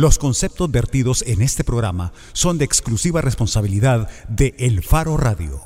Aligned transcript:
Los 0.00 0.18
conceptos 0.18 0.70
vertidos 0.70 1.20
en 1.26 1.42
este 1.42 1.62
programa 1.62 2.14
son 2.32 2.56
de 2.56 2.64
exclusiva 2.64 3.20
responsabilidad 3.20 4.08
de 4.30 4.54
El 4.58 4.82
Faro 4.82 5.18
Radio. 5.18 5.60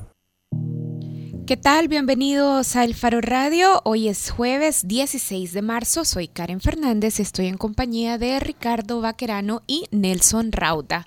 ¿Qué 1.47 1.57
tal? 1.57 1.87
Bienvenidos 1.87 2.75
a 2.75 2.83
El 2.83 2.97
Faro 2.97 3.21
Radio. 3.21 3.81
Hoy 3.85 4.09
es 4.09 4.33
jueves 4.33 4.89
16 4.89 5.53
de 5.53 5.63
marzo. 5.63 6.05
Soy 6.05 6.27
Karen 6.27 6.61
Fernández. 6.61 7.21
Estoy 7.21 7.47
en 7.47 7.57
compañía 7.57 8.19
de 8.19 8.41
Ricardo 8.41 9.01
Vaquerano 9.01 9.63
y 9.69 9.85
Nelson 9.93 10.51
Rauda. 10.51 11.07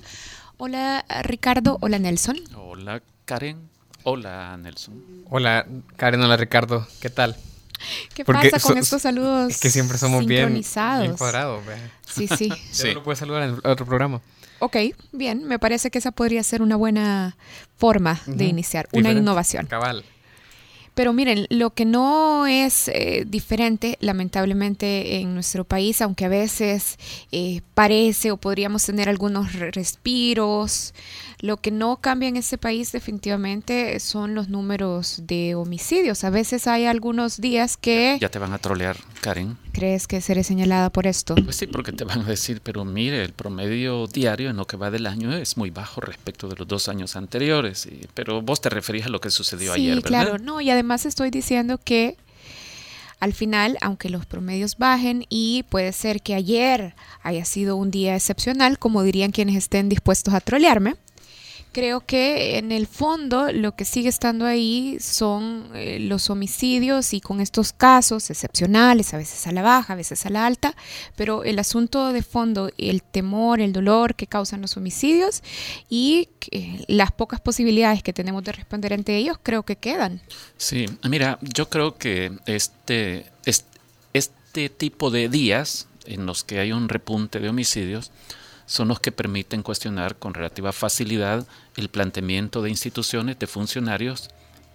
Hola 0.55 1.03
Ricardo, 1.23 1.79
hola 1.81 1.99
Nelson. 1.99 2.37
Hola 2.55 3.01
Karen, 3.25 3.57
hola 4.03 4.55
Nelson. 4.55 5.03
Hola 5.29 5.67
Karen, 5.97 6.21
hola 6.21 6.37
Ricardo. 6.37 6.87
¿Qué 7.01 7.09
tal? 7.09 7.35
¿Qué 8.13 8.25
pasa 8.25 8.59
con 8.59 8.77
estos 8.77 9.01
saludos? 9.01 9.51
Es 9.51 9.59
que 9.59 9.69
siempre 9.69 9.97
somos 9.97 10.25
bien, 10.25 10.53
bien 10.53 11.15
cuadrados. 11.15 11.63
Sí, 12.05 12.27
sí. 12.27 12.51
sí. 12.71 12.93
lo 12.93 13.03
puedes 13.03 13.19
saludar 13.19 13.43
en 13.43 13.59
otro 13.63 13.85
programa. 13.85 14.21
Ok, 14.59 14.77
bien. 15.11 15.45
Me 15.45 15.59
parece 15.59 15.91
que 15.91 15.99
esa 15.99 16.11
podría 16.11 16.43
ser 16.43 16.61
una 16.61 16.75
buena 16.75 17.37
forma 17.77 18.19
de 18.25 18.45
iniciar, 18.45 18.87
una 18.91 19.11
innovación. 19.11 19.67
Cabal. 19.67 20.03
Pero 20.97 21.13
miren, 21.13 21.45
lo 21.51 21.75
que 21.75 21.85
no 21.85 22.47
es 22.47 22.87
eh, 22.87 23.23
diferente, 23.27 23.99
lamentablemente, 24.01 25.17
en 25.17 25.35
nuestro 25.35 25.63
país, 25.63 26.01
aunque 26.01 26.25
a 26.25 26.27
veces 26.27 26.97
eh, 27.31 27.61
parece 27.75 28.31
o 28.31 28.37
podríamos 28.37 28.83
tener 28.83 29.07
algunos 29.07 29.53
respiros, 29.53 30.95
lo 31.39 31.57
que 31.57 31.69
no 31.69 31.97
cambia 31.97 32.29
en 32.29 32.37
este 32.37 32.57
país 32.57 32.91
definitivamente 32.91 33.99
son 33.99 34.33
los 34.33 34.49
números 34.49 35.21
de 35.27 35.53
homicidios. 35.53 36.23
A 36.23 36.31
veces 36.31 36.65
hay 36.65 36.85
algunos 36.85 37.39
días 37.39 37.77
que... 37.77 38.17
Ya 38.19 38.29
te 38.29 38.39
van 38.39 38.53
a 38.53 38.57
trolear, 38.57 38.97
Karen. 39.21 39.55
¿Crees 39.71 40.07
que 40.07 40.19
seré 40.19 40.43
señalada 40.43 40.89
por 40.89 41.05
esto? 41.05 41.35
Pues 41.35 41.55
sí, 41.55 41.67
porque 41.67 41.91
te 41.91 42.05
van 42.05 42.21
a 42.21 42.23
decir, 42.23 42.61
pero 42.63 42.85
mire, 42.85 43.23
el 43.23 43.33
promedio 43.33 44.07
diario 44.07 44.49
en 44.49 44.57
lo 44.57 44.65
que 44.65 44.77
va 44.77 44.89
del 44.89 45.05
año 45.05 45.31
es 45.35 45.57
muy 45.57 45.69
bajo 45.69 46.01
respecto 46.01 46.47
de 46.47 46.55
los 46.55 46.67
dos 46.67 46.89
años 46.89 47.15
anteriores. 47.15 47.87
pero 48.15 48.41
vos 48.41 48.59
te 48.59 48.69
referís 48.69 49.05
a 49.05 49.09
lo 49.09 49.21
que 49.21 49.29
sucedió 49.29 49.73
ayer, 49.73 49.95
¿verdad? 49.97 50.07
claro. 50.07 50.37
No, 50.39 50.59
y 50.59 50.71
además 50.71 51.05
estoy 51.05 51.29
diciendo 51.29 51.77
que 51.77 52.17
al 53.19 53.33
final, 53.33 53.77
aunque 53.81 54.09
los 54.09 54.25
promedios 54.25 54.77
bajen 54.77 55.25
y 55.29 55.63
puede 55.69 55.91
ser 55.91 56.21
que 56.21 56.33
ayer 56.33 56.95
haya 57.21 57.45
sido 57.45 57.75
un 57.75 57.91
día 57.91 58.15
excepcional, 58.15 58.79
como 58.79 59.03
dirían 59.03 59.31
quienes 59.31 59.55
estén 59.55 59.89
dispuestos 59.89 60.33
a 60.33 60.39
trolearme, 60.41 60.95
creo 61.71 62.01
que 62.01 62.57
en 62.57 62.71
el 62.71 62.87
fondo 62.87 63.51
lo 63.51 63.75
que 63.75 63.85
sigue 63.85 64.09
estando 64.09 64.45
ahí 64.45 64.97
son 64.99 65.69
eh, 65.75 65.99
los 65.99 66.29
homicidios 66.29 67.13
y 67.13 67.21
con 67.21 67.39
estos 67.39 67.73
casos 67.73 68.29
excepcionales, 68.29 69.13
a 69.13 69.17
veces 69.17 69.45
a 69.47 69.51
la 69.51 69.61
baja, 69.61 69.93
a 69.93 69.95
veces 69.95 70.25
a 70.25 70.29
la 70.29 70.45
alta, 70.45 70.75
pero 71.15 71.43
el 71.43 71.59
asunto 71.59 72.11
de 72.13 72.23
fondo, 72.23 72.71
el 72.77 73.03
temor, 73.03 73.61
el 73.61 73.73
dolor 73.73 74.15
que 74.15 74.27
causan 74.27 74.61
los 74.61 74.77
homicidios 74.77 75.43
y 75.89 76.29
las 76.87 77.11
pocas 77.11 77.41
posibilidades 77.41 78.03
que 78.03 78.13
tenemos 78.13 78.43
de 78.43 78.51
responder 78.53 78.93
ante 78.93 79.15
ellos, 79.17 79.37
creo 79.41 79.63
que 79.63 79.75
quedan. 79.75 80.21
Sí, 80.57 80.85
mira, 81.03 81.39
yo 81.41 81.69
creo 81.69 81.97
que 81.97 82.31
este, 82.45 83.25
este 83.45 84.69
tipo 84.69 85.11
de 85.11 85.29
días 85.29 85.87
en 86.05 86.25
los 86.25 86.43
que 86.43 86.59
hay 86.59 86.71
un 86.71 86.89
repunte 86.89 87.39
de 87.39 87.49
homicidios, 87.49 88.11
son 88.67 88.89
los 88.89 88.99
que 88.99 89.11
permiten 89.11 89.63
cuestionar 89.63 90.17
con 90.17 90.35
relativa 90.35 90.71
facilidad 90.71 91.47
el 91.75 91.89
planteamiento 91.89 92.61
de 92.61 92.69
instituciones, 92.69 93.39
de 93.39 93.47
funcionarios, 93.47 94.29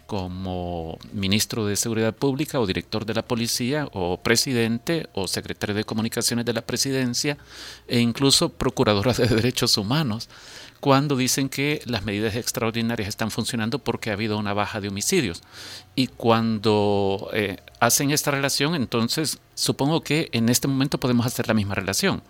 como 0.07 0.99
ministro 1.15 1.65
de 1.65 1.75
Seguridad 1.75 2.15
Pública 2.15 2.61
o 2.61 2.67
director 2.67 3.07
de 3.07 3.15
la 3.15 3.23
policía 3.23 3.89
o 3.93 4.19
presidente 4.19 5.09
o 5.15 5.27
secretario 5.27 5.75
de 5.75 5.85
comunicaciones 5.85 6.45
de 6.45 6.53
la 6.53 6.61
presidencia 6.61 7.39
e 7.89 7.99
incluso 8.01 8.51
procuradoras 8.51 9.17
de 9.17 9.27
derechos 9.41 9.79
humanos 9.79 10.29
cuando 10.81 11.17
dicen 11.17 11.49
que 11.49 11.81
las 11.87 12.05
medidas 12.05 12.35
extraordinarias 12.37 13.09
están 13.09 13.31
funcionando 13.31 13.79
porque 13.79 14.11
ha 14.11 14.15
habido 14.15 14.37
una 14.37 14.53
baja 14.53 14.83
de 14.83 14.89
homicidios. 14.89 15.43
Y 15.95 16.09
cuando 16.09 17.31
eh, 17.33 17.59
hacen 17.81 18.11
esta 18.11 18.33
relación, 18.33 18.75
entonces 18.75 19.39
supongo 19.55 20.03
que 20.03 20.29
en 20.33 20.51
este 20.51 20.69
momento 20.69 20.99
podemos 20.99 21.25
hacer 21.25 21.49
la 21.49 21.55
misma 21.55 21.75
relación 21.75 22.23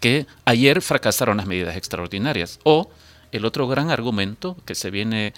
que 0.00 0.26
ayer 0.44 0.82
fracasaron 0.82 1.36
las 1.36 1.46
medidas 1.46 1.76
extraordinarias. 1.76 2.60
O 2.64 2.90
el 3.32 3.44
otro 3.44 3.68
gran 3.68 3.90
argumento 3.90 4.56
que 4.64 4.74
se 4.74 4.90
viene 4.90 5.34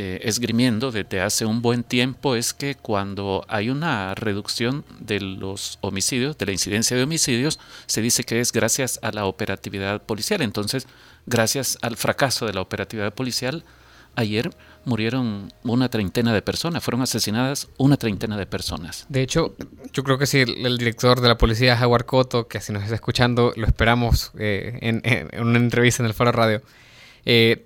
eh, 0.00 0.20
esgrimiendo 0.22 0.92
desde 0.92 1.20
hace 1.20 1.44
un 1.44 1.60
buen 1.60 1.82
tiempo 1.82 2.36
es 2.36 2.54
que 2.54 2.76
cuando 2.76 3.44
hay 3.48 3.68
una 3.68 4.14
reducción 4.14 4.84
de 5.00 5.20
los 5.20 5.78
homicidios, 5.80 6.38
de 6.38 6.46
la 6.46 6.52
incidencia 6.52 6.96
de 6.96 7.02
homicidios, 7.02 7.58
se 7.86 8.00
dice 8.00 8.22
que 8.22 8.38
es 8.38 8.52
gracias 8.52 9.00
a 9.02 9.10
la 9.10 9.24
operatividad 9.24 10.00
policial. 10.02 10.42
Entonces, 10.42 10.86
gracias 11.26 11.78
al 11.82 11.96
fracaso 11.96 12.46
de 12.46 12.52
la 12.52 12.60
operatividad 12.60 13.12
policial, 13.12 13.64
ayer 14.18 14.50
murieron 14.84 15.52
una 15.62 15.88
treintena 15.88 16.34
de 16.34 16.42
personas, 16.42 16.82
fueron 16.82 17.02
asesinadas 17.02 17.68
una 17.78 17.96
treintena 17.96 18.36
de 18.36 18.46
personas. 18.46 19.06
De 19.08 19.22
hecho, 19.22 19.54
yo 19.92 20.02
creo 20.02 20.18
que 20.18 20.26
si 20.26 20.40
el, 20.40 20.76
director 20.78 21.20
de 21.20 21.28
la 21.28 21.38
policía, 21.38 21.76
Jaguar 21.76 22.04
Coto, 22.04 22.48
que 22.48 22.60
si 22.60 22.72
nos 22.72 22.82
está 22.82 22.94
escuchando, 22.94 23.52
lo 23.56 23.66
esperamos 23.66 24.32
eh, 24.38 24.78
en, 24.80 25.02
una 25.40 25.58
entrevista 25.58 26.02
en 26.02 26.06
el 26.06 26.14
Faro 26.14 26.32
Radio, 26.32 26.62
eh, 27.24 27.64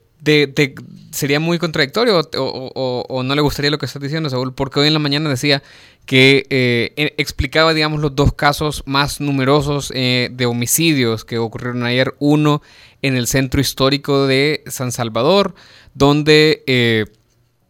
sería 1.11 1.41
muy 1.41 1.59
contradictorio 1.59 2.21
o, 2.37 3.23
no 3.25 3.35
le 3.35 3.41
gustaría 3.41 3.71
lo 3.71 3.79
que 3.79 3.87
estás 3.87 4.03
diciendo, 4.03 4.31
Saúl, 4.31 4.55
porque 4.55 4.79
hoy 4.81 4.87
en 4.87 4.93
la 4.93 5.01
mañana 5.01 5.29
decía 5.29 5.63
que 6.07 6.47
eh, 6.51 7.15
explicaba, 7.17 7.75
digamos, 7.75 8.01
los 8.01 8.15
dos 8.15 8.33
casos 8.35 8.83
más 8.87 9.21
numerosos 9.21 9.89
de 9.89 10.47
homicidios 10.47 11.25
que 11.25 11.39
ocurrieron 11.39 11.85
ayer. 11.85 12.15
Uno 12.21 12.63
en 13.03 13.17
el 13.17 13.27
centro 13.27 13.61
histórico 13.61 14.27
de 14.27 14.63
San 14.67 14.93
Salvador, 14.93 15.55
donde 15.95 16.63
eh, 16.67 17.07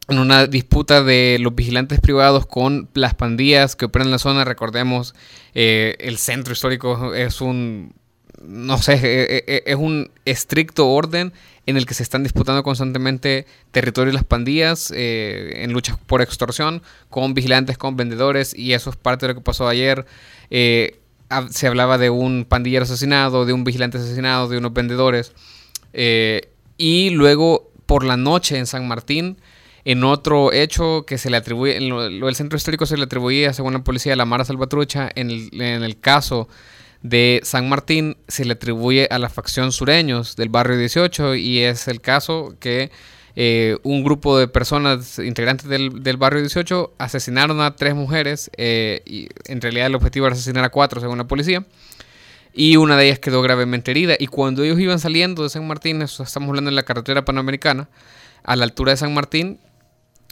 en 0.09 0.19
una 0.19 0.47
disputa 0.47 1.03
de 1.03 1.38
los 1.41 1.54
vigilantes 1.54 2.00
privados 2.00 2.47
con 2.47 2.88
las 2.93 3.15
pandillas 3.15 3.75
que 3.75 3.87
operan 3.87 4.09
en 4.09 4.12
la 4.12 4.19
zona, 4.19 4.44
recordemos, 4.44 5.15
eh, 5.54 5.97
el 6.00 6.19
centro 6.19 6.53
histórico 6.53 7.15
es 7.15 7.41
un, 7.41 7.94
no 8.42 8.76
sé, 8.76 9.00
eh, 9.03 9.62
es 9.65 9.76
un 9.76 10.10
estricto 10.26 10.88
orden 10.88 11.32
en 11.65 11.76
el 11.76 11.87
que 11.87 11.94
se 11.94 12.03
están 12.03 12.25
disputando 12.25 12.62
constantemente 12.62 13.47
territorio 13.71 14.10
y 14.10 14.15
las 14.15 14.25
pandillas 14.25 14.92
en 14.94 15.72
luchas 15.72 15.97
por 16.06 16.21
extorsión 16.21 16.82
con 17.09 17.34
vigilantes, 17.34 17.78
con 17.78 17.97
vendedores 17.97 18.53
y 18.53 18.72
eso 18.72 18.91
es 18.91 18.97
parte 18.97 19.26
de 19.26 19.32
lo 19.32 19.38
que 19.38 19.44
pasó 19.44 19.69
ayer. 19.69 20.04
Se 21.50 21.66
hablaba 21.66 21.98
de 21.98 22.10
un 22.10 22.44
pandillero 22.48 22.84
asesinado, 22.84 23.44
de 23.44 23.53
un 23.53 23.65
vigilante 23.65 23.98
asesinado, 23.98 24.48
de 24.48 24.59
unos 24.59 24.72
vendedores. 24.72 25.32
y 26.78 27.10
luego 27.10 27.72
por 27.87 28.04
la 28.04 28.16
noche 28.16 28.56
en 28.56 28.66
San 28.66 28.88
Martín. 28.88 29.37
En 29.84 30.03
otro 30.04 30.53
hecho 30.53 31.04
que 31.06 31.19
se 31.19 31.28
le 31.28 31.37
atribuye, 31.37 31.76
en 31.76 31.88
lo, 31.91 32.06
el 32.06 32.34
centro 32.34 32.56
histórico 32.56 32.87
se 32.87 32.97
le 32.97 33.04
atribuía, 33.04 33.53
según 33.53 33.75
la 33.75 33.84
policía, 33.84 34.15
a 34.15 34.16
la 34.16 34.25
Mara 34.25 34.47
Salvatrucha. 34.47 35.10
En 35.15 35.31
el, 35.31 35.50
en 35.60 35.82
el 35.82 36.00
caso 36.00 36.48
de 37.03 37.41
San 37.42 37.69
Martín 37.69 38.16
se 38.28 38.44
le 38.44 38.53
atribuye 38.53 39.09
a 39.10 39.19
la 39.19 39.28
facción 39.28 39.72
sureños 39.72 40.37
del 40.37 40.48
barrio 40.48 40.78
18 40.78 41.34
y 41.34 41.59
es 41.59 41.87
el 41.88 42.00
caso 42.00 42.54
que 42.60 42.91
eh, 43.34 43.78
un 43.82 44.04
grupo 44.04 44.38
de 44.38 44.48
personas 44.48 45.19
integrantes 45.19 45.69
del, 45.69 46.03
del, 46.03 46.16
barrio 46.16 46.41
18 46.41 46.94
asesinaron 46.98 47.60
a 47.60 47.76
tres 47.76 47.94
mujeres 47.94 48.50
eh, 48.56 49.03
y 49.06 49.28
en 49.47 49.60
realidad 49.60 49.87
el 49.87 49.94
objetivo 49.94 50.26
era 50.26 50.34
asesinar 50.34 50.65
a 50.65 50.69
cuatro 50.70 51.00
según 51.00 51.19
la 51.19 51.25
policía 51.25 51.65
y 52.53 52.76
una 52.76 52.97
de 52.97 53.06
ellas 53.06 53.19
quedó 53.19 53.42
gravemente 53.42 53.91
herida. 53.91 54.15
Y 54.19 54.26
cuando 54.26 54.62
ellos 54.62 54.78
iban 54.78 54.98
saliendo 54.98 55.42
de 55.42 55.48
San 55.48 55.66
Martín, 55.66 56.03
estamos 56.03 56.48
hablando 56.48 56.71
en 56.71 56.76
la 56.76 56.82
carretera 56.82 57.25
panamericana, 57.25 57.88
a 58.42 58.56
la 58.56 58.65
altura 58.65 58.92
de 58.92 58.97
San 58.98 59.15
Martín, 59.15 59.59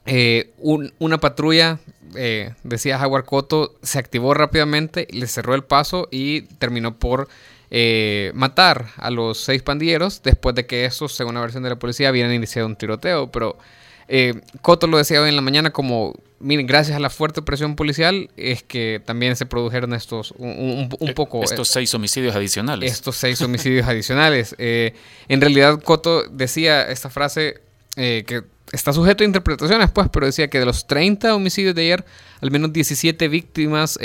eh, 0.06 0.52
una 0.58 1.18
patrulla, 1.18 1.78
eh, 2.16 2.54
decía 2.64 2.98
Jaguar 2.98 3.24
Coto, 3.24 3.76
se 3.82 3.98
activó 3.98 4.34
rápidamente, 4.34 5.06
le 5.10 5.26
cerró 5.26 5.54
el 5.54 5.64
paso 5.64 6.08
y 6.10 6.42
terminó 6.58 6.98
por 6.98 7.28
eh, 7.70 8.32
matar 8.34 8.86
a 8.96 9.10
los 9.10 9.38
seis 9.38 9.62
pandilleros 9.62 10.22
después 10.22 10.54
de 10.54 10.66
que 10.66 10.84
esos, 10.84 11.14
según 11.14 11.34
la 11.34 11.40
versión 11.40 11.62
de 11.62 11.70
la 11.70 11.78
policía, 11.78 12.08
habían 12.08 12.32
iniciado 12.32 12.66
un 12.66 12.76
tiroteo. 12.76 13.30
Pero 13.30 13.58
Coto 14.60 14.86
lo 14.86 14.98
decía 14.98 15.22
hoy 15.22 15.28
en 15.28 15.36
la 15.36 15.42
mañana 15.42 15.70
como 15.70 16.14
miren, 16.40 16.66
gracias 16.66 16.96
a 16.96 17.00
la 17.00 17.10
fuerte 17.10 17.42
presión 17.42 17.76
policial 17.76 18.30
es 18.36 18.62
que 18.62 19.00
también 19.04 19.36
se 19.36 19.46
produjeron 19.46 19.94
estos, 19.94 20.32
un, 20.38 20.88
eh, 21.00 21.12
poco... 21.14 21.44
Estos 21.44 21.68
seis 21.68 21.94
homicidios 21.94 22.34
adicionales. 22.34 22.90
Estos 22.90 23.16
seis 23.16 23.40
homicidios 23.42 23.86
adicionales. 23.86 24.56
Eh, 24.72 24.94
en 25.28 25.40
realidad, 25.40 25.80
Coto 25.82 26.24
decía 26.24 26.90
esta 26.90 27.10
frase 27.10 27.60
eh, 27.96 28.24
que 28.26 28.42
está 28.72 28.92
sujeto 28.92 29.24
a 29.24 29.26
interpretaciones, 29.26 29.90
pues, 29.90 30.08
pero 30.12 30.26
decía 30.26 30.48
que 30.48 30.58
de 30.58 30.66
los 30.66 30.86
30 30.86 31.34
homicidios 31.34 31.74
de 31.74 31.82
ayer, 31.82 32.04
al 32.40 32.50
menos 32.50 32.72
17 32.72 33.28
víctimas 33.28 33.98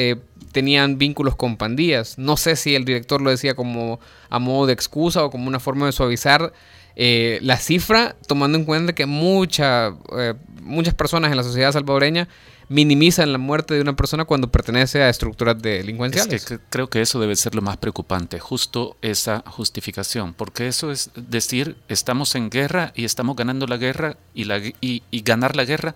tenían 0.56 0.98
vínculos 0.98 1.36
con 1.36 1.58
pandillas. 1.58 2.18
No 2.18 2.38
sé 2.38 2.56
si 2.56 2.76
el 2.76 2.86
director 2.86 3.22
lo 3.22 3.30
decía 3.30 3.56
como 3.56 4.00
a 4.30 4.40
modo 4.40 4.68
de 4.68 4.72
excusa 4.72 5.26
o 5.26 5.30
como 5.30 5.50
una 5.50 5.60
forma 5.60 5.86
de 5.86 5.92
suavizar 5.92 6.54
eh, 6.96 7.40
la 7.42 7.58
cifra, 7.58 8.16
tomando 8.26 8.58
en 8.58 8.64
cuenta 8.64 8.96
que 8.96 9.04
eh, 9.04 10.34
muchas 10.62 10.94
personas 10.94 11.32
en 11.32 11.36
la 11.36 11.44
sociedad 11.44 11.74
salvadoreña 11.74 12.30
minimizan 12.68 13.32
la 13.32 13.38
muerte 13.38 13.74
de 13.74 13.82
una 13.82 13.96
persona 13.96 14.26
cuando 14.26 14.50
pertenece 14.50 15.02
a 15.04 15.10
estructuras 15.10 15.62
delincuenciales. 15.62 16.52
Es 16.52 16.60
creo 16.70 16.90
que 16.90 17.02
eso 17.02 17.20
debe 17.20 17.36
ser 17.36 17.56
lo 17.56 17.62
más 17.62 17.78
preocupante, 17.78 18.40
justo 18.40 18.98
esa 19.02 19.44
justificación, 19.48 20.34
porque 20.34 20.68
eso 20.68 20.92
es 20.92 21.12
decir, 21.16 21.76
estamos 21.88 22.36
en 22.36 22.50
guerra 22.50 22.92
y 22.96 23.06
estamos 23.06 23.36
ganando 23.36 23.68
la 23.68 23.78
guerra 23.78 24.18
y, 24.34 25.04
ganar 25.24 25.56
la 25.56 25.66
guerra 25.66 25.96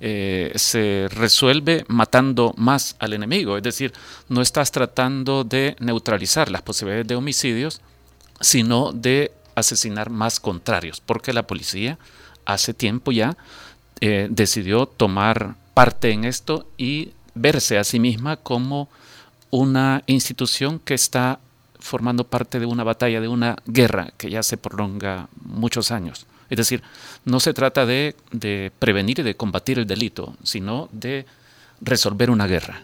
eh, 0.00 0.52
se 0.54 1.08
resuelve 1.10 1.84
matando 1.88 2.54
más 2.56 2.96
al 2.98 3.12
enemigo, 3.12 3.56
es 3.56 3.62
decir, 3.62 3.92
no 4.28 4.40
estás 4.40 4.70
tratando 4.72 5.44
de 5.44 5.76
neutralizar 5.78 6.50
las 6.50 6.62
posibilidades 6.62 7.06
de 7.06 7.16
homicidios, 7.16 7.80
sino 8.40 8.92
de 8.92 9.32
asesinar 9.54 10.10
más 10.10 10.40
contrarios, 10.40 11.00
porque 11.00 11.32
la 11.32 11.46
policía 11.46 11.98
hace 12.46 12.72
tiempo 12.74 13.12
ya 13.12 13.36
eh, 14.00 14.28
decidió 14.30 14.86
tomar 14.86 15.56
parte 15.80 16.10
en 16.10 16.26
esto 16.26 16.66
y 16.76 17.12
verse 17.34 17.78
a 17.78 17.84
sí 17.84 17.98
misma 17.98 18.36
como 18.36 18.90
una 19.48 20.02
institución 20.06 20.78
que 20.78 20.92
está 20.92 21.40
formando 21.78 22.24
parte 22.24 22.60
de 22.60 22.66
una 22.66 22.84
batalla, 22.84 23.18
de 23.18 23.28
una 23.28 23.56
guerra 23.64 24.12
que 24.18 24.28
ya 24.28 24.42
se 24.42 24.58
prolonga 24.58 25.28
muchos 25.42 25.90
años. 25.90 26.26
Es 26.50 26.58
decir, 26.58 26.82
no 27.24 27.40
se 27.40 27.54
trata 27.54 27.86
de, 27.86 28.14
de 28.30 28.70
prevenir 28.78 29.20
y 29.20 29.22
de 29.22 29.36
combatir 29.36 29.78
el 29.78 29.86
delito, 29.86 30.36
sino 30.42 30.90
de 30.92 31.24
resolver 31.80 32.28
una 32.28 32.46
guerra. 32.46 32.82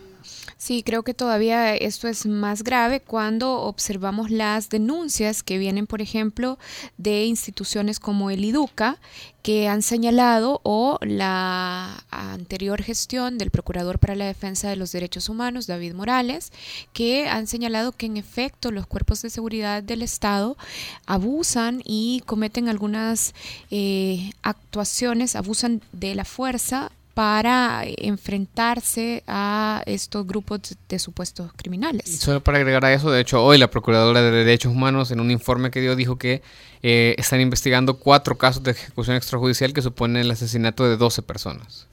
Sí, 0.59 0.83
creo 0.83 1.03
que 1.03 1.13
todavía 1.13 1.77
esto 1.77 2.09
es 2.09 2.25
más 2.25 2.63
grave 2.65 3.01
cuando 3.01 3.61
observamos 3.61 4.31
las 4.31 4.71
denuncias 4.71 5.43
que 5.43 5.59
vienen, 5.59 5.87
por 5.87 6.01
ejemplo, 6.01 6.59
de 6.97 7.27
instituciones 7.27 8.01
como 8.01 8.31
el 8.31 8.43
IDUCA, 8.43 8.99
que 9.43 9.69
han 9.69 9.83
señalado 9.83 10.63
o 10.65 10.99
la 11.03 12.05
anterior 12.11 12.83
gestión 12.83 13.37
del 13.37 13.51
Procurador 13.51 13.99
para 13.99 14.15
la 14.15 14.25
Defensa 14.25 14.71
de 14.71 14.77
los 14.77 14.93
Derechos 14.93 15.29
Humanos, 15.29 15.67
David 15.67 15.93
Morales, 15.93 16.51
que 16.95 17.29
han 17.29 17.47
señalado 17.47 17.93
que 17.93 18.07
en 18.07 18.17
efecto 18.17 18.73
los 18.73 18.87
cuerpos 18.87 19.21
de 19.21 19.31
seguridad 19.31 19.83
del 19.83 20.01
Estado 20.01 20.57
abusan 21.05 21.83
y 21.85 22.23
cometen 22.25 22.71
algunas 22.71 23.35
eh, 23.71 24.33
actuaciones, 24.43 25.37
abusan 25.37 25.83
de 25.93 26.15
la 26.15 26.25
fuerza 26.25 26.91
para 27.17 27.85
enfrentarse 27.87 29.25
a 29.27 29.83
estos 29.87 30.27
grupos 30.27 30.77
de 30.87 30.99
supuestos 30.99 31.51
criminales. 31.57 32.07
Y 32.09 32.19
solo 32.19 32.45
para 32.45 32.59
agregar 32.59 32.85
a 32.85 32.93
eso, 32.93 33.11
de 33.11 33.23
hecho, 33.23 33.43
hoy 33.43 33.57
la 33.57 33.71
Procuradora 33.71 34.21
de 34.21 34.31
Derechos 34.31 34.71
Humanos 34.71 35.11
en 35.11 35.21
un 35.21 35.31
informe 35.31 35.71
que 35.71 35.81
dio 35.81 35.97
dijo 35.97 36.17
que 36.19 36.43
eh, 36.83 37.15
están 37.17 37.41
investigando 37.41 37.99
cuatro 37.99 38.37
casos 38.37 38.63
de 38.65 38.73
ejecución 38.73 39.17
extrajudicial 39.17 39.73
que 39.73 39.81
suponen 39.81 40.19
el 40.19 40.31
asesinato 40.31 40.87
de 40.87 40.99
12 40.99 41.23
personas. 41.23 41.87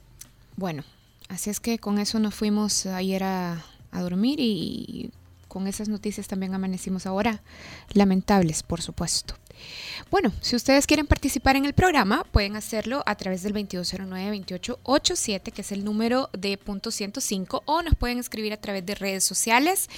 Bueno, 0.58 0.84
así 1.30 1.50
es 1.50 1.62
que 1.62 1.80
con 1.80 2.00
eso 2.00 2.20
nos 2.20 2.36
fuimos 2.36 2.86
ayer 2.86 3.24
a, 3.24 3.64
a 3.92 4.02
dormir 4.02 4.42
y 4.42 5.10
con 5.48 5.68
esas 5.68 5.88
noticias 5.88 6.28
también 6.28 6.54
amanecimos 6.54 7.06
ahora, 7.06 7.42
lamentables, 7.94 8.62
por 8.62 8.82
supuesto. 8.82 9.36
Bueno, 10.12 10.32
si 10.42 10.56
ustedes 10.56 10.86
quieren 10.86 11.08
participar 11.08 11.56
en 11.56 11.66
el 11.66 11.74
programa, 11.74 12.24
pueden 12.26 12.56
hacerlo 12.56 13.04
a 13.06 13.16
través 13.16 13.42
del 13.44 13.54
2209-2887, 13.54 15.52
que 15.52 15.62
es 15.62 15.72
el 15.72 15.84
número 15.84 16.30
de 16.34 16.58
punto 16.58 16.92
105, 16.92 17.64
o 17.66 17.82
nos 17.82 17.96
pueden 17.96 18.20
escribir 18.20 18.54
a 18.54 18.62
través 18.62 18.86
de 18.86 18.96
redes 18.96 19.24
sociales 19.24 19.90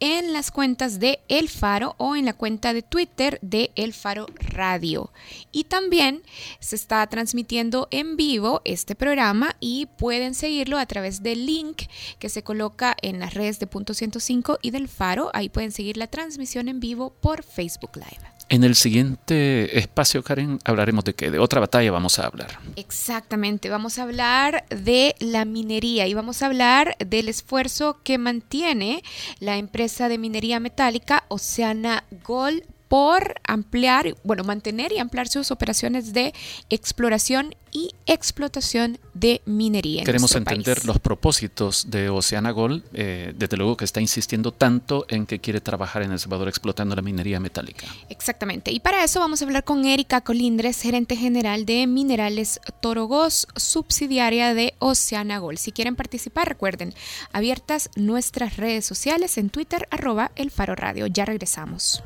en 0.00 0.32
las 0.32 0.50
cuentas 0.50 1.00
de 1.00 1.20
El 1.28 1.48
Faro 1.48 1.94
o 1.98 2.16
en 2.16 2.26
la 2.26 2.34
cuenta 2.34 2.74
de 2.74 2.82
Twitter 2.82 3.38
de 3.42 3.70
El 3.74 3.92
Faro 3.94 4.26
Radio. 4.36 5.10
Y 5.52 5.64
también 5.64 6.22
se 6.60 6.76
está 6.76 7.06
transmitiendo 7.06 7.88
en 7.90 8.16
vivo 8.16 8.60
este 8.64 8.94
programa 8.94 9.56
y 9.60 9.86
pueden 9.86 10.34
seguirlo 10.34 10.78
a 10.78 10.86
través 10.86 11.22
del 11.22 11.46
link 11.46 11.82
que 12.18 12.28
se 12.28 12.42
coloca 12.42 12.96
en 13.02 13.20
las 13.20 13.34
redes 13.34 13.58
de 13.58 13.66
punto 13.66 13.94
105 13.94 14.58
y 14.62 14.70
del 14.70 14.88
Faro. 14.88 15.30
Ahí 15.34 15.48
pueden 15.48 15.72
seguir 15.72 15.96
la 15.96 16.08
transmisión 16.08 16.68
en 16.68 16.80
vivo 16.80 17.10
por 17.10 17.42
Facebook 17.42 17.96
Live. 17.96 18.31
En 18.52 18.64
el 18.64 18.74
siguiente 18.74 19.78
espacio, 19.78 20.22
Karen, 20.22 20.58
hablaremos 20.66 21.04
de 21.04 21.14
qué, 21.14 21.30
de 21.30 21.38
otra 21.38 21.58
batalla 21.58 21.90
vamos 21.90 22.18
a 22.18 22.26
hablar. 22.26 22.58
Exactamente, 22.76 23.70
vamos 23.70 23.98
a 23.98 24.02
hablar 24.02 24.66
de 24.68 25.14
la 25.20 25.46
minería 25.46 26.06
y 26.06 26.12
vamos 26.12 26.42
a 26.42 26.46
hablar 26.46 26.94
del 26.98 27.30
esfuerzo 27.30 28.02
que 28.04 28.18
mantiene 28.18 29.02
la 29.40 29.56
empresa 29.56 30.10
de 30.10 30.18
minería 30.18 30.60
metálica 30.60 31.24
Oceana 31.28 32.04
Gold 32.24 32.62
por 32.88 33.40
ampliar, 33.48 34.16
bueno, 34.22 34.44
mantener 34.44 34.92
y 34.92 34.98
ampliar 34.98 35.28
sus 35.28 35.50
operaciones 35.50 36.12
de 36.12 36.34
exploración 36.68 37.54
y 37.72 37.94
explotación 38.06 38.98
de 39.14 39.40
minería. 39.46 40.04
Queremos 40.04 40.34
entender 40.34 40.84
los 40.84 40.98
propósitos 40.98 41.90
de 41.90 42.10
Oceana 42.10 42.50
Gold, 42.50 42.84
eh, 42.92 43.32
desde 43.36 43.56
luego 43.56 43.76
que 43.76 43.84
está 43.84 44.00
insistiendo 44.00 44.52
tanto 44.52 45.06
en 45.08 45.26
que 45.26 45.40
quiere 45.40 45.60
trabajar 45.60 46.02
en 46.02 46.12
El 46.12 46.18
Salvador 46.18 46.48
explotando 46.48 46.94
la 46.94 47.02
minería 47.02 47.40
metálica. 47.40 47.86
Exactamente, 48.10 48.70
y 48.70 48.80
para 48.80 49.02
eso 49.02 49.20
vamos 49.20 49.40
a 49.40 49.46
hablar 49.46 49.64
con 49.64 49.84
Erika 49.84 50.20
Colindres, 50.20 50.80
gerente 50.80 51.16
general 51.16 51.64
de 51.64 51.86
Minerales 51.86 52.60
Torogos, 52.80 53.48
subsidiaria 53.56 54.54
de 54.54 54.74
Oceana 54.78 55.38
Gold. 55.38 55.58
Si 55.58 55.72
quieren 55.72 55.96
participar, 55.96 56.48
recuerden, 56.48 56.94
abiertas 57.32 57.88
nuestras 57.96 58.58
redes 58.58 58.84
sociales 58.84 59.38
en 59.38 59.48
Twitter, 59.48 59.88
arroba 59.90 60.30
el 60.36 60.50
Faro 60.50 60.74
Radio. 60.74 61.06
Ya 61.06 61.24
regresamos. 61.24 62.02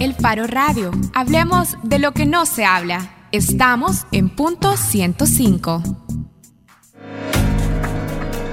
El 0.00 0.14
Faro 0.14 0.46
Radio. 0.46 0.92
Hablemos 1.12 1.76
de 1.82 1.98
lo 1.98 2.12
que 2.12 2.24
no 2.24 2.46
se 2.46 2.64
habla. 2.64 3.10
Estamos 3.32 4.06
en 4.12 4.30
punto 4.30 4.78
105. 4.78 5.82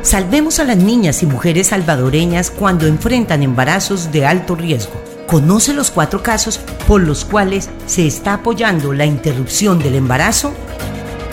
Salvemos 0.01 0.59
a 0.59 0.65
las 0.65 0.75
niñas 0.75 1.23
y 1.23 1.25
mujeres 1.25 1.67
salvadoreñas 1.67 2.51
cuando 2.51 2.85
enfrentan 2.85 3.44
embarazos 3.44 4.11
de 4.11 4.25
alto 4.25 4.55
riesgo. 4.55 4.91
¿Conoce 5.25 5.73
los 5.73 5.89
cuatro 5.89 6.21
casos 6.21 6.57
por 6.85 6.99
los 6.99 7.23
cuales 7.23 7.69
se 7.85 8.05
está 8.05 8.33
apoyando 8.33 8.91
la 8.91 9.05
interrupción 9.05 9.79
del 9.79 9.95
embarazo? 9.95 10.53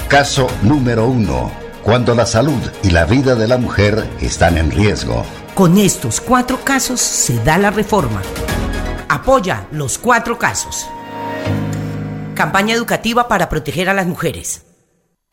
Caso 0.06 0.46
número 0.62 1.08
uno. 1.08 1.50
Cuando 1.82 2.14
la 2.14 2.24
salud 2.24 2.62
y 2.84 2.90
la 2.90 3.04
vida 3.04 3.34
de 3.34 3.48
la 3.48 3.58
mujer 3.58 4.08
están 4.20 4.58
en 4.58 4.70
riesgo. 4.70 5.24
Con 5.56 5.76
estos 5.76 6.20
cuatro 6.20 6.62
casos 6.62 7.00
se 7.00 7.42
da 7.42 7.58
la 7.58 7.72
reforma 7.72 8.22
Apoya 9.08 9.66
los 9.70 9.98
cuatro 9.98 10.38
casos. 10.38 10.88
Campaña 12.34 12.74
educativa 12.74 13.28
para 13.28 13.48
proteger 13.48 13.88
a 13.88 13.94
las 13.94 14.06
mujeres. 14.06 14.66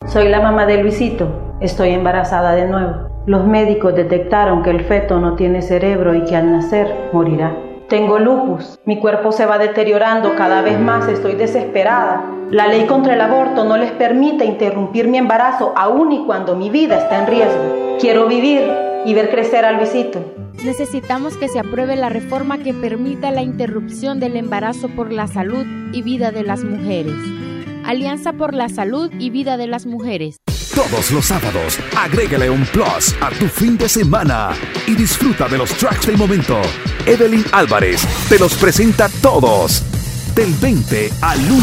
Soy 0.06 0.28
la 0.28 0.40
mamá 0.40 0.66
de 0.66 0.82
Luisito. 0.82 1.56
Estoy 1.60 1.90
embarazada 1.90 2.52
de 2.52 2.66
nuevo. 2.66 3.08
Los 3.26 3.46
médicos 3.46 3.94
detectaron 3.94 4.62
que 4.62 4.70
el 4.70 4.84
feto 4.84 5.18
no 5.20 5.36
tiene 5.36 5.62
cerebro 5.62 6.14
y 6.14 6.24
que 6.24 6.36
al 6.36 6.52
nacer 6.52 7.10
morirá. 7.12 7.56
Tengo 7.88 8.18
lupus. 8.18 8.78
Mi 8.84 8.98
cuerpo 8.98 9.32
se 9.32 9.46
va 9.46 9.58
deteriorando 9.58 10.34
cada 10.36 10.60
vez 10.60 10.78
más. 10.78 11.08
Estoy 11.08 11.34
desesperada. 11.34 12.24
La 12.50 12.66
ley 12.66 12.86
contra 12.86 13.14
el 13.14 13.20
aborto 13.20 13.64
no 13.64 13.76
les 13.78 13.92
permite 13.92 14.44
interrumpir 14.44 15.08
mi 15.08 15.18
embarazo 15.18 15.72
aun 15.76 16.12
y 16.12 16.26
cuando 16.26 16.56
mi 16.56 16.68
vida 16.68 16.98
está 16.98 17.20
en 17.20 17.26
riesgo. 17.26 17.96
Quiero 17.98 18.26
vivir 18.26 18.91
y 19.04 19.14
ver 19.14 19.30
crecer 19.30 19.64
a 19.64 19.72
Luisito. 19.72 20.34
Necesitamos 20.64 21.36
que 21.36 21.48
se 21.48 21.58
apruebe 21.58 21.96
la 21.96 22.08
reforma 22.08 22.58
que 22.58 22.72
permita 22.72 23.30
la 23.30 23.42
interrupción 23.42 24.20
del 24.20 24.36
embarazo 24.36 24.88
por 24.88 25.12
la 25.12 25.26
salud 25.26 25.66
y 25.92 26.02
vida 26.02 26.30
de 26.30 26.42
las 26.42 26.62
mujeres. 26.62 27.14
Alianza 27.84 28.32
por 28.32 28.54
la 28.54 28.68
Salud 28.68 29.10
y 29.18 29.30
Vida 29.30 29.56
de 29.56 29.66
las 29.66 29.86
Mujeres. 29.86 30.36
Todos 30.74 31.10
los 31.10 31.26
sábados, 31.26 31.78
agrégale 31.96 32.48
un 32.48 32.64
plus 32.66 33.14
a 33.20 33.30
tu 33.30 33.46
fin 33.46 33.76
de 33.76 33.88
semana 33.88 34.50
y 34.86 34.94
disfruta 34.94 35.48
de 35.48 35.58
los 35.58 35.70
tracks 35.72 36.06
del 36.06 36.16
momento. 36.16 36.62
Evelyn 37.06 37.44
Álvarez 37.52 38.06
te 38.28 38.38
los 38.38 38.54
presenta 38.54 39.08
todos. 39.20 39.91
Del 40.34 40.54
20 40.54 41.12
al 41.20 41.38
1 41.40 41.62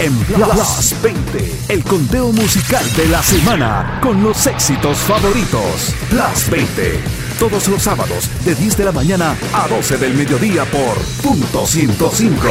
en 0.00 0.16
Plus 0.20 0.94
20, 1.02 1.52
el 1.68 1.84
conteo 1.84 2.32
musical 2.32 2.84
de 2.96 3.06
la 3.08 3.22
semana 3.22 3.98
con 4.02 4.22
los 4.22 4.46
éxitos 4.46 4.96
favoritos. 4.98 5.94
Plus 6.08 6.50
20 6.50 7.00
todos 7.38 7.68
los 7.68 7.82
sábados 7.82 8.30
de 8.44 8.54
10 8.54 8.76
de 8.78 8.84
la 8.84 8.92
mañana 8.92 9.36
a 9.52 9.68
12 9.68 9.98
del 9.98 10.14
mediodía 10.14 10.64
por 10.64 10.96
punto 11.22 11.66
105. 11.66 12.48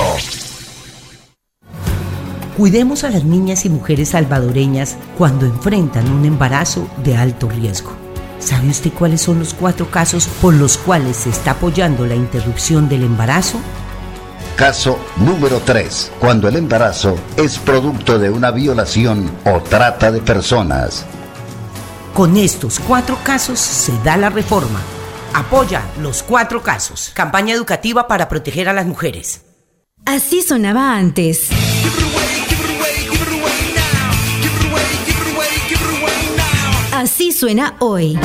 Cuidemos 2.56 3.04
a 3.04 3.10
las 3.10 3.24
niñas 3.24 3.66
y 3.66 3.70
mujeres 3.70 4.10
salvadoreñas 4.10 4.98
cuando 5.18 5.48
enfrentan 5.48 6.12
un 6.12 6.26
embarazo 6.26 6.88
de 7.04 7.18
alto 7.18 7.50
riesgo. 7.50 7.92
¿Sabe 8.40 8.70
usted 8.70 8.92
cuáles 8.92 9.22
son 9.22 9.40
los 9.40 9.54
cuatro 9.54 9.90
casos 9.90 10.28
por 10.42 10.54
los 10.54 10.78
cuales 10.78 11.18
se 11.18 11.30
está 11.30 11.52
apoyando 11.52 12.06
la 12.06 12.16
interrupción 12.16 12.88
del 12.88 13.04
embarazo? 13.04 13.60
Caso 14.60 15.00
número 15.16 15.62
3. 15.64 16.12
Cuando 16.20 16.50
el 16.50 16.58
embarazo 16.58 17.18
es 17.38 17.58
producto 17.58 18.20
de 18.20 18.30
una 18.30 18.52
violación 18.52 19.32
o 19.46 19.62
trata 19.62 20.12
de 20.12 20.20
personas. 20.20 21.06
Con 22.14 22.36
estos 22.36 22.78
cuatro 22.78 23.18
casos 23.24 23.58
se 23.58 23.98
da 24.04 24.18
la 24.18 24.30
reforma. 24.30 24.82
Apoya 25.34 25.84
los 26.02 26.24
cuatro 26.24 26.62
casos. 26.62 27.12
Campaña 27.14 27.54
educativa 27.54 28.06
para 28.06 28.28
proteger 28.28 28.68
a 28.68 28.74
las 28.74 28.86
mujeres. 28.86 29.46
Así 30.06 30.42
sonaba 30.42 30.94
antes. 30.94 31.48
Así 36.92 37.32
suena 37.32 37.78
hoy. 37.80 38.20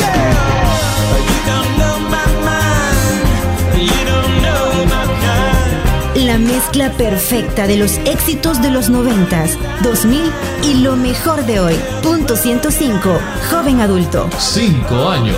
Mezcla 6.45 6.91
perfecta 6.93 7.67
de 7.67 7.77
los 7.77 7.99
éxitos 7.99 8.63
de 8.63 8.71
los 8.71 8.91
90, 8.91 9.47
2000 9.83 10.21
y 10.65 10.75
lo 10.83 10.97
mejor 10.97 11.45
de 11.47 11.61
hoy. 11.61 11.75
Punto 12.03 12.37
105, 12.37 13.19
joven 13.51 13.81
adulto. 13.81 14.29
Cinco 14.39 15.09
años. 15.09 15.37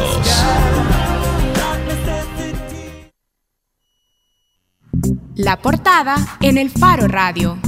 La 5.35 5.59
portada 5.59 6.17
en 6.41 6.59
el 6.59 6.71
Faro 6.71 7.09
Radio. 7.09 7.59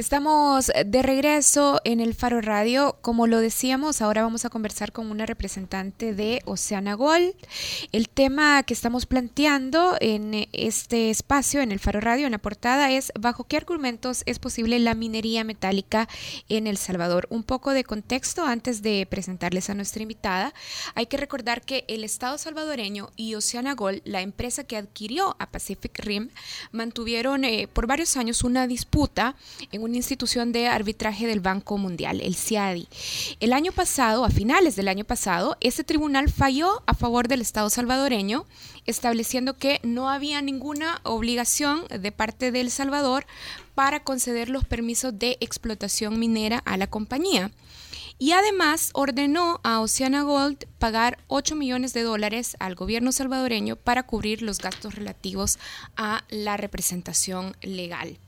Estamos 0.00 0.72
de 0.86 1.02
regreso 1.02 1.82
en 1.84 2.00
el 2.00 2.14
Faro 2.14 2.40
Radio. 2.40 2.96
Como 3.02 3.26
lo 3.26 3.38
decíamos, 3.38 4.00
ahora 4.00 4.22
vamos 4.22 4.46
a 4.46 4.48
conversar 4.48 4.92
con 4.92 5.10
una 5.10 5.26
representante 5.26 6.14
de 6.14 6.40
Oceana 6.46 6.94
Gold. 6.94 7.34
El 7.92 8.08
tema 8.08 8.62
que 8.62 8.72
estamos 8.72 9.04
planteando 9.04 9.98
en 10.00 10.48
este 10.54 11.10
espacio, 11.10 11.60
en 11.60 11.70
el 11.70 11.80
Faro 11.80 12.00
Radio, 12.00 12.24
en 12.24 12.32
la 12.32 12.38
portada, 12.38 12.90
es 12.90 13.12
bajo 13.20 13.44
qué 13.44 13.58
argumentos 13.58 14.22
es 14.24 14.38
posible 14.38 14.78
la 14.78 14.94
minería 14.94 15.44
metálica 15.44 16.08
en 16.48 16.66
El 16.66 16.78
Salvador. 16.78 17.26
Un 17.28 17.42
poco 17.42 17.72
de 17.72 17.84
contexto 17.84 18.46
antes 18.46 18.80
de 18.80 19.04
presentarles 19.04 19.68
a 19.68 19.74
nuestra 19.74 20.00
invitada. 20.00 20.54
Hay 20.94 21.08
que 21.08 21.18
recordar 21.18 21.60
que 21.60 21.84
el 21.88 22.04
Estado 22.04 22.38
salvadoreño 22.38 23.10
y 23.16 23.34
Oceana 23.34 23.74
Gold, 23.74 24.00
la 24.06 24.22
empresa 24.22 24.64
que 24.64 24.78
adquirió 24.78 25.36
a 25.38 25.50
Pacific 25.50 25.98
Rim, 25.98 26.30
mantuvieron 26.72 27.44
eh, 27.44 27.68
por 27.70 27.86
varios 27.86 28.16
años 28.16 28.44
una 28.44 28.66
disputa 28.66 29.36
en 29.70 29.89
un 29.90 29.96
institución 29.96 30.52
de 30.52 30.68
arbitraje 30.68 31.26
del 31.26 31.40
Banco 31.40 31.76
Mundial, 31.76 32.20
el 32.20 32.36
CIADI. 32.36 32.86
El 33.40 33.52
año 33.52 33.72
pasado, 33.72 34.24
a 34.24 34.30
finales 34.30 34.76
del 34.76 34.86
año 34.86 35.04
pasado, 35.04 35.56
ese 35.60 35.82
tribunal 35.82 36.30
falló 36.30 36.84
a 36.86 36.94
favor 36.94 37.26
del 37.26 37.40
Estado 37.40 37.68
salvadoreño, 37.70 38.46
estableciendo 38.86 39.56
que 39.56 39.80
no 39.82 40.08
había 40.08 40.42
ninguna 40.42 41.00
obligación 41.02 41.82
de 41.88 42.12
parte 42.12 42.52
de 42.52 42.60
El 42.60 42.70
Salvador 42.70 43.26
para 43.74 44.04
conceder 44.04 44.48
los 44.48 44.64
permisos 44.64 45.18
de 45.18 45.36
explotación 45.40 46.20
minera 46.20 46.58
a 46.58 46.76
la 46.76 46.86
compañía. 46.86 47.50
Y 48.16 48.30
además 48.30 48.90
ordenó 48.92 49.58
a 49.64 49.80
Oceana 49.80 50.22
Gold 50.22 50.66
pagar 50.78 51.18
8 51.26 51.56
millones 51.56 51.94
de 51.94 52.02
dólares 52.02 52.56
al 52.60 52.76
gobierno 52.76 53.10
salvadoreño 53.10 53.74
para 53.74 54.04
cubrir 54.04 54.42
los 54.42 54.58
gastos 54.58 54.94
relativos 54.94 55.58
a 55.96 56.22
la 56.28 56.56
representación 56.56 57.56
legal. 57.62 58.18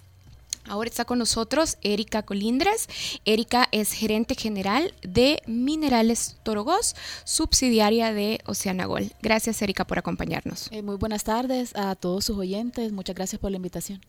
Ahora 0.65 0.89
está 0.89 1.05
con 1.05 1.19
nosotros 1.19 1.79
Erika 1.83 2.23
Colindres. 2.23 2.89
Erika 3.25 3.69
es 3.73 3.93
gerente 3.93 4.35
general 4.35 4.95
de 5.03 5.43
Minerales 5.47 6.37
Torogós, 6.43 6.95
subsidiaria 7.25 8.13
de 8.13 8.41
Oceanagol. 8.47 9.13
Gracias, 9.23 9.61
Erika, 9.63 9.87
por 9.87 9.99
acompañarnos. 9.99 10.69
Eh, 10.71 10.83
muy 10.83 10.97
buenas 10.97 11.25
tardes 11.25 11.75
a 11.75 11.95
todos 11.95 12.25
sus 12.25 12.39
oyentes. 12.39 12.93
Muchas 12.93 13.17
gracias 13.17 13.41
por 13.41 13.51
la 13.51 13.57
invitación. 13.57 14.01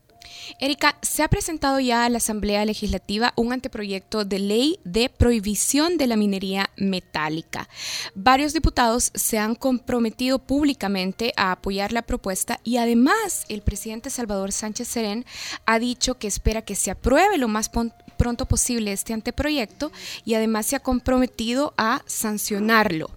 Erika, 0.60 0.96
se 1.02 1.22
ha 1.22 1.28
presentado 1.28 1.80
ya 1.80 2.04
a 2.04 2.08
la 2.08 2.18
Asamblea 2.18 2.64
Legislativa 2.64 3.32
un 3.36 3.52
anteproyecto 3.52 4.24
de 4.24 4.38
ley 4.38 4.78
de 4.84 5.08
prohibición 5.08 5.96
de 5.96 6.06
la 6.06 6.16
minería 6.16 6.70
metálica. 6.76 7.68
Varios 8.14 8.52
diputados 8.52 9.10
se 9.14 9.38
han 9.38 9.54
comprometido 9.54 10.38
públicamente 10.38 11.32
a 11.36 11.52
apoyar 11.52 11.92
la 11.92 12.02
propuesta 12.02 12.60
y 12.64 12.76
además 12.76 13.44
el 13.48 13.62
presidente 13.62 14.10
Salvador 14.10 14.52
Sánchez 14.52 14.88
Serén 14.88 15.24
ha 15.66 15.78
dicho 15.78 16.18
que 16.18 16.28
espera 16.28 16.62
que 16.62 16.76
se 16.76 16.90
apruebe 16.90 17.38
lo 17.38 17.48
más 17.48 17.70
pronto 18.16 18.46
posible 18.46 18.92
este 18.92 19.12
anteproyecto 19.12 19.92
y 20.24 20.34
además 20.34 20.66
se 20.66 20.76
ha 20.76 20.80
comprometido 20.80 21.74
a 21.76 22.02
sancionarlo. 22.06 23.10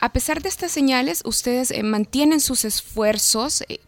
A 0.00 0.12
pesar 0.12 0.42
de 0.42 0.48
estas 0.48 0.72
señales, 0.72 1.22
ustedes 1.24 1.70
eh, 1.70 1.82
mantienen 1.82 2.40
sus 2.40 2.64
esfuerzos 2.64 3.62
eh, 3.62 3.80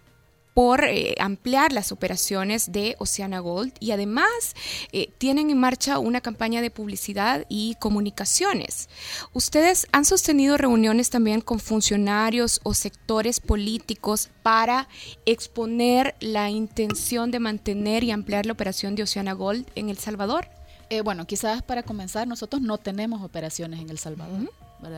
por 0.58 0.82
eh, 0.82 1.14
ampliar 1.20 1.72
las 1.72 1.92
operaciones 1.92 2.72
de 2.72 2.96
Oceana 2.98 3.38
Gold 3.38 3.72
y 3.78 3.92
además 3.92 4.56
eh, 4.90 5.08
tienen 5.16 5.50
en 5.50 5.58
marcha 5.60 6.00
una 6.00 6.20
campaña 6.20 6.60
de 6.60 6.72
publicidad 6.72 7.46
y 7.48 7.76
comunicaciones. 7.76 8.88
Ustedes 9.32 9.86
han 9.92 10.04
sostenido 10.04 10.56
reuniones 10.56 11.10
también 11.10 11.42
con 11.42 11.60
funcionarios 11.60 12.58
o 12.64 12.74
sectores 12.74 13.38
políticos 13.38 14.30
para 14.42 14.88
exponer 15.26 16.16
la 16.18 16.50
intención 16.50 17.30
de 17.30 17.38
mantener 17.38 18.02
y 18.02 18.10
ampliar 18.10 18.44
la 18.44 18.54
operación 18.54 18.96
de 18.96 19.04
Oceana 19.04 19.34
Gold 19.34 19.64
en 19.76 19.90
El 19.90 19.98
Salvador. 19.98 20.48
Eh, 20.90 21.02
bueno, 21.02 21.24
quizás 21.24 21.62
para 21.62 21.84
comenzar, 21.84 22.26
nosotros 22.26 22.62
no 22.62 22.78
tenemos 22.78 23.22
operaciones 23.22 23.78
en 23.78 23.90
El 23.90 23.98
Salvador. 24.00 24.50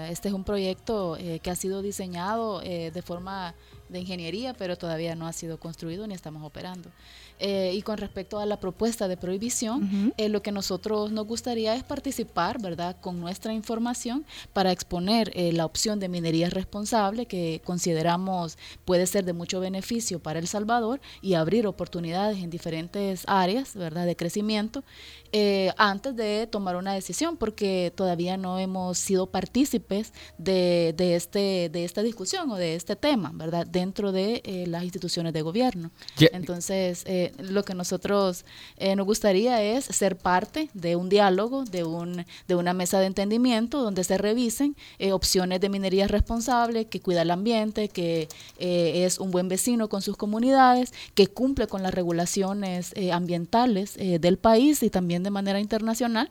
Este 0.08 0.28
es 0.28 0.34
un 0.34 0.44
proyecto 0.44 1.18
que 1.42 1.50
ha 1.50 1.54
sido 1.54 1.82
diseñado 1.82 2.60
de 2.60 3.02
forma 3.02 3.54
de 3.90 4.00
ingeniería, 4.00 4.54
pero 4.54 4.76
todavía 4.76 5.14
no 5.14 5.26
ha 5.26 5.32
sido 5.32 5.58
construido 5.58 6.06
ni 6.06 6.14
estamos 6.14 6.42
operando. 6.44 6.90
Eh, 7.40 7.72
y 7.74 7.80
con 7.80 7.96
respecto 7.96 8.38
a 8.38 8.44
la 8.44 8.60
propuesta 8.60 9.08
de 9.08 9.16
prohibición, 9.16 10.12
eh, 10.18 10.28
lo 10.28 10.42
que 10.42 10.52
nosotros 10.52 11.10
nos 11.10 11.26
gustaría 11.26 11.74
es 11.74 11.82
participar, 11.82 12.60
¿verdad?, 12.60 12.96
con 13.00 13.18
nuestra 13.18 13.54
información 13.54 14.26
para 14.52 14.72
exponer 14.72 15.32
eh, 15.34 15.50
la 15.52 15.64
opción 15.64 16.00
de 16.00 16.10
minería 16.10 16.50
responsable 16.50 17.24
que 17.24 17.62
consideramos 17.64 18.58
puede 18.84 19.06
ser 19.06 19.24
de 19.24 19.32
mucho 19.32 19.58
beneficio 19.58 20.18
para 20.18 20.38
El 20.38 20.48
Salvador 20.48 21.00
y 21.22 21.32
abrir 21.32 21.66
oportunidades 21.66 22.38
en 22.38 22.50
diferentes 22.50 23.24
áreas, 23.26 23.74
¿verdad?, 23.74 24.04
de 24.04 24.16
crecimiento 24.16 24.84
antes 25.76 26.16
de 26.16 26.48
tomar 26.50 26.74
una 26.74 26.92
decisión, 26.92 27.36
porque 27.36 27.92
todavía 27.94 28.36
no 28.36 28.58
hemos 28.58 28.98
sido 28.98 29.28
partícipes 29.28 30.12
de, 30.38 30.92
de, 30.96 31.14
este, 31.14 31.70
de 31.72 31.84
esta 31.84 32.02
discusión 32.02 32.50
o 32.50 32.56
de 32.56 32.74
este 32.74 32.96
tema, 32.96 33.30
¿verdad?, 33.32 33.66
dentro 33.66 34.12
de 34.12 34.42
las 34.66 34.82
instituciones 34.82 35.32
de 35.32 35.42
gobierno. 35.42 35.90
Entonces, 36.32 37.04
lo 37.38 37.64
que 37.64 37.74
nosotros 37.74 38.44
eh, 38.76 38.96
nos 38.96 39.06
gustaría 39.06 39.62
es 39.62 39.84
ser 39.84 40.16
parte 40.16 40.70
de 40.74 40.96
un 40.96 41.08
diálogo, 41.08 41.64
de, 41.64 41.84
un, 41.84 42.24
de 42.48 42.54
una 42.54 42.72
mesa 42.72 43.00
de 43.00 43.06
entendimiento 43.06 43.82
donde 43.82 44.04
se 44.04 44.18
revisen 44.18 44.76
eh, 44.98 45.12
opciones 45.12 45.60
de 45.60 45.68
minería 45.68 46.08
responsable, 46.08 46.86
que 46.86 47.00
cuida 47.00 47.22
el 47.22 47.30
ambiente, 47.30 47.88
que 47.88 48.28
eh, 48.58 49.04
es 49.04 49.18
un 49.18 49.30
buen 49.30 49.48
vecino 49.48 49.88
con 49.88 50.02
sus 50.02 50.16
comunidades, 50.16 50.92
que 51.14 51.26
cumple 51.26 51.66
con 51.66 51.82
las 51.82 51.94
regulaciones 51.94 52.92
ambientales 53.12 53.94
del 53.94 54.38
país 54.38 54.82
y 54.82 54.90
también 54.90 55.22
de 55.22 55.30
manera 55.30 55.60
internacional, 55.60 56.30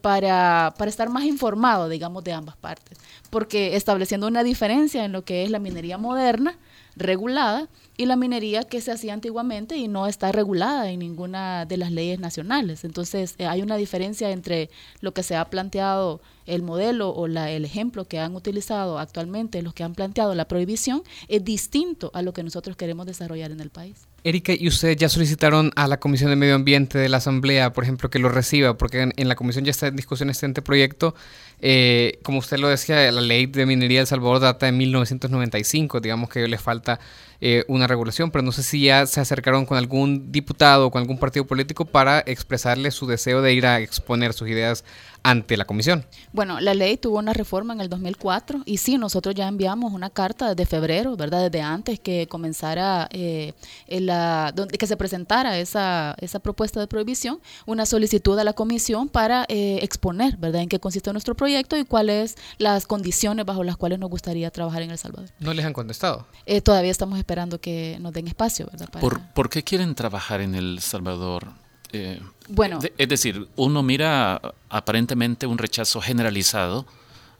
para, 0.00 0.74
para 0.76 0.88
estar 0.88 1.08
más 1.08 1.24
informado, 1.24 1.88
digamos, 1.88 2.24
de 2.24 2.32
ambas 2.32 2.56
partes. 2.56 2.98
Porque 3.30 3.76
estableciendo 3.76 4.26
una 4.26 4.42
diferencia 4.42 5.04
en 5.04 5.12
lo 5.12 5.24
que 5.24 5.44
es 5.44 5.50
la 5.50 5.58
minería 5.58 5.98
moderna, 5.98 6.58
regulada, 6.96 7.68
y 7.96 8.06
la 8.06 8.16
minería 8.16 8.62
que 8.64 8.80
se 8.80 8.90
hacía 8.90 9.12
antiguamente 9.12 9.76
y 9.76 9.86
no 9.86 10.06
está 10.06 10.32
regulada 10.32 10.90
en 10.90 11.00
ninguna 11.00 11.66
de 11.66 11.76
las 11.76 11.92
leyes 11.92 12.18
nacionales. 12.18 12.84
Entonces 12.84 13.34
eh, 13.38 13.46
hay 13.46 13.62
una 13.62 13.76
diferencia 13.76 14.30
entre 14.30 14.70
lo 15.00 15.12
que 15.12 15.22
se 15.22 15.36
ha 15.36 15.44
planteado 15.50 16.20
el 16.46 16.62
modelo 16.62 17.10
o 17.10 17.28
la, 17.28 17.50
el 17.50 17.64
ejemplo 17.64 18.06
que 18.06 18.18
han 18.18 18.34
utilizado 18.34 18.98
actualmente 18.98 19.62
los 19.62 19.74
que 19.74 19.84
han 19.84 19.94
planteado 19.94 20.34
la 20.34 20.48
prohibición 20.48 21.02
es 21.28 21.44
distinto 21.44 22.10
a 22.14 22.22
lo 22.22 22.32
que 22.32 22.42
nosotros 22.42 22.76
queremos 22.76 23.06
desarrollar 23.06 23.52
en 23.52 23.60
el 23.60 23.70
país. 23.70 24.08
Erika, 24.24 24.52
¿y 24.56 24.68
ustedes 24.68 24.96
ya 24.96 25.08
solicitaron 25.08 25.72
a 25.74 25.88
la 25.88 25.98
Comisión 25.98 26.30
de 26.30 26.36
Medio 26.36 26.54
Ambiente 26.54 26.96
de 26.96 27.08
la 27.08 27.16
Asamblea, 27.16 27.72
por 27.72 27.82
ejemplo, 27.82 28.08
que 28.08 28.20
lo 28.20 28.28
reciba? 28.28 28.78
Porque 28.78 29.10
en, 29.16 29.28
la 29.28 29.34
Comisión 29.34 29.64
ya 29.64 29.72
está 29.72 29.88
en 29.88 29.96
discusión 29.96 30.30
este 30.30 30.62
proyecto. 30.62 31.16
Eh, 31.60 32.20
como 32.22 32.38
usted 32.38 32.58
lo 32.58 32.68
decía, 32.68 33.10
la 33.10 33.20
ley 33.20 33.46
de 33.46 33.66
minería 33.66 33.98
de 33.98 34.02
El 34.02 34.06
Salvador 34.06 34.38
data 34.38 34.66
de 34.66 34.72
1995, 34.72 35.98
digamos 36.00 36.28
que 36.28 36.46
le 36.46 36.56
falta 36.56 37.00
eh, 37.40 37.64
una 37.66 37.88
regulación, 37.88 38.30
pero 38.30 38.42
no 38.42 38.52
sé 38.52 38.62
si 38.62 38.82
ya 38.82 39.06
se 39.06 39.20
acercaron 39.20 39.66
con 39.66 39.76
algún 39.76 40.30
diputado 40.30 40.86
o 40.86 40.90
con 40.92 41.00
algún 41.00 41.18
partido 41.18 41.44
político 41.44 41.84
para 41.84 42.20
expresarle 42.20 42.92
su 42.92 43.08
deseo 43.08 43.42
de 43.42 43.52
ir 43.54 43.66
a 43.66 43.80
exponer 43.80 44.34
sus 44.34 44.48
ideas 44.48 44.84
ante 45.22 45.56
la 45.56 45.64
comisión. 45.64 46.04
Bueno, 46.32 46.60
la 46.60 46.74
ley 46.74 46.96
tuvo 46.96 47.18
una 47.18 47.32
reforma 47.32 47.72
en 47.72 47.80
el 47.80 47.88
2004 47.88 48.62
y 48.64 48.78
sí, 48.78 48.98
nosotros 48.98 49.34
ya 49.34 49.48
enviamos 49.48 49.92
una 49.92 50.10
carta 50.10 50.54
desde 50.54 50.66
febrero, 50.66 51.16
¿verdad? 51.16 51.42
Desde 51.42 51.62
antes 51.62 52.00
que 52.00 52.26
comenzara, 52.26 53.08
eh, 53.12 53.54
la, 53.88 54.52
donde, 54.54 54.78
que 54.78 54.86
se 54.86 54.96
presentara 54.96 55.58
esa, 55.58 56.16
esa 56.18 56.38
propuesta 56.40 56.80
de 56.80 56.86
prohibición, 56.86 57.40
una 57.66 57.86
solicitud 57.86 58.38
a 58.38 58.44
la 58.44 58.52
comisión 58.52 59.08
para 59.08 59.44
eh, 59.48 59.78
exponer, 59.82 60.36
¿verdad? 60.36 60.62
En 60.62 60.68
qué 60.68 60.80
consiste 60.80 61.12
nuestro 61.12 61.34
proyecto 61.34 61.76
y 61.76 61.84
cuáles 61.84 62.36
las 62.58 62.86
condiciones 62.86 63.46
bajo 63.46 63.64
las 63.64 63.76
cuales 63.76 63.98
nos 63.98 64.10
gustaría 64.10 64.50
trabajar 64.50 64.82
en 64.82 64.90
El 64.90 64.98
Salvador. 64.98 65.30
¿No 65.38 65.54
les 65.54 65.64
han 65.64 65.72
contestado? 65.72 66.26
Eh, 66.46 66.60
todavía 66.60 66.90
estamos 66.90 67.18
esperando 67.18 67.60
que 67.60 67.98
nos 68.00 68.12
den 68.12 68.28
espacio, 68.28 68.66
¿verdad? 68.70 68.88
¿Por, 69.00 69.20
¿Por 69.32 69.50
qué 69.50 69.62
quieren 69.62 69.94
trabajar 69.94 70.40
en 70.40 70.54
El 70.54 70.80
Salvador? 70.80 71.61
Eh, 71.92 72.20
bueno. 72.48 72.78
es 72.96 73.08
decir, 73.08 73.48
uno 73.56 73.82
mira 73.82 74.40
aparentemente 74.70 75.46
un 75.46 75.58
rechazo 75.58 76.00
generalizado 76.00 76.86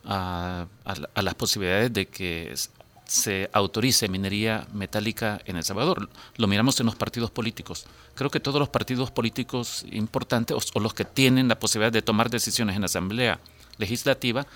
a, 0.05 0.67
las 1.15 1.35
posibilidades 1.35 1.93
de 1.93 2.07
que 2.07 2.55
se 3.07 3.51
autorice 3.53 4.09
minería 4.09 4.67
metálica 4.73 5.41
en 5.45 5.57
El 5.57 5.65
Salvador. 5.65 6.09
Lo 6.37 6.47
miramos 6.47 6.79
en 6.81 6.87
los 6.87 6.97
partidos 6.97 7.31
políticos. 7.31 7.87
Creo 8.15 8.31
que 8.31 8.41
todos 8.41 8.59
los 8.59 8.69
partidos 8.69 9.11
políticos 9.11 9.85
importantes 9.91 10.57
o, 10.75 10.81
los 10.81 10.95
que 10.95 11.05
tienen 11.05 11.49
la 11.49 11.59
posibilidad 11.59 11.93
de 11.93 12.03
tomar 12.03 12.31
decisiones 12.31 12.75
en 12.75 12.83
la 12.83 12.87
Asamblea 12.87 13.41
Legislativa 13.79 14.47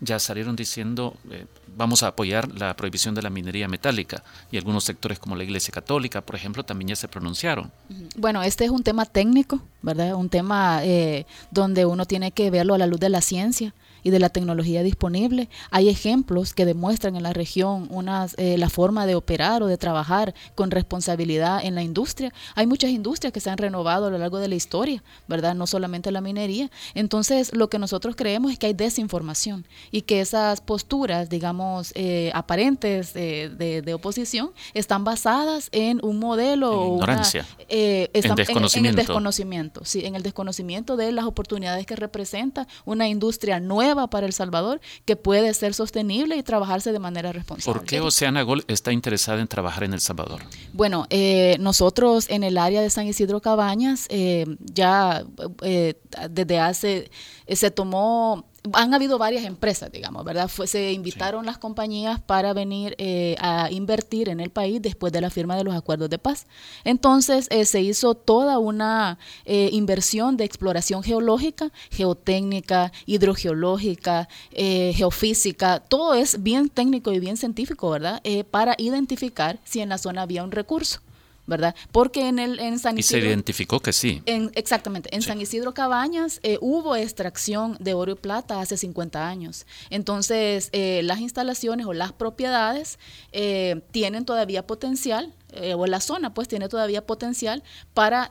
ya 0.00 0.18
salieron 0.18 0.56
diciendo 0.56 1.14
eh, 1.30 1.46
vamos 1.76 2.02
a 2.02 2.08
apoyar 2.08 2.52
la 2.52 2.74
prohibición 2.76 3.14
de 3.14 3.22
la 3.22 3.30
minería 3.30 3.68
metálica 3.68 4.22
y 4.50 4.56
algunos 4.56 4.84
sectores 4.84 5.18
como 5.18 5.36
la 5.36 5.44
Iglesia 5.44 5.72
Católica, 5.72 6.20
por 6.20 6.36
ejemplo, 6.36 6.64
también 6.64 6.88
ya 6.88 6.96
se 6.96 7.08
pronunciaron. 7.08 7.70
Bueno, 8.16 8.42
este 8.42 8.64
es 8.64 8.70
un 8.70 8.82
tema 8.82 9.06
técnico, 9.06 9.60
¿verdad? 9.82 10.14
Un 10.14 10.28
tema 10.28 10.84
eh, 10.84 11.26
donde 11.50 11.84
uno 11.86 12.06
tiene 12.06 12.30
que 12.32 12.50
verlo 12.50 12.74
a 12.74 12.78
la 12.78 12.86
luz 12.86 13.00
de 13.00 13.08
la 13.08 13.20
ciencia 13.20 13.74
y 14.04 14.10
de 14.10 14.20
la 14.20 14.28
tecnología 14.28 14.82
disponible. 14.82 15.48
Hay 15.70 15.88
ejemplos 15.88 16.54
que 16.54 16.66
demuestran 16.66 17.16
en 17.16 17.24
la 17.24 17.32
región 17.32 17.88
unas, 17.90 18.34
eh, 18.38 18.56
la 18.58 18.68
forma 18.68 19.06
de 19.06 19.16
operar 19.16 19.62
o 19.62 19.66
de 19.66 19.78
trabajar 19.78 20.34
con 20.54 20.70
responsabilidad 20.70 21.64
en 21.64 21.74
la 21.74 21.82
industria. 21.82 22.32
Hay 22.54 22.66
muchas 22.66 22.90
industrias 22.90 23.32
que 23.32 23.40
se 23.40 23.50
han 23.50 23.58
renovado 23.58 24.06
a 24.06 24.10
lo 24.10 24.18
largo 24.18 24.38
de 24.38 24.48
la 24.48 24.54
historia, 24.54 25.02
¿verdad? 25.26 25.54
No 25.54 25.66
solamente 25.66 26.12
la 26.12 26.20
minería. 26.20 26.70
Entonces, 26.94 27.52
lo 27.54 27.68
que 27.68 27.78
nosotros 27.78 28.14
creemos 28.14 28.52
es 28.52 28.58
que 28.58 28.66
hay 28.66 28.74
desinformación 28.74 29.66
y 29.90 30.02
que 30.02 30.20
esas 30.20 30.60
posturas, 30.60 31.30
digamos, 31.30 31.92
eh, 31.94 32.30
aparentes 32.34 33.14
de, 33.14 33.94
oposición 33.94 34.50
están 34.74 35.04
basadas 35.04 35.68
en 35.72 36.00
un 36.02 36.18
modelo. 36.18 36.84
En 36.84 36.92
ignorancia. 36.94 37.46
Eh, 37.68 38.10
en, 38.12 38.34
desconocimiento. 38.34 38.78
En, 38.78 38.86
el 38.86 38.96
desconocimiento, 38.96 39.84
sí, 39.84 40.04
en 40.04 40.16
el 40.16 40.22
desconocimiento 40.22 40.96
de 40.96 41.12
las 41.12 41.24
oportunidades 41.24 41.86
que 41.86 41.96
representa 41.96 42.66
una 42.84 43.08
industria 43.08 43.60
nueva 43.60 43.93
para 44.08 44.26
El 44.26 44.32
Salvador 44.32 44.80
que 45.04 45.16
puede 45.16 45.54
ser 45.54 45.74
sostenible 45.74 46.36
y 46.36 46.42
trabajarse 46.42 46.92
de 46.92 46.98
manera 46.98 47.32
responsable. 47.32 47.78
¿Por 47.78 47.86
qué 47.86 48.00
Oceana 48.00 48.42
Gold 48.42 48.64
está 48.68 48.92
interesada 48.92 49.40
en 49.40 49.48
trabajar 49.48 49.84
en 49.84 49.94
El 49.94 50.00
Salvador? 50.00 50.42
Bueno, 50.72 51.06
eh, 51.10 51.56
nosotros 51.60 52.26
en 52.28 52.44
el 52.44 52.58
área 52.58 52.80
de 52.82 52.90
San 52.90 53.06
Isidro 53.06 53.40
Cabañas 53.40 54.06
eh, 54.10 54.46
ya 54.60 55.24
eh, 55.62 55.94
desde 56.30 56.60
hace, 56.60 57.10
se 57.48 57.70
tomó 57.70 58.44
han 58.72 58.94
habido 58.94 59.18
varias 59.18 59.44
empresas, 59.44 59.92
digamos, 59.92 60.24
¿verdad? 60.24 60.48
se 60.48 60.92
invitaron 60.92 61.44
las 61.44 61.58
compañías 61.58 62.20
para 62.20 62.54
venir 62.54 62.94
eh, 62.98 63.36
a 63.38 63.70
invertir 63.70 64.30
en 64.30 64.40
el 64.40 64.50
país 64.50 64.80
después 64.80 65.12
de 65.12 65.20
la 65.20 65.28
firma 65.28 65.56
de 65.56 65.64
los 65.64 65.74
acuerdos 65.74 66.08
de 66.08 66.18
paz. 66.18 66.46
Entonces 66.82 67.46
eh, 67.50 67.66
se 67.66 67.82
hizo 67.82 68.14
toda 68.14 68.58
una 68.58 69.18
eh, 69.44 69.68
inversión 69.72 70.36
de 70.38 70.44
exploración 70.44 71.02
geológica, 71.02 71.72
geotécnica, 71.90 72.92
hidrogeológica, 73.06 74.28
geofísica, 74.52 75.80
todo 75.80 76.14
es 76.14 76.42
bien 76.42 76.68
técnico 76.68 77.12
y 77.12 77.20
bien 77.20 77.36
científico, 77.36 77.90
¿verdad? 77.90 78.22
para 78.50 78.74
identificar 78.78 79.58
si 79.64 79.80
en 79.80 79.90
la 79.90 79.98
zona 79.98 80.22
había 80.22 80.42
un 80.42 80.52
recurso. 80.52 81.00
¿Verdad? 81.46 81.74
Porque 81.92 82.28
en, 82.28 82.38
el, 82.38 82.58
en 82.60 82.78
San 82.78 82.98
Isidro... 82.98 83.18
Y 83.18 83.22
se 83.22 83.28
identificó 83.28 83.80
que 83.80 83.92
sí. 83.92 84.22
En, 84.26 84.50
exactamente. 84.54 85.14
En 85.14 85.22
San 85.22 85.40
Isidro 85.40 85.74
Cabañas 85.74 86.40
eh, 86.42 86.58
hubo 86.60 86.96
extracción 86.96 87.76
de 87.80 87.94
oro 87.94 88.12
y 88.12 88.14
plata 88.14 88.60
hace 88.60 88.76
50 88.76 89.28
años. 89.28 89.66
Entonces, 89.90 90.70
eh, 90.72 91.02
las 91.04 91.20
instalaciones 91.20 91.86
o 91.86 91.92
las 91.92 92.12
propiedades 92.12 92.98
eh, 93.32 93.82
tienen 93.90 94.24
todavía 94.24 94.66
potencial, 94.66 95.34
o 95.76 95.86
la 95.86 96.00
zona 96.00 96.34
pues 96.34 96.48
tiene 96.48 96.68
todavía 96.68 97.06
potencial 97.06 97.62
para 97.92 98.28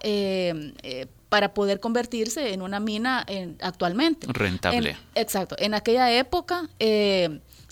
para 1.30 1.54
poder 1.54 1.80
convertirse 1.80 2.54
en 2.54 2.62
una 2.62 2.82
mina 2.82 3.26
actualmente. 3.62 4.28
Rentable. 4.30 4.98
exacto. 5.16 5.56
En 5.58 5.74
aquella 5.74 6.12
época 6.12 6.70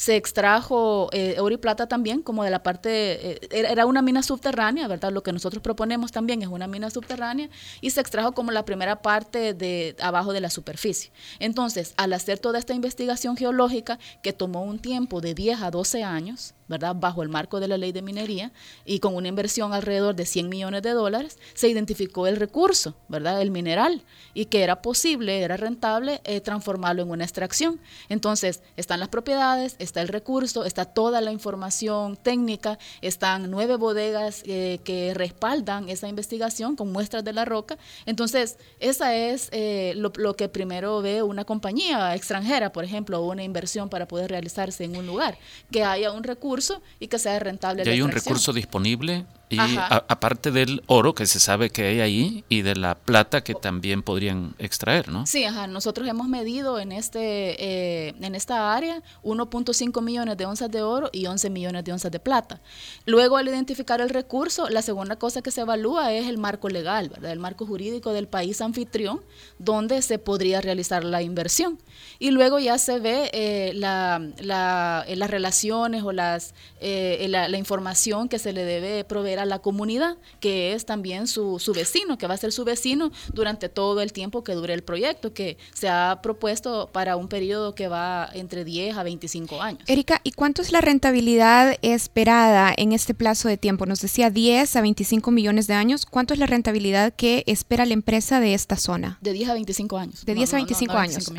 se 0.01 0.15
extrajo 0.15 1.09
eh, 1.11 1.35
oro 1.39 1.53
y 1.53 1.59
plata 1.59 1.85
también, 1.85 2.23
como 2.23 2.43
de 2.43 2.49
la 2.49 2.63
parte, 2.63 3.33
eh, 3.33 3.39
era 3.51 3.85
una 3.85 4.01
mina 4.01 4.23
subterránea, 4.23 4.87
¿verdad? 4.87 5.11
Lo 5.11 5.21
que 5.21 5.31
nosotros 5.31 5.61
proponemos 5.61 6.11
también 6.11 6.41
es 6.41 6.47
una 6.47 6.65
mina 6.65 6.89
subterránea 6.89 7.51
y 7.81 7.91
se 7.91 8.01
extrajo 8.01 8.31
como 8.31 8.49
la 8.49 8.65
primera 8.65 9.03
parte 9.03 9.53
de 9.53 9.95
abajo 10.01 10.33
de 10.33 10.41
la 10.41 10.49
superficie. 10.49 11.11
Entonces, 11.37 11.93
al 11.97 12.13
hacer 12.13 12.39
toda 12.39 12.57
esta 12.57 12.73
investigación 12.73 13.37
geológica, 13.37 13.99
que 14.23 14.33
tomó 14.33 14.63
un 14.63 14.79
tiempo 14.79 15.21
de 15.21 15.35
10 15.35 15.61
a 15.61 15.69
12 15.69 16.03
años, 16.03 16.55
¿verdad? 16.71 16.95
Bajo 16.95 17.21
el 17.21 17.29
marco 17.29 17.59
de 17.59 17.67
la 17.67 17.77
ley 17.77 17.91
de 17.91 18.01
minería 18.01 18.51
y 18.85 18.99
con 18.99 19.15
una 19.15 19.27
inversión 19.27 19.73
alrededor 19.73 20.15
de 20.15 20.25
100 20.25 20.49
millones 20.49 20.81
de 20.81 20.91
dólares, 20.91 21.37
se 21.53 21.67
identificó 21.69 22.25
el 22.25 22.37
recurso, 22.37 22.95
¿verdad? 23.07 23.41
El 23.41 23.51
mineral 23.51 24.01
y 24.33 24.45
que 24.45 24.63
era 24.63 24.81
posible, 24.81 25.41
era 25.41 25.57
rentable 25.57 26.21
eh, 26.23 26.41
transformarlo 26.41 27.03
en 27.03 27.11
una 27.11 27.25
extracción. 27.25 27.79
Entonces, 28.09 28.61
están 28.77 28.99
las 28.99 29.09
propiedades, 29.09 29.75
está 29.79 30.01
el 30.01 30.07
recurso, 30.07 30.65
está 30.65 30.85
toda 30.85 31.21
la 31.21 31.31
información 31.31 32.15
técnica, 32.15 32.79
están 33.01 33.51
nueve 33.51 33.75
bodegas 33.75 34.43
eh, 34.45 34.79
que 34.83 35.13
respaldan 35.13 35.89
esa 35.89 36.07
investigación 36.07 36.75
con 36.75 36.91
muestras 36.91 37.23
de 37.23 37.33
la 37.33 37.45
roca. 37.45 37.77
Entonces, 38.05 38.57
esa 38.79 39.15
es 39.15 39.49
eh, 39.51 39.93
lo, 39.97 40.13
lo, 40.15 40.35
que 40.35 40.47
primero 40.47 41.01
ve 41.01 41.21
una 41.21 41.43
compañía 41.43 42.15
extranjera, 42.15 42.71
por 42.71 42.85
ejemplo, 42.85 43.19
o 43.19 43.29
una 43.29 43.43
inversión 43.43 43.89
para 43.89 44.07
poder 44.07 44.31
realizarse 44.31 44.85
en 44.85 44.95
un 44.95 45.05
lugar, 45.05 45.37
que 45.69 45.83
haya 45.83 46.11
un 46.11 46.23
recurso 46.23 46.60
y 46.99 47.07
que 47.07 47.19
sea 47.19 47.39
rentable. 47.39 47.83
Y 47.85 47.89
hay 47.89 48.01
un 48.01 48.11
recurso 48.11 48.53
disponible 48.53 49.25
y 49.51 49.57
aparte 49.59 50.51
del 50.51 50.81
oro 50.87 51.13
que 51.13 51.25
se 51.25 51.39
sabe 51.39 51.69
que 51.69 51.83
hay 51.83 51.99
ahí 51.99 52.43
y 52.47 52.61
de 52.61 52.75
la 52.75 52.95
plata 52.95 53.43
que 53.43 53.53
también 53.53 54.01
podrían 54.01 54.55
extraer, 54.59 55.09
¿no? 55.09 55.25
Sí, 55.25 55.43
ajá. 55.43 55.67
Nosotros 55.67 56.07
hemos 56.07 56.27
medido 56.27 56.79
en 56.79 56.93
este 56.93 57.19
eh, 57.59 58.15
en 58.21 58.33
esta 58.33 58.73
área 58.73 59.03
1.5 59.23 60.01
millones 60.01 60.37
de 60.37 60.45
onzas 60.45 60.71
de 60.71 60.81
oro 60.81 61.09
y 61.11 61.25
11 61.25 61.49
millones 61.49 61.83
de 61.83 61.91
onzas 61.91 62.11
de 62.11 62.19
plata. 62.19 62.61
Luego, 63.05 63.37
al 63.37 63.47
identificar 63.47 63.99
el 63.99 64.09
recurso, 64.09 64.69
la 64.69 64.81
segunda 64.81 65.17
cosa 65.17 65.41
que 65.41 65.51
se 65.51 65.61
evalúa 65.61 66.13
es 66.13 66.27
el 66.27 66.37
marco 66.37 66.69
legal, 66.69 67.09
¿verdad? 67.09 67.31
El 67.31 67.39
marco 67.39 67.65
jurídico 67.65 68.13
del 68.13 68.27
país 68.27 68.61
anfitrión 68.61 69.21
donde 69.59 70.01
se 70.01 70.17
podría 70.17 70.61
realizar 70.61 71.03
la 71.03 71.21
inversión. 71.21 71.77
Y 72.19 72.31
luego 72.31 72.59
ya 72.59 72.77
se 72.77 72.99
ve 72.99 73.29
eh, 73.33 73.73
la, 73.75 74.21
la, 74.39 75.03
eh, 75.07 75.15
las 75.15 75.29
relaciones 75.29 76.03
o 76.03 76.11
las, 76.11 76.53
la, 76.81 77.47
la 77.49 77.57
información 77.57 78.29
que 78.29 78.39
se 78.39 78.53
le 78.53 78.63
debe 78.63 79.03
proveer 79.03 79.40
a 79.41 79.45
la 79.45 79.59
comunidad, 79.59 80.17
que 80.39 80.73
es 80.73 80.85
también 80.85 81.27
su, 81.27 81.59
su 81.59 81.73
vecino, 81.73 82.17
que 82.17 82.27
va 82.27 82.35
a 82.35 82.37
ser 82.37 82.51
su 82.51 82.63
vecino 82.63 83.11
durante 83.33 83.69
todo 83.69 84.01
el 84.01 84.13
tiempo 84.13 84.43
que 84.43 84.53
dure 84.53 84.73
el 84.73 84.83
proyecto, 84.83 85.33
que 85.33 85.57
se 85.73 85.89
ha 85.89 86.19
propuesto 86.21 86.89
para 86.91 87.15
un 87.15 87.27
periodo 87.27 87.75
que 87.75 87.87
va 87.87 88.29
entre 88.33 88.63
10 88.63 88.97
a 88.97 89.03
25 89.03 89.61
años. 89.61 89.83
Erika, 89.87 90.21
¿y 90.23 90.31
cuánto 90.31 90.61
es 90.61 90.71
la 90.71 90.81
rentabilidad 90.81 91.77
esperada 91.81 92.73
en 92.75 92.91
este 92.91 93.13
plazo 93.13 93.47
de 93.47 93.57
tiempo? 93.57 93.85
Nos 93.85 94.01
decía 94.01 94.29
10 94.29 94.75
a 94.75 94.81
25 94.81 95.31
millones 95.31 95.67
de 95.67 95.73
años. 95.73 96.05
¿Cuánto 96.05 96.33
es 96.33 96.39
la 96.39 96.45
rentabilidad 96.45 97.13
que 97.13 97.43
espera 97.47 97.85
la 97.85 97.93
empresa 97.93 98.39
de 98.39 98.53
esta 98.53 98.75
zona? 98.75 99.17
De 99.21 99.33
10 99.33 99.49
a 99.49 99.53
25 99.53 99.97
años. 99.97 100.25
De 100.25 100.33
10 100.33 100.53
a 100.53 100.55
25 100.57 100.93
años. 100.97 101.31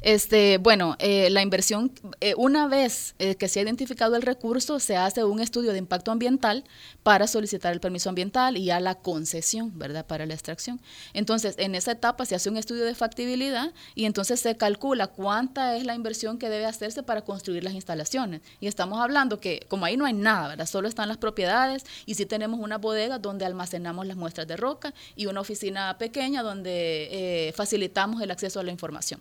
Este, 0.00 0.58
bueno, 0.58 0.96
eh, 0.98 1.30
la 1.30 1.42
inversión, 1.42 1.92
eh, 2.20 2.34
una 2.36 2.68
vez 2.68 3.14
eh, 3.18 3.36
que 3.36 3.48
se 3.48 3.60
ha 3.60 3.62
identificado 3.62 4.16
el 4.16 4.22
recurso, 4.22 4.78
se 4.78 4.96
hace 4.96 5.24
un 5.24 5.40
estudio 5.40 5.72
de 5.72 5.78
impacto 5.78 6.12
ambiental 6.12 6.64
para 7.02 7.13
solicitar 7.26 7.72
el 7.72 7.80
permiso 7.80 8.08
ambiental 8.08 8.56
y 8.56 8.70
a 8.70 8.80
la 8.80 8.96
concesión, 8.96 9.78
¿verdad?, 9.78 10.06
para 10.06 10.26
la 10.26 10.34
extracción. 10.34 10.80
Entonces, 11.12 11.54
en 11.58 11.74
esa 11.74 11.92
etapa 11.92 12.26
se 12.26 12.34
hace 12.34 12.50
un 12.50 12.56
estudio 12.56 12.84
de 12.84 12.94
factibilidad 12.94 13.72
y 13.94 14.04
entonces 14.04 14.40
se 14.40 14.56
calcula 14.56 15.06
cuánta 15.06 15.76
es 15.76 15.84
la 15.84 15.94
inversión 15.94 16.38
que 16.38 16.48
debe 16.48 16.66
hacerse 16.66 17.02
para 17.02 17.22
construir 17.22 17.64
las 17.64 17.74
instalaciones. 17.74 18.40
Y 18.60 18.66
estamos 18.66 19.00
hablando 19.00 19.40
que, 19.40 19.64
como 19.68 19.84
ahí 19.84 19.96
no 19.96 20.04
hay 20.04 20.14
nada, 20.14 20.48
¿verdad?, 20.48 20.66
solo 20.66 20.88
están 20.88 21.08
las 21.08 21.18
propiedades 21.18 21.84
y 22.06 22.14
sí 22.14 22.26
tenemos 22.26 22.60
una 22.60 22.78
bodega 22.78 23.18
donde 23.18 23.44
almacenamos 23.44 24.06
las 24.06 24.16
muestras 24.16 24.46
de 24.46 24.56
roca 24.56 24.92
y 25.16 25.26
una 25.26 25.40
oficina 25.40 25.96
pequeña 25.98 26.42
donde 26.42 27.52
facilitamos 27.56 28.20
el 28.20 28.30
acceso 28.30 28.60
a 28.60 28.62
la 28.62 28.70
información. 28.70 29.20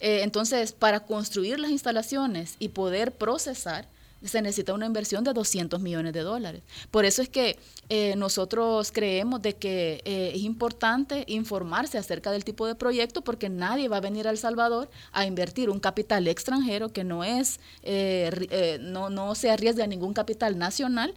Eh, 0.00 0.22
entonces, 0.22 0.72
para 0.72 1.00
construir 1.00 1.60
las 1.60 1.70
instalaciones 1.70 2.56
y 2.58 2.70
poder 2.70 3.12
procesar, 3.12 3.86
se 4.24 4.42
necesita 4.42 4.74
una 4.74 4.86
inversión 4.86 5.24
de 5.24 5.32
200 5.32 5.80
millones 5.80 6.12
de 6.12 6.20
dólares. 6.20 6.62
Por 6.90 7.04
eso 7.04 7.22
es 7.22 7.28
que 7.28 7.58
eh, 7.88 8.14
nosotros 8.16 8.92
creemos 8.92 9.42
de 9.42 9.54
que 9.54 10.00
eh, 10.04 10.32
es 10.34 10.42
importante 10.42 11.24
informarse 11.26 11.98
acerca 11.98 12.30
del 12.30 12.44
tipo 12.44 12.66
de 12.66 12.74
proyecto 12.74 13.22
porque 13.22 13.48
nadie 13.48 13.88
va 13.88 13.98
a 13.98 14.00
venir 14.00 14.26
a 14.26 14.30
El 14.30 14.38
Salvador 14.38 14.88
a 15.12 15.26
invertir 15.26 15.68
un 15.68 15.80
capital 15.80 16.26
extranjero 16.28 16.92
que 16.92 17.04
no 17.04 17.24
es, 17.24 17.60
eh, 17.82 18.78
no, 18.80 19.10
no 19.10 19.34
se 19.34 19.50
arriesga 19.50 19.86
ningún 19.86 20.14
capital 20.14 20.58
nacional 20.58 21.14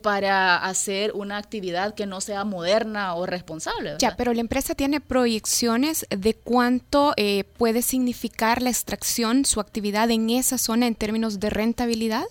para 0.00 0.56
hacer 0.56 1.12
una 1.12 1.36
actividad 1.36 1.94
que 1.94 2.06
no 2.06 2.22
sea 2.22 2.44
moderna 2.44 3.14
o 3.14 3.26
responsable. 3.26 3.96
Ya, 3.98 4.16
pero 4.16 4.32
la 4.32 4.40
empresa 4.40 4.74
tiene 4.74 5.00
proyecciones 5.00 6.06
de 6.08 6.32
cuánto 6.32 7.14
puede 7.58 7.82
significar 7.82 8.62
la 8.62 8.70
extracción, 8.70 9.44
su 9.44 9.60
actividad 9.60 10.10
en 10.10 10.30
esa 10.30 10.56
zona 10.56 10.86
en 10.86 10.94
términos 10.94 11.38
de 11.38 11.50
rentabilidad. 11.50 12.24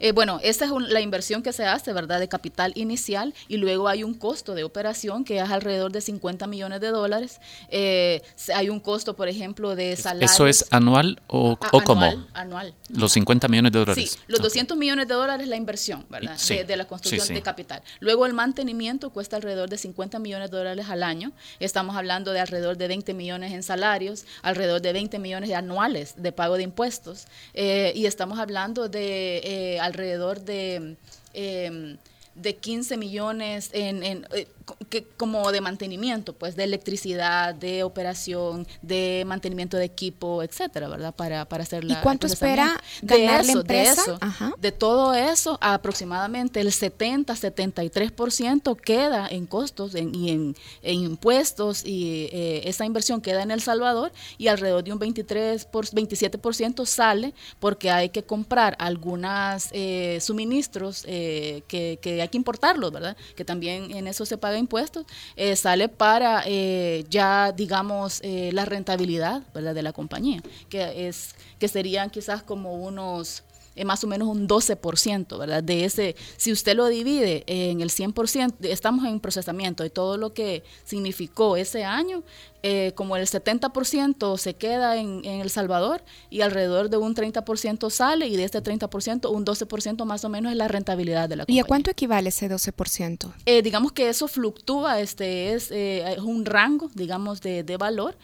Eh, 0.00 0.12
bueno, 0.12 0.40
esta 0.42 0.64
es 0.64 0.70
la 0.88 1.00
inversión 1.00 1.42
que 1.42 1.52
se 1.52 1.64
hace, 1.64 1.92
¿verdad? 1.92 2.20
De 2.20 2.28
capital 2.28 2.72
inicial 2.74 3.34
y 3.48 3.56
luego 3.56 3.88
hay 3.88 4.02
un 4.02 4.14
costo 4.14 4.54
de 4.54 4.64
operación 4.64 5.24
que 5.24 5.38
es 5.38 5.50
alrededor 5.50 5.92
de 5.92 6.00
50 6.00 6.46
millones 6.46 6.80
de 6.80 6.88
dólares. 6.88 7.40
Eh, 7.68 8.22
hay 8.54 8.68
un 8.68 8.80
costo, 8.80 9.14
por 9.14 9.28
ejemplo, 9.28 9.76
de 9.76 9.96
salarios. 9.96 10.32
¿Eso 10.32 10.46
es 10.46 10.66
anual 10.70 11.20
o, 11.26 11.58
o 11.72 11.80
cómo? 11.82 12.26
Anual. 12.34 12.74
Los 12.88 13.12
50 13.12 13.48
millones 13.48 13.72
de 13.72 13.78
dólares. 13.78 14.10
Sí, 14.10 14.18
los 14.26 14.40
200 14.40 14.76
millones 14.76 15.08
de 15.08 15.14
dólares 15.14 15.44
es 15.44 15.48
la 15.48 15.56
inversión, 15.56 16.04
¿verdad? 16.08 16.36
de, 16.48 16.76
la 16.76 16.84
construcción 16.86 17.34
de 17.34 17.42
capital. 17.42 17.82
Luego 18.00 18.26
el 18.26 18.32
mantenimiento 18.32 19.10
cuesta 19.10 19.36
alrededor 19.36 19.68
de 19.68 19.78
50 19.78 20.18
millones 20.18 20.50
de 20.50 20.56
dólares 20.56 20.86
al 20.88 21.02
año. 21.02 21.32
Estamos 21.60 21.96
hablando 21.96 22.32
de 22.32 22.40
alrededor 22.40 22.76
de 22.76 22.88
20 22.88 23.14
millones 23.14 23.52
en 23.52 23.62
salarios, 23.62 24.24
alrededor 24.42 24.80
de 24.80 24.92
20 24.92 25.18
millones 25.18 25.52
anuales 25.52 26.14
de 26.16 26.32
pago 26.32 26.56
de 26.56 26.62
impuestos. 26.62 27.26
Eh, 27.54 27.92
y 27.94 28.06
estamos 28.06 28.38
hablando 28.38 28.88
de 28.88 29.78
alrededor 29.86 30.40
de... 30.40 30.96
Eh, 31.32 31.96
de 32.36 32.56
15 32.56 32.96
millones 32.96 33.70
en, 33.72 34.02
en 34.02 34.26
eh, 34.32 34.46
que, 34.88 35.04
como 35.16 35.52
de 35.52 35.60
mantenimiento, 35.60 36.32
pues 36.32 36.56
de 36.56 36.64
electricidad, 36.64 37.54
de 37.54 37.84
operación, 37.84 38.66
de 38.82 39.22
mantenimiento 39.26 39.76
de 39.76 39.84
equipo, 39.84 40.42
etcétera, 40.42 40.88
¿verdad? 40.88 41.14
Para, 41.14 41.44
para 41.44 41.62
hacer 41.62 41.84
la. 41.84 41.92
¿Y 41.94 41.96
cuánto 42.02 42.26
espera 42.26 42.82
ganar 43.02 43.44
la 43.44 43.52
empresa? 43.52 44.02
De, 44.02 44.14
eso, 44.14 44.18
de 44.58 44.72
todo 44.72 45.14
eso, 45.14 45.58
aproximadamente 45.60 46.60
el 46.60 46.68
70-73% 46.68 48.80
queda 48.80 49.28
en 49.28 49.46
costos 49.46 49.94
y 49.94 50.30
en, 50.30 50.56
impuestos 50.82 51.84
y 51.84 52.28
eh, 52.32 52.68
esa 52.68 52.84
inversión 52.84 53.20
queda 53.20 53.42
en 53.42 53.50
El 53.50 53.60
Salvador 53.60 54.12
y 54.38 54.48
alrededor 54.48 54.82
de 54.82 54.92
un 54.92 54.98
23 54.98 55.66
por, 55.66 55.86
27% 55.86 56.86
sale 56.86 57.34
porque 57.60 57.90
hay 57.90 58.08
que 58.08 58.24
comprar 58.24 58.76
algunos 58.78 59.68
eh, 59.72 60.18
suministros 60.20 61.02
que, 61.02 61.98
que 62.00 62.20
hay 62.20 62.28
que 62.28 62.36
importarlos, 62.36 62.90
¿verdad? 62.90 63.16
Que 63.34 63.44
también 63.44 63.94
en 63.94 64.08
eso 64.08 64.26
se 64.26 64.36
paga 64.36 64.55
impuestos, 64.58 65.06
eh, 65.36 65.56
sale 65.56 65.88
para 65.88 66.42
eh, 66.46 67.04
ya, 67.08 67.52
digamos, 67.52 68.20
eh, 68.22 68.50
la 68.52 68.64
rentabilidad, 68.64 69.42
¿verdad? 69.54 69.74
De 69.74 69.82
la 69.82 69.92
compañía, 69.92 70.42
que, 70.68 71.08
es, 71.08 71.34
que 71.58 71.68
serían 71.68 72.10
quizás 72.10 72.42
como 72.42 72.74
unos 72.74 73.42
más 73.84 74.02
o 74.04 74.06
menos 74.06 74.28
un 74.28 74.48
12%, 74.48 75.38
¿verdad? 75.38 75.62
De 75.62 75.84
ese, 75.84 76.16
si 76.36 76.52
usted 76.52 76.74
lo 76.74 76.86
divide 76.86 77.44
en 77.46 77.80
el 77.80 77.90
100%, 77.90 78.54
estamos 78.62 79.04
en 79.04 79.20
procesamiento 79.20 79.84
y 79.84 79.90
todo 79.90 80.16
lo 80.16 80.32
que 80.32 80.62
significó 80.84 81.56
ese 81.56 81.84
año, 81.84 82.22
eh, 82.62 82.92
como 82.94 83.16
el 83.16 83.26
70% 83.26 84.38
se 84.38 84.54
queda 84.54 84.96
en, 84.96 85.24
El 85.24 85.50
Salvador 85.50 86.02
y 86.30 86.40
alrededor 86.40 86.90
de 86.90 86.96
un 86.96 87.14
30% 87.14 87.90
sale 87.90 88.26
y 88.26 88.36
de 88.36 88.44
este 88.44 88.62
30% 88.62 89.30
un 89.30 89.44
12% 89.44 90.04
más 90.04 90.24
o 90.24 90.28
menos 90.28 90.50
es 90.50 90.58
la 90.58 90.66
rentabilidad 90.66 91.28
de 91.28 91.36
la 91.36 91.42
compañía. 91.44 91.60
¿Y 91.60 91.64
a 91.64 91.64
cuánto 91.64 91.90
equivale 91.90 92.30
ese 92.30 92.50
12%? 92.50 93.32
Eh, 93.46 93.62
digamos 93.62 93.92
que 93.92 94.08
eso 94.08 94.26
fluctúa, 94.26 95.00
este 95.00 95.52
es, 95.52 95.70
eh, 95.70 96.12
es 96.12 96.18
un 96.18 96.44
rango, 96.44 96.90
digamos, 96.94 97.40
de, 97.40 97.62
de 97.62 97.76
valor, 97.76 98.16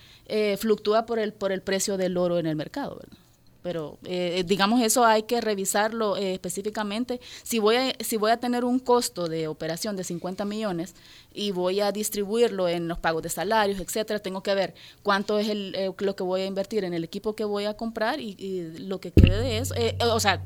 fluctúa 0.59 1.05
por 1.05 1.19
el, 1.19 1.35
por 1.35 1.53
el 1.53 1.61
precio 1.61 1.97
del 1.97 2.17
oro 2.17 2.39
en 2.39 2.47
el 2.47 2.57
mercado, 2.57 2.97
¿verdad? 2.97 3.22
Pero 3.63 3.99
eh, 4.05 4.39
eh, 4.39 4.45
digamos 4.45 4.83
eso 4.83 5.05
hay 5.05 5.23
que 5.23 5.41
revisarlo 5.41 6.17
eh, 6.17 6.35
específicamente. 6.35 7.21
Si 7.43 7.59
voy, 7.59 7.77
a, 7.77 7.93
si 8.01 8.17
voy 8.17 8.31
a 8.31 8.39
tener 8.39 8.65
un 8.65 8.79
costo 8.79 9.29
de 9.29 9.49
operación 9.49 9.97
de 9.97 10.05
50 10.05 10.45
millones 10.45 10.95
y 11.33 11.53
voy 11.53 11.81
a 11.81 11.93
distribuirlo 11.93 12.69
en 12.69 12.89
los 12.89 12.99
pagos 12.99 13.23
de 13.23 13.29
salarios, 13.29 13.81
etcétera, 13.81 14.19
tengo 14.19 14.43
que 14.43 14.55
ver 14.55 14.75
cuánto 15.03 15.39
es 15.39 15.49
el, 15.49 15.95
lo 15.99 16.17
que 16.17 16.23
voy 16.23 16.43
a 16.43 16.47
invertir 16.47 16.85
en 16.85 16.95
el 16.95 17.05
equipo 17.05 17.35
que 17.35 17.45
voy 17.45 17.65
a 17.65 17.75
comprar 17.75 18.21
y, 18.21 18.37
y 18.39 18.79
lo 18.79 19.01
que 19.01 19.13
quede 19.13 19.41
de 19.41 19.59
eso. 19.59 19.75
o 20.13 20.21
sea, 20.21 20.43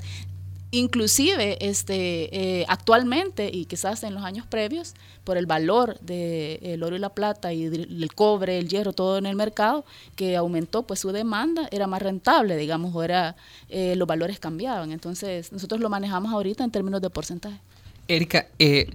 inclusive 0.71 1.57
este, 1.67 2.61
eh, 2.61 2.67
actualmente 2.69 3.51
y 3.53 3.67
quizás 3.67 4.03
en 4.03 4.15
los 4.15 4.25
años 4.25 4.47
previos, 4.47 4.95
por 5.25 5.37
el 5.37 5.47
valor 5.47 5.99
del 6.01 6.83
oro 6.83 6.97
y 6.97 6.99
la 6.99 7.11
plata 7.11 7.53
y 7.53 7.65
el 7.65 8.15
cobre, 8.15 8.59
el 8.59 8.69
hierro, 8.69 8.93
todo 8.93 9.19
en 9.19 9.27
el 9.27 9.35
mercado, 9.35 9.85
que 10.15 10.37
aumentó 10.37 10.85
pues 10.85 11.01
su 11.01 11.11
demanda, 11.11 11.69
era 11.73 11.87
más 11.87 12.01
rentable, 12.01 12.57
digamos, 12.57 12.95
o 12.95 13.03
era, 13.03 13.37
eh, 13.69 13.97
los 13.97 14.07
valores 14.07 14.39
cambiaban. 14.39 14.93
Entonces, 14.93 15.53
nosotros 15.53 15.81
lo 15.81 15.91
manejamos 15.91 16.33
ahorita 16.33 16.63
en 16.63 16.71
términos 16.71 17.01
de 17.01 17.11
porcentaje. 17.11 17.61
Erika, 18.09 18.47
eh, 18.59 18.89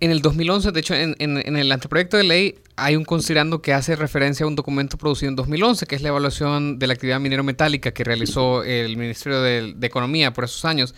en 0.00 0.10
el 0.10 0.22
2011, 0.22 0.72
de 0.72 0.80
hecho, 0.80 0.94
en, 0.94 1.14
el 1.18 1.72
anteproyecto 1.72 2.16
de 2.16 2.24
ley 2.24 2.58
hay 2.76 2.96
un 2.96 3.04
considerando 3.04 3.60
que 3.60 3.74
hace 3.74 3.96
referencia 3.96 4.44
a 4.44 4.46
un 4.48 4.56
documento 4.56 4.96
producido 4.96 5.28
en 5.28 5.36
2011, 5.36 5.86
que 5.86 5.94
es 5.94 6.00
la 6.00 6.08
evaluación 6.08 6.78
de 6.78 6.86
la 6.86 6.94
actividad 6.94 7.20
minero-metálica 7.20 7.92
que 7.92 8.02
realizó 8.02 8.64
el 8.64 8.96
Ministerio 8.96 9.42
de, 9.42 9.76
Economía 9.82 10.32
por 10.32 10.44
esos 10.44 10.64
años. 10.64 10.94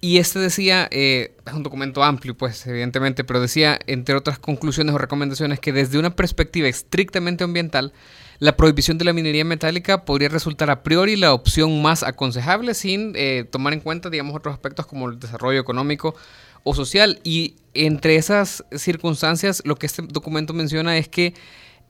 Y 0.00 0.18
este 0.18 0.38
decía, 0.38 0.86
eh, 0.92 1.34
es 1.44 1.52
un 1.54 1.64
documento 1.64 2.04
amplio, 2.04 2.36
pues, 2.36 2.64
evidentemente, 2.68 3.24
pero 3.24 3.40
decía, 3.40 3.80
entre 3.88 4.14
otras 4.14 4.38
conclusiones 4.38 4.94
o 4.94 4.98
recomendaciones, 4.98 5.58
que 5.58 5.72
desde 5.72 5.98
una 5.98 6.14
perspectiva 6.14 6.68
estrictamente 6.68 7.42
ambiental, 7.42 7.92
la 8.38 8.56
prohibición 8.56 8.98
de 8.98 9.06
la 9.06 9.12
minería 9.12 9.44
metálica 9.44 10.04
podría 10.04 10.28
resultar 10.28 10.70
a 10.70 10.82
priori 10.82 11.16
la 11.16 11.32
opción 11.32 11.82
más 11.82 12.02
aconsejable 12.04 12.74
sin 12.74 13.14
eh, 13.16 13.44
tomar 13.50 13.72
en 13.72 13.80
cuenta, 13.80 14.10
digamos, 14.10 14.36
otros 14.36 14.52
aspectos 14.52 14.86
como 14.86 15.08
el 15.08 15.18
desarrollo 15.18 15.58
económico 15.58 16.14
o 16.66 16.74
social. 16.74 17.20
Y 17.22 17.54
entre 17.74 18.16
esas 18.16 18.64
circunstancias, 18.76 19.62
lo 19.64 19.76
que 19.76 19.86
este 19.86 20.02
documento 20.02 20.52
menciona 20.52 20.98
es 20.98 21.08
que 21.08 21.32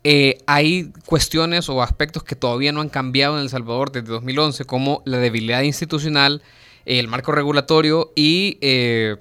eh, 0.05 0.39
hay 0.47 0.93
cuestiones 1.07 1.69
o 1.69 1.83
aspectos 1.83 2.23
que 2.23 2.37
todavía 2.37 2.73
no 2.73 2.83
han 2.83 2.91
cambiado 2.91 3.37
en 3.37 3.43
El 3.43 3.49
Salvador 3.49 3.91
desde 3.91 4.09
2011, 4.09 4.67
como 4.67 5.03
la 5.07 5.19
debilidad 5.19 5.63
institucional, 5.63 6.43
el 6.85 7.09
marco 7.09 7.33
regulatorio 7.33 8.13
y, 8.15 8.59
eh, 8.61 9.17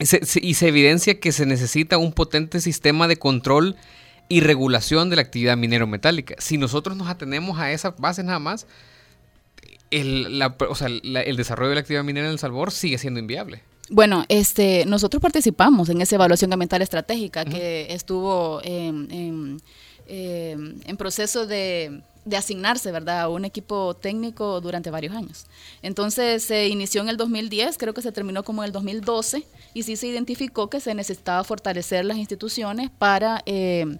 se, 0.00 0.20
y 0.40 0.54
se 0.54 0.68
evidencia 0.68 1.20
que 1.20 1.30
se 1.30 1.44
necesita 1.44 1.98
un 1.98 2.12
potente 2.12 2.60
sistema 2.60 3.06
de 3.06 3.16
control 3.16 3.76
y 4.28 4.40
regulación 4.40 5.10
de 5.10 5.16
la 5.16 5.22
actividad 5.22 5.58
minero-metálica. 5.58 6.36
Si 6.38 6.56
nosotros 6.56 6.96
nos 6.96 7.08
atenemos 7.08 7.58
a 7.58 7.70
esa 7.70 7.90
base 7.90 8.24
nada 8.24 8.38
más, 8.38 8.66
el, 9.90 10.42
el 10.42 11.36
desarrollo 11.36 11.68
de 11.68 11.74
la 11.74 11.80
actividad 11.82 12.02
minera 12.02 12.26
en 12.26 12.32
El 12.32 12.38
Salvador 12.38 12.72
sigue 12.72 12.96
siendo 12.96 13.20
inviable. 13.20 13.62
Bueno, 13.90 14.24
este, 14.28 14.84
nosotros 14.86 15.20
participamos 15.20 15.88
en 15.88 16.00
esa 16.00 16.14
evaluación 16.14 16.52
ambiental 16.52 16.80
estratégica 16.80 17.44
que 17.44 17.92
estuvo 17.92 18.60
en, 18.62 19.60
en 20.06 20.96
proceso 20.96 21.46
de 21.46 22.00
de 22.24 22.36
asignarse, 22.36 22.92
¿verdad?, 22.92 23.20
a 23.22 23.28
un 23.28 23.44
equipo 23.44 23.94
técnico 23.94 24.60
durante 24.60 24.90
varios 24.90 25.14
años. 25.14 25.46
Entonces 25.82 26.44
se 26.44 26.68
inició 26.68 27.00
en 27.02 27.08
el 27.08 27.16
2010, 27.16 27.78
creo 27.78 27.94
que 27.94 28.02
se 28.02 28.12
terminó 28.12 28.42
como 28.42 28.62
en 28.62 28.68
el 28.68 28.72
2012, 28.72 29.44
y 29.72 29.82
sí 29.82 29.96
se 29.96 30.06
identificó 30.06 30.68
que 30.68 30.80
se 30.80 30.94
necesitaba 30.94 31.44
fortalecer 31.44 32.04
las 32.04 32.18
instituciones 32.18 32.90
para, 32.90 33.42
eh, 33.46 33.98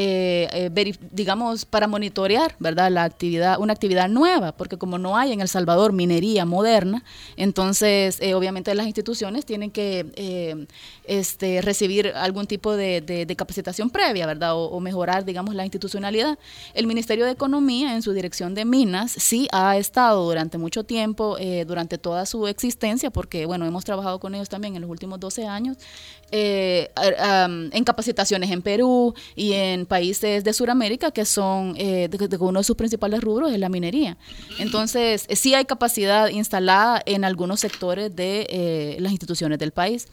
eh, 0.00 0.70
eh 0.76 0.94
digamos, 1.10 1.64
para 1.64 1.88
monitorear, 1.88 2.54
¿verdad?, 2.60 2.88
la 2.92 3.02
actividad, 3.02 3.58
una 3.58 3.72
actividad 3.72 4.08
nueva, 4.08 4.52
porque 4.52 4.76
como 4.76 4.96
no 4.96 5.16
hay 5.16 5.32
en 5.32 5.40
El 5.40 5.48
Salvador 5.48 5.92
minería 5.92 6.44
moderna, 6.44 7.02
entonces 7.36 8.18
eh, 8.20 8.34
obviamente 8.34 8.72
las 8.76 8.86
instituciones 8.86 9.44
tienen 9.44 9.72
que 9.72 10.66
este, 11.04 11.62
recibir 11.62 12.12
algún 12.14 12.46
tipo 12.46 12.76
de, 12.76 13.34
capacitación 13.36 13.90
previa, 13.90 14.26
¿verdad?, 14.26 14.54
o, 14.54 14.66
o 14.66 14.78
mejorar, 14.78 15.24
digamos, 15.24 15.56
la 15.56 15.64
institucionalidad. 15.64 16.38
El 16.74 16.86
Ministerio 16.86 17.24
de 17.24 17.32
Economía 17.32 17.94
en 17.94 18.02
su 18.02 18.12
dirección 18.12 18.54
de 18.54 18.64
minas, 18.64 19.10
sí 19.10 19.48
ha 19.50 19.76
estado 19.76 20.24
durante 20.24 20.58
mucho 20.58 20.84
tiempo, 20.84 21.36
durante 21.66 21.98
toda 21.98 22.24
su 22.24 22.46
existencia, 22.46 23.10
porque 23.10 23.46
bueno, 23.46 23.66
hemos 23.66 23.84
trabajado 23.84 24.20
con 24.20 24.34
ellos 24.34 24.48
también 24.48 24.76
en 24.76 24.82
los 24.82 24.90
últimos 24.90 25.18
12 25.18 25.46
años, 25.46 25.76
eh, 26.30 26.90
en 27.72 27.84
capacitaciones 27.84 28.50
en 28.50 28.62
Perú 28.62 29.14
y 29.34 29.52
en 29.52 29.86
países 29.86 30.44
de 30.44 30.52
Sudamérica 30.52 31.10
que 31.10 31.24
son, 31.24 31.74
eh, 31.76 32.08
de, 32.08 32.36
uno 32.38 32.60
de 32.60 32.64
sus 32.64 32.76
principales 32.76 33.20
rubros 33.20 33.52
es 33.52 33.58
la 33.58 33.68
minería. 33.68 34.16
Entonces, 34.58 35.26
sí 35.30 35.54
hay 35.54 35.64
capacidad 35.64 36.28
instalada 36.28 37.02
en 37.06 37.24
algunos 37.24 37.60
sectores 37.60 38.14
de 38.14 38.96
las 39.00 39.12
instituciones 39.12 39.58
del 39.58 39.72
país. 39.72 40.08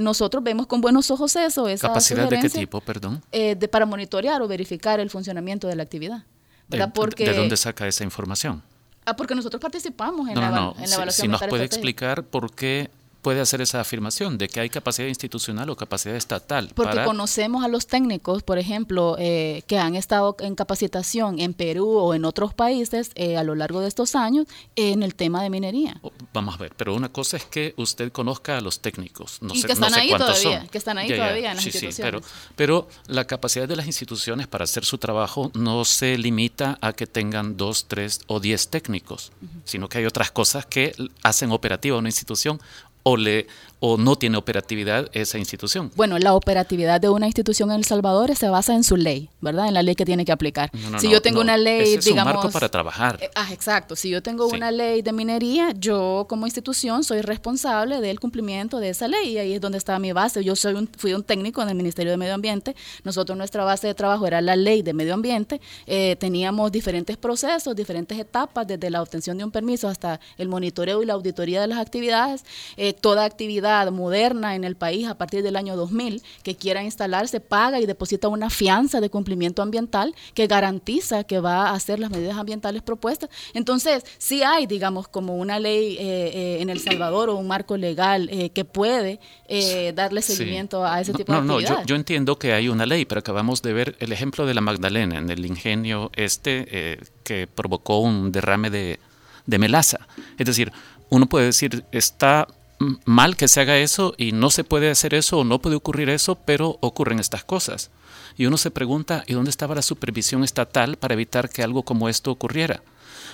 nosotros 0.00 0.42
vemos 0.42 0.66
con 0.66 0.80
buenos 0.80 1.10
ojos 1.10 1.36
eso. 1.36 1.68
Esa 1.68 1.88
¿Capacidad 1.88 2.28
de 2.28 2.40
qué 2.40 2.50
tipo, 2.50 2.80
perdón? 2.80 3.22
de, 3.32 3.68
para 3.68 3.86
monitorear 3.86 4.42
o 4.42 4.48
verificar 4.48 5.00
el 5.00 5.10
funcionamiento 5.10 5.68
de 5.68 5.76
la 5.76 5.82
actividad. 5.82 6.24
¿De 6.68 7.34
dónde 7.34 7.56
saca 7.56 7.86
esa 7.86 8.04
información? 8.04 8.62
Ah, 9.04 9.16
porque 9.16 9.34
nosotros 9.34 9.60
participamos 9.60 10.28
en, 10.28 10.38
la, 10.38 10.48
evaluación. 10.48 11.10
Si, 11.10 11.26
nos 11.26 11.42
puede 11.44 11.64
explicar 11.64 12.22
por 12.22 12.54
qué 12.54 12.90
puede 13.22 13.40
hacer 13.40 13.60
esa 13.60 13.80
afirmación 13.80 14.38
de 14.38 14.48
que 14.48 14.60
hay 14.60 14.70
capacidad 14.70 15.08
institucional 15.08 15.68
o 15.70 15.76
capacidad 15.76 16.16
estatal. 16.16 16.70
Porque 16.74 17.04
conocemos 17.04 17.64
a 17.64 17.68
los 17.68 17.86
técnicos, 17.86 18.42
por 18.42 18.58
ejemplo, 18.58 19.16
eh, 19.18 19.62
que 19.66 19.78
han 19.78 19.94
estado 19.94 20.36
en 20.40 20.54
capacitación 20.54 21.38
en 21.38 21.54
Perú 21.54 21.88
o 21.90 22.14
en 22.14 22.24
otros 22.24 22.54
países 22.54 23.10
eh, 23.14 23.36
a 23.36 23.44
lo 23.44 23.54
largo 23.54 23.80
de 23.80 23.88
estos 23.88 24.14
años 24.14 24.46
en 24.76 25.02
el 25.02 25.14
tema 25.14 25.42
de 25.42 25.50
minería. 25.50 25.98
Oh, 26.02 26.12
vamos 26.32 26.54
a 26.54 26.58
ver, 26.58 26.72
pero 26.76 26.94
una 26.94 27.10
cosa 27.10 27.36
es 27.36 27.44
que 27.44 27.74
usted 27.76 28.12
conozca 28.12 28.56
a 28.56 28.60
los 28.60 28.80
técnicos, 28.80 29.38
no 29.42 29.54
y 29.54 29.60
sé, 29.60 29.66
que 29.66 29.72
están 29.72 29.90
no 29.90 29.94
sé 29.96 30.00
ahí 30.00 30.08
cuántos 30.08 30.40
todavía, 30.40 30.60
son. 30.60 30.68
que 30.68 30.78
están 30.78 30.98
ahí 30.98 31.08
todavía 31.08 31.50
en 31.50 31.56
las 31.56 31.64
sí, 31.64 31.72
sí, 31.72 31.86
instituciones. 31.86 32.24
pero, 32.56 32.86
pero 32.86 32.88
la 33.06 33.26
capacidad 33.26 33.68
de 33.68 33.76
las 33.76 33.86
instituciones 33.86 34.46
para 34.46 34.64
hacer 34.64 34.84
su 34.84 34.98
trabajo 34.98 35.50
no 35.54 35.84
se 35.84 36.16
limita 36.16 36.78
a 36.80 36.92
que 36.92 37.06
tengan 37.06 37.56
dos, 37.56 37.86
tres 37.86 38.20
o 38.26 38.40
diez 38.40 38.68
técnicos, 38.68 39.32
sino 39.64 39.88
que 39.88 39.98
hay 39.98 40.06
otras 40.06 40.30
cosas 40.30 40.66
que 40.66 40.94
hacen 41.22 41.50
operativa 41.52 41.98
una 41.98 42.08
institución 42.08 42.60
o 43.10 43.16
le 43.16 43.46
o 43.80 43.96
no 43.96 44.16
tiene 44.16 44.36
operatividad 44.36 45.08
esa 45.12 45.38
institución. 45.38 45.90
Bueno, 45.96 46.18
la 46.18 46.34
operatividad 46.34 47.00
de 47.00 47.08
una 47.08 47.26
institución 47.26 47.70
en 47.70 47.76
El 47.76 47.84
Salvador 47.84 48.34
se 48.36 48.48
basa 48.48 48.74
en 48.74 48.84
su 48.84 48.96
ley, 48.96 49.30
¿verdad? 49.40 49.68
En 49.68 49.74
la 49.74 49.82
ley 49.82 49.94
que 49.94 50.04
tiene 50.04 50.24
que 50.26 50.32
aplicar. 50.32 50.70
No, 50.74 50.90
no, 50.90 51.00
si 51.00 51.06
no, 51.06 51.12
yo 51.14 51.22
tengo 51.22 51.40
una 51.40 51.56
ley, 51.56 51.82
Ese 51.82 51.94
es 52.00 52.04
digamos... 52.04 52.34
un 52.34 52.36
marco 52.40 52.52
para 52.52 52.68
trabajar. 52.68 53.18
Eh, 53.22 53.30
ah, 53.34 53.48
exacto. 53.52 53.96
Si 53.96 54.10
yo 54.10 54.22
tengo 54.22 54.48
Sí. 54.50 54.56
una 54.56 54.70
ley 54.70 55.00
de 55.02 55.12
minería, 55.12 55.72
yo 55.78 56.26
como 56.28 56.46
institución 56.46 57.04
soy 57.04 57.22
responsable 57.22 58.00
del 58.00 58.20
cumplimiento 58.20 58.78
de 58.80 58.90
esa 58.90 59.08
ley 59.08 59.30
y 59.30 59.38
ahí 59.38 59.52
es 59.54 59.60
donde 59.60 59.78
está 59.78 59.98
mi 59.98 60.12
base. 60.12 60.44
Yo 60.44 60.54
soy 60.56 60.74
un, 60.74 60.86
fui 60.98 61.14
un 61.14 61.22
técnico 61.22 61.62
en 61.62 61.70
el 61.70 61.74
Ministerio 61.74 62.10
de 62.12 62.18
Medio 62.18 62.34
Ambiente. 62.34 62.76
Nosotros 63.04 63.38
nuestra 63.38 63.64
base 63.64 63.86
de 63.86 63.94
trabajo 63.94 64.26
era 64.26 64.40
la 64.42 64.56
ley 64.56 64.82
de 64.82 64.92
medio 64.92 65.14
ambiente. 65.14 65.60
Eh, 65.86 66.16
teníamos 66.20 66.70
diferentes 66.70 67.16
procesos, 67.16 67.74
diferentes 67.74 68.18
etapas, 68.18 68.66
desde 68.66 68.90
la 68.90 69.00
obtención 69.00 69.38
de 69.38 69.44
un 69.44 69.50
permiso 69.50 69.88
hasta 69.88 70.20
el 70.36 70.48
monitoreo 70.48 71.02
y 71.02 71.06
la 71.06 71.14
auditoría 71.14 71.60
de 71.62 71.66
las 71.68 71.78
actividades. 71.78 72.44
Eh, 72.76 72.92
toda 72.92 73.24
actividad 73.24 73.69
moderna 73.90 74.54
en 74.54 74.64
el 74.64 74.76
país 74.76 75.06
a 75.06 75.16
partir 75.16 75.42
del 75.42 75.56
año 75.56 75.76
2000 75.76 76.22
que 76.42 76.56
quiera 76.56 76.82
instalarse 76.82 77.40
paga 77.40 77.78
y 77.80 77.86
deposita 77.86 78.28
una 78.28 78.50
fianza 78.50 79.00
de 79.00 79.08
cumplimiento 79.10 79.62
ambiental 79.62 80.14
que 80.34 80.46
garantiza 80.46 81.24
que 81.24 81.40
va 81.40 81.68
a 81.68 81.74
hacer 81.74 81.98
las 81.98 82.10
medidas 82.10 82.36
ambientales 82.36 82.82
propuestas. 82.82 83.30
Entonces, 83.54 84.04
sí 84.18 84.42
hay, 84.42 84.66
digamos, 84.66 85.08
como 85.08 85.36
una 85.36 85.58
ley 85.58 85.96
eh, 85.98 86.30
eh, 86.34 86.58
en 86.62 86.68
El 86.70 86.80
Salvador 86.80 87.28
o 87.30 87.36
un 87.36 87.46
marco 87.46 87.76
legal 87.76 88.28
eh, 88.30 88.50
que 88.50 88.64
puede 88.64 89.20
darle 89.94 90.22
Sí. 90.22 90.34
seguimiento 90.36 90.84
a 90.84 91.00
ese 91.00 91.12
No, 91.12 91.18
tipo 91.18 91.32
no, 91.32 91.40
de 91.40 91.46
no, 91.46 91.54
actividades. 91.54 91.86
yo, 91.86 91.86
yo 91.86 91.96
entiendo 91.96 92.38
que 92.38 92.52
hay 92.52 92.68
una 92.68 92.86
ley, 92.86 93.04
pero 93.04 93.20
acabamos 93.20 93.62
de 93.62 93.72
ver 93.72 93.96
el 94.00 94.12
ejemplo 94.12 94.46
de 94.46 94.54
la 94.54 94.60
Magdalena 94.60 95.18
en 95.18 95.30
el 95.30 95.44
ingenio 95.46 96.10
este 96.16 96.98
que 97.24 97.46
provocó 97.46 97.98
un 98.00 98.32
derrame 98.32 98.70
de, 98.70 98.98
de 99.46 99.58
melaza. 99.58 100.06
Es 100.38 100.46
decir, 100.46 100.72
uno 101.10 101.26
puede 101.28 101.46
decir, 101.46 101.84
está 101.92 102.46
mal 103.04 103.36
que 103.36 103.48
se 103.48 103.60
haga 103.60 103.76
eso 103.78 104.14
y 104.16 104.32
no 104.32 104.50
se 104.50 104.64
puede 104.64 104.90
hacer 104.90 105.14
eso 105.14 105.38
o 105.38 105.44
no 105.44 105.60
puede 105.60 105.76
ocurrir 105.76 106.08
eso, 106.08 106.36
pero 106.36 106.78
ocurren 106.80 107.18
estas 107.18 107.44
cosas. 107.44 107.90
Y 108.36 108.46
uno 108.46 108.56
se 108.56 108.70
pregunta, 108.70 109.24
¿y 109.26 109.34
dónde 109.34 109.50
estaba 109.50 109.74
la 109.74 109.82
supervisión 109.82 110.44
estatal 110.44 110.96
para 110.96 111.14
evitar 111.14 111.50
que 111.50 111.62
algo 111.62 111.82
como 111.82 112.08
esto 112.08 112.30
ocurriera? 112.30 112.82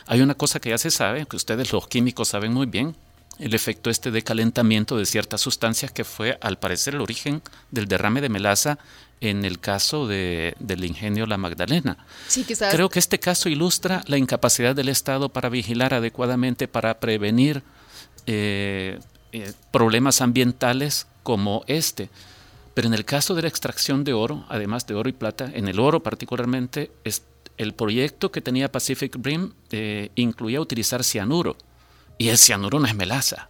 Hay 0.07 0.21
una 0.21 0.35
cosa 0.35 0.61
que 0.61 0.71
ya 0.71 0.79
se 0.79 0.91
sabe, 0.91 1.27
que 1.27 1.37
ustedes 1.37 1.73
los 1.73 1.87
químicos 1.89 2.29
saben 2.29 2.53
muy 2.53 2.67
bien, 2.67 2.97
el 3.39 3.55
efecto 3.55 3.91
este 3.91 4.11
de 4.11 4.23
calentamiento 4.23 4.97
de 4.97 5.07
ciertas 5.07 5.43
sustancias 5.43 5.93
que 5.93 6.05
fue 6.05 6.39
al 6.41 6.59
parecer 6.59 6.95
el 6.95 7.03
origen 7.03 7.43
del 7.71 7.87
derrame 7.87 8.21
de 8.21 8.31
melaza 8.31 8.79
en 9.21 9.45
el 9.45 9.61
caso 9.61 10.07
de, 10.07 10.55
del 10.59 10.85
ingenio 10.85 11.27
La 11.27 11.37
Magdalena. 11.37 11.99
Sí, 12.29 12.45
quizás 12.45 12.75
Creo 12.75 12.89
que 12.89 12.99
este 12.99 13.21
caso 13.21 13.49
ilustra 13.49 14.03
la 14.07 14.19
incapacidad 14.19 14.75
del 14.75 14.89
Estado 14.89 15.29
para 15.29 15.49
vigilar 15.49 15.95
adecuadamente, 15.95 16.69
para 16.69 16.99
prevenir 16.99 17.63
eh, 18.27 18.99
eh, 19.43 19.53
problemas 19.71 20.21
ambientales 20.21 21.07
como 21.23 21.65
este. 21.67 22.09
Pero 22.75 22.89
en 22.89 22.95
el 22.95 23.05
caso 23.05 23.35
de 23.35 23.43
la 23.43 23.49
extracción 23.49 24.05
de 24.05 24.13
oro, 24.13 24.45
además 24.49 24.87
de 24.87 24.95
oro 24.95 25.09
y 25.09 25.13
plata, 25.13 25.51
en 25.55 25.69
el 25.69 25.81
oro 25.81 26.03
particularmente, 26.03 26.91
es- 27.05 27.23
el 27.57 27.73
proyecto 27.73 28.31
que 28.31 28.43
tenía 28.43 28.71
Pacific 28.71 29.17
Rim 29.23 29.53
eh, 29.71 30.11
incluía 30.15 30.61
utilizar 30.61 31.03
cianuro. 31.03 31.57
Y 32.19 32.29
el 32.29 32.37
cianuro 32.39 32.79
no 32.81 32.87
es 32.87 32.95
melaza. 32.95 33.49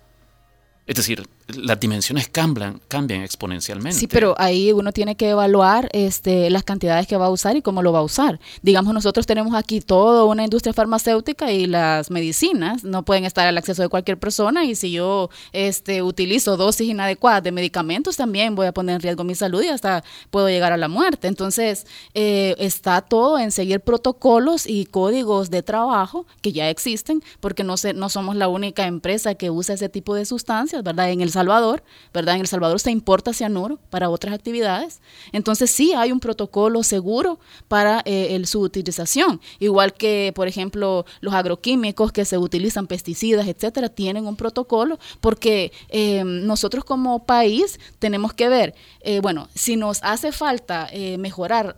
Es 0.87 0.95
decir, 0.95 1.27
las 1.49 1.79
dimensiones 1.79 2.29
cambian, 2.29 2.81
cambian 2.89 3.23
exponencialmente. 3.23 3.99
Sí, 3.99 4.07
pero 4.07 4.35
ahí 4.39 4.73
uno 4.73 4.93
tiene 4.93 5.17
que 5.17 5.31
evaluar 5.31 5.89
este, 5.93 6.51
las 6.51 6.65
cantidades 6.65 7.07
que 7.07 7.17
va 7.17 7.27
a 7.27 7.31
usar 7.31 7.57
y 7.57 7.63
cómo 7.63 7.83
lo 7.83 7.93
va 7.93 8.01
a 8.01 8.03
usar. 8.03 8.41
Digamos, 8.63 8.95
nosotros 8.95 9.27
tenemos 9.27 9.55
aquí 9.55 9.81
toda 9.81 10.25
una 10.25 10.45
industria 10.45 10.73
farmacéutica 10.73 11.53
y 11.53 11.67
las 11.67 12.11
medicinas 12.11 12.85
no 12.85 13.05
pueden 13.05 13.25
estar 13.25 13.47
al 13.47 13.59
acceso 13.59 13.83
de 13.83 13.89
cualquier 13.89 14.19
persona 14.19 14.65
y 14.65 14.75
si 14.75 14.93
yo 14.93 15.31
este, 15.53 16.03
utilizo 16.03 16.57
dosis 16.57 16.89
inadecuadas 16.89 17.43
de 17.43 17.53
medicamentos 17.53 18.17
también 18.17 18.55
voy 18.55 18.67
a 18.67 18.73
poner 18.73 18.97
en 18.97 19.01
riesgo 19.03 19.25
mi 19.25 19.35
salud 19.35 19.63
y 19.63 19.69
hasta 19.69 20.05
puedo 20.31 20.49
llegar 20.49 20.73
a 20.73 20.77
la 20.77 20.89
muerte. 20.89 21.29
Entonces, 21.29 21.87
eh, 22.15 22.55
está 22.59 23.01
todo 23.01 23.39
en 23.39 23.51
seguir 23.51 23.81
protocolos 23.81 24.67
y 24.67 24.87
códigos 24.87 25.51
de 25.51 25.63
trabajo 25.63 26.27
que 26.43 26.53
ya 26.53 26.71
existen, 26.71 27.23
porque 27.41 27.65
no, 27.65 27.77
se, 27.77 27.95
no 27.95 28.09
somos 28.09 28.37
la 28.37 28.49
única 28.49 28.87
empresa 28.87 29.35
que 29.35 29.51
usa 29.51 29.75
ese 29.75 29.89
tipo 29.89 30.15
de 30.15 30.25
sustancias, 30.25 30.76
¿verdad? 30.83 31.11
En 31.11 31.21
El 31.21 31.31
Salvador, 31.31 31.83
¿verdad? 32.13 32.35
En 32.37 32.41
El 32.43 32.47
Salvador 32.47 32.81
se 32.81 32.91
importa 32.91 33.33
cianuro 33.33 33.79
para 33.91 34.11
otras 34.11 34.35
actividades. 34.35 35.01
Entonces 35.33 35.71
sí 35.71 35.93
hay 35.95 36.13
un 36.13 36.21
protocolo 36.21 36.83
seguro 36.83 37.39
para 37.69 38.03
eh, 38.05 38.35
el- 38.37 38.47
su 38.47 38.61
utilización. 38.61 39.41
Igual 39.59 39.95
que, 39.95 40.33
por 40.35 40.49
ejemplo, 40.49 41.05
los 41.21 41.35
agroquímicos 41.35 42.13
que 42.13 42.25
se 42.25 42.39
utilizan, 42.39 42.87
pesticidas, 42.87 43.47
etcétera, 43.49 43.89
tienen 43.89 44.27
un 44.27 44.37
protocolo 44.37 44.99
porque 45.21 45.73
eh, 45.89 46.23
nosotros 46.25 46.85
como 46.85 47.25
país 47.25 47.79
tenemos 47.99 48.33
que 48.35 48.49
ver, 48.49 48.75
eh, 49.01 49.21
bueno, 49.21 49.49
si 49.55 49.77
nos 49.77 50.01
hace 50.03 50.33
falta 50.33 50.89
mejorar 51.19 51.77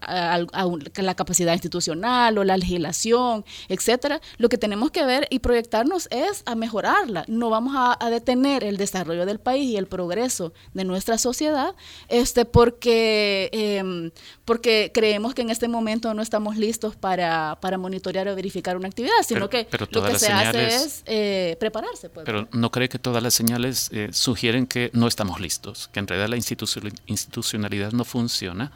la 0.97 1.15
capacidad 1.15 1.53
institucional 1.53 2.39
o 2.39 2.45
la 2.45 2.57
legislación, 2.57 3.45
etcétera, 3.69 4.21
lo 4.39 4.49
que 4.49 4.59
tenemos 4.59 4.91
que 4.91 5.05
ver 5.05 5.27
y 5.31 5.39
proyectarnos 5.39 6.09
es 6.11 6.43
a 6.47 6.55
mejorarla. 6.55 7.25
No 7.29 7.51
vamos 7.51 7.75
a, 7.77 7.97
a 8.05 8.11
detener 8.11 8.65
el 8.65 8.77
desarrollo 8.77 8.88
del 8.93 9.39
país 9.41 9.65
y 9.71 9.77
el 9.77 9.87
progreso 9.87 10.53
de 10.75 10.85
nuestra 10.85 11.19
sociedad, 11.19 11.75
este, 12.09 12.45
porque, 12.45 13.49
em, 13.53 14.11
porque 14.45 14.91
creemos 14.93 15.35
que 15.35 15.43
en 15.43 15.51
este 15.51 15.69
momento 15.69 16.13
no 16.15 16.23
estamos 16.23 16.57
listos 16.57 16.97
para, 16.97 17.59
para 17.61 17.79
monitorear 17.79 18.29
o 18.29 18.35
verificar 18.35 18.77
una 18.77 18.89
actividad, 18.89 19.13
sino 19.27 19.49
Pero- 19.49 19.51
que 19.51 19.69
pero 19.71 19.87
lo 19.91 20.03
que 20.05 20.19
se 20.19 20.33
hace 20.33 20.67
es 20.69 21.03
eh, 21.07 21.57
prepararse. 21.61 22.09
Pues, 22.09 22.25
Pero 22.25 22.49
¿no 22.53 22.71
cree 22.71 22.89
que 22.89 22.99
todas 22.99 23.23
las 23.23 23.35
señales 23.35 23.89
eh, 23.93 24.09
sugieren 24.13 24.67
que 24.67 24.91
no 24.95 25.07
estamos 25.09 25.41
listos, 25.41 25.89
que 25.93 26.01
en 26.01 26.07
realidad 26.07 26.29
la 26.29 26.37
institucio- 26.37 26.83
institucionalidad 27.07 27.93
no 27.93 28.05
funciona? 28.05 28.73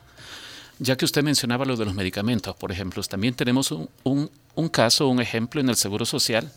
Ya 0.78 0.96
que 0.96 1.04
usted 1.04 1.22
mencionaba 1.22 1.64
lo 1.64 1.76
de 1.76 1.84
los 1.84 1.94
medicamentos, 1.94 2.56
por 2.56 2.72
ejemplo, 2.72 3.02
también 3.04 3.34
tenemos 3.34 3.70
un, 3.70 3.88
un- 4.04 4.30
un 4.54 4.68
caso, 4.68 5.06
un 5.08 5.20
ejemplo 5.20 5.60
en 5.60 5.68
el 5.68 5.76
Seguro 5.76 6.04
Social 6.04 6.50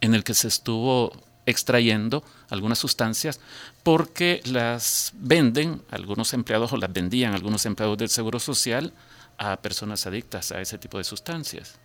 en 0.00 0.14
el 0.14 0.24
que 0.24 0.34
se 0.34 0.48
estuvo 0.48 1.12
extrayendo 1.46 2.24
algunas 2.50 2.78
sustancias 2.78 3.40
porque 3.82 4.40
las 4.44 5.12
venden 5.14 5.82
algunos 5.90 6.32
empleados 6.34 6.72
o 6.72 6.76
las 6.76 6.92
vendían 6.92 7.34
algunos 7.34 7.66
empleados 7.66 7.98
del 7.98 8.08
Seguro 8.08 8.38
Social 8.38 8.92
a 9.38 9.56
personas 9.56 10.06
adictas 10.06 10.52
a 10.52 10.60
ese 10.60 10.78
tipo 10.78 10.98
de 10.98 11.04
sustancias. 11.04 11.78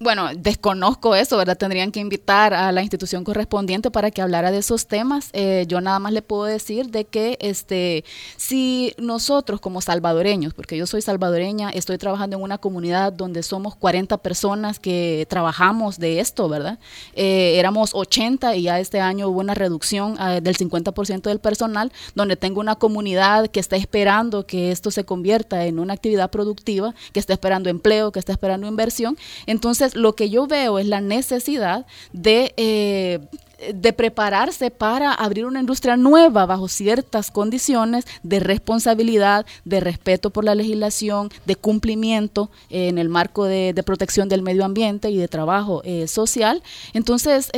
Bueno, 0.00 0.28
desconozco 0.32 1.16
eso, 1.16 1.36
¿verdad? 1.36 1.58
Tendrían 1.58 1.90
que 1.90 1.98
invitar 1.98 2.54
a 2.54 2.70
la 2.70 2.82
institución 2.82 3.24
correspondiente 3.24 3.90
para 3.90 4.12
que 4.12 4.22
hablara 4.22 4.52
de 4.52 4.58
esos 4.58 4.86
temas. 4.86 5.30
Eh, 5.32 5.64
yo 5.66 5.80
nada 5.80 5.98
más 5.98 6.12
le 6.12 6.22
puedo 6.22 6.44
decir 6.44 6.90
de 6.90 7.04
que 7.04 7.36
este, 7.40 8.04
si 8.36 8.94
nosotros 8.96 9.60
como 9.60 9.80
salvadoreños, 9.80 10.54
porque 10.54 10.76
yo 10.76 10.86
soy 10.86 11.02
salvadoreña, 11.02 11.70
estoy 11.70 11.98
trabajando 11.98 12.36
en 12.36 12.44
una 12.44 12.58
comunidad 12.58 13.12
donde 13.12 13.42
somos 13.42 13.74
40 13.74 14.18
personas 14.18 14.78
que 14.78 15.26
trabajamos 15.28 15.98
de 15.98 16.20
esto, 16.20 16.48
¿verdad? 16.48 16.78
Eh, 17.14 17.54
éramos 17.58 17.90
80 17.92 18.54
y 18.54 18.62
ya 18.62 18.78
este 18.78 19.00
año 19.00 19.26
hubo 19.28 19.40
una 19.40 19.54
reducción 19.54 20.16
eh, 20.20 20.40
del 20.40 20.56
50% 20.56 21.22
del 21.22 21.40
personal, 21.40 21.90
donde 22.14 22.36
tengo 22.36 22.60
una 22.60 22.76
comunidad 22.76 23.48
que 23.48 23.58
está 23.58 23.74
esperando 23.74 24.46
que 24.46 24.70
esto 24.70 24.92
se 24.92 25.02
convierta 25.02 25.66
en 25.66 25.80
una 25.80 25.94
actividad 25.94 26.30
productiva, 26.30 26.94
que 27.12 27.18
está 27.18 27.32
esperando 27.32 27.68
empleo, 27.68 28.12
que 28.12 28.20
está 28.20 28.30
esperando 28.30 28.68
inversión. 28.68 29.18
Entonces, 29.46 29.87
lo 29.96 30.14
que 30.14 30.30
yo 30.30 30.46
veo 30.46 30.78
es 30.78 30.86
la 30.86 31.00
necesidad 31.00 31.86
de... 32.12 32.54
eh, 32.56 33.20
de 33.74 33.92
prepararse 33.92 34.70
para 34.70 35.12
abrir 35.12 35.44
una 35.44 35.58
industria 35.58 35.96
nueva 35.96 36.46
bajo 36.46 36.68
ciertas 36.68 37.32
condiciones 37.32 38.04
de 38.22 38.38
responsabilidad, 38.38 39.46
de 39.64 39.80
respeto 39.80 40.30
por 40.30 40.44
la 40.44 40.54
legislación, 40.54 41.30
de 41.44 41.56
cumplimiento 41.56 42.50
eh, 42.70 42.86
en 42.86 42.98
el 42.98 43.08
marco 43.08 43.46
de, 43.46 43.74
protección 43.84 44.28
del 44.28 44.42
medio 44.42 44.64
ambiente 44.64 45.10
y 45.10 45.16
de 45.16 45.26
trabajo 45.26 45.82
eh, 45.84 46.06
social. 46.06 46.62
Entonces, 46.92 47.50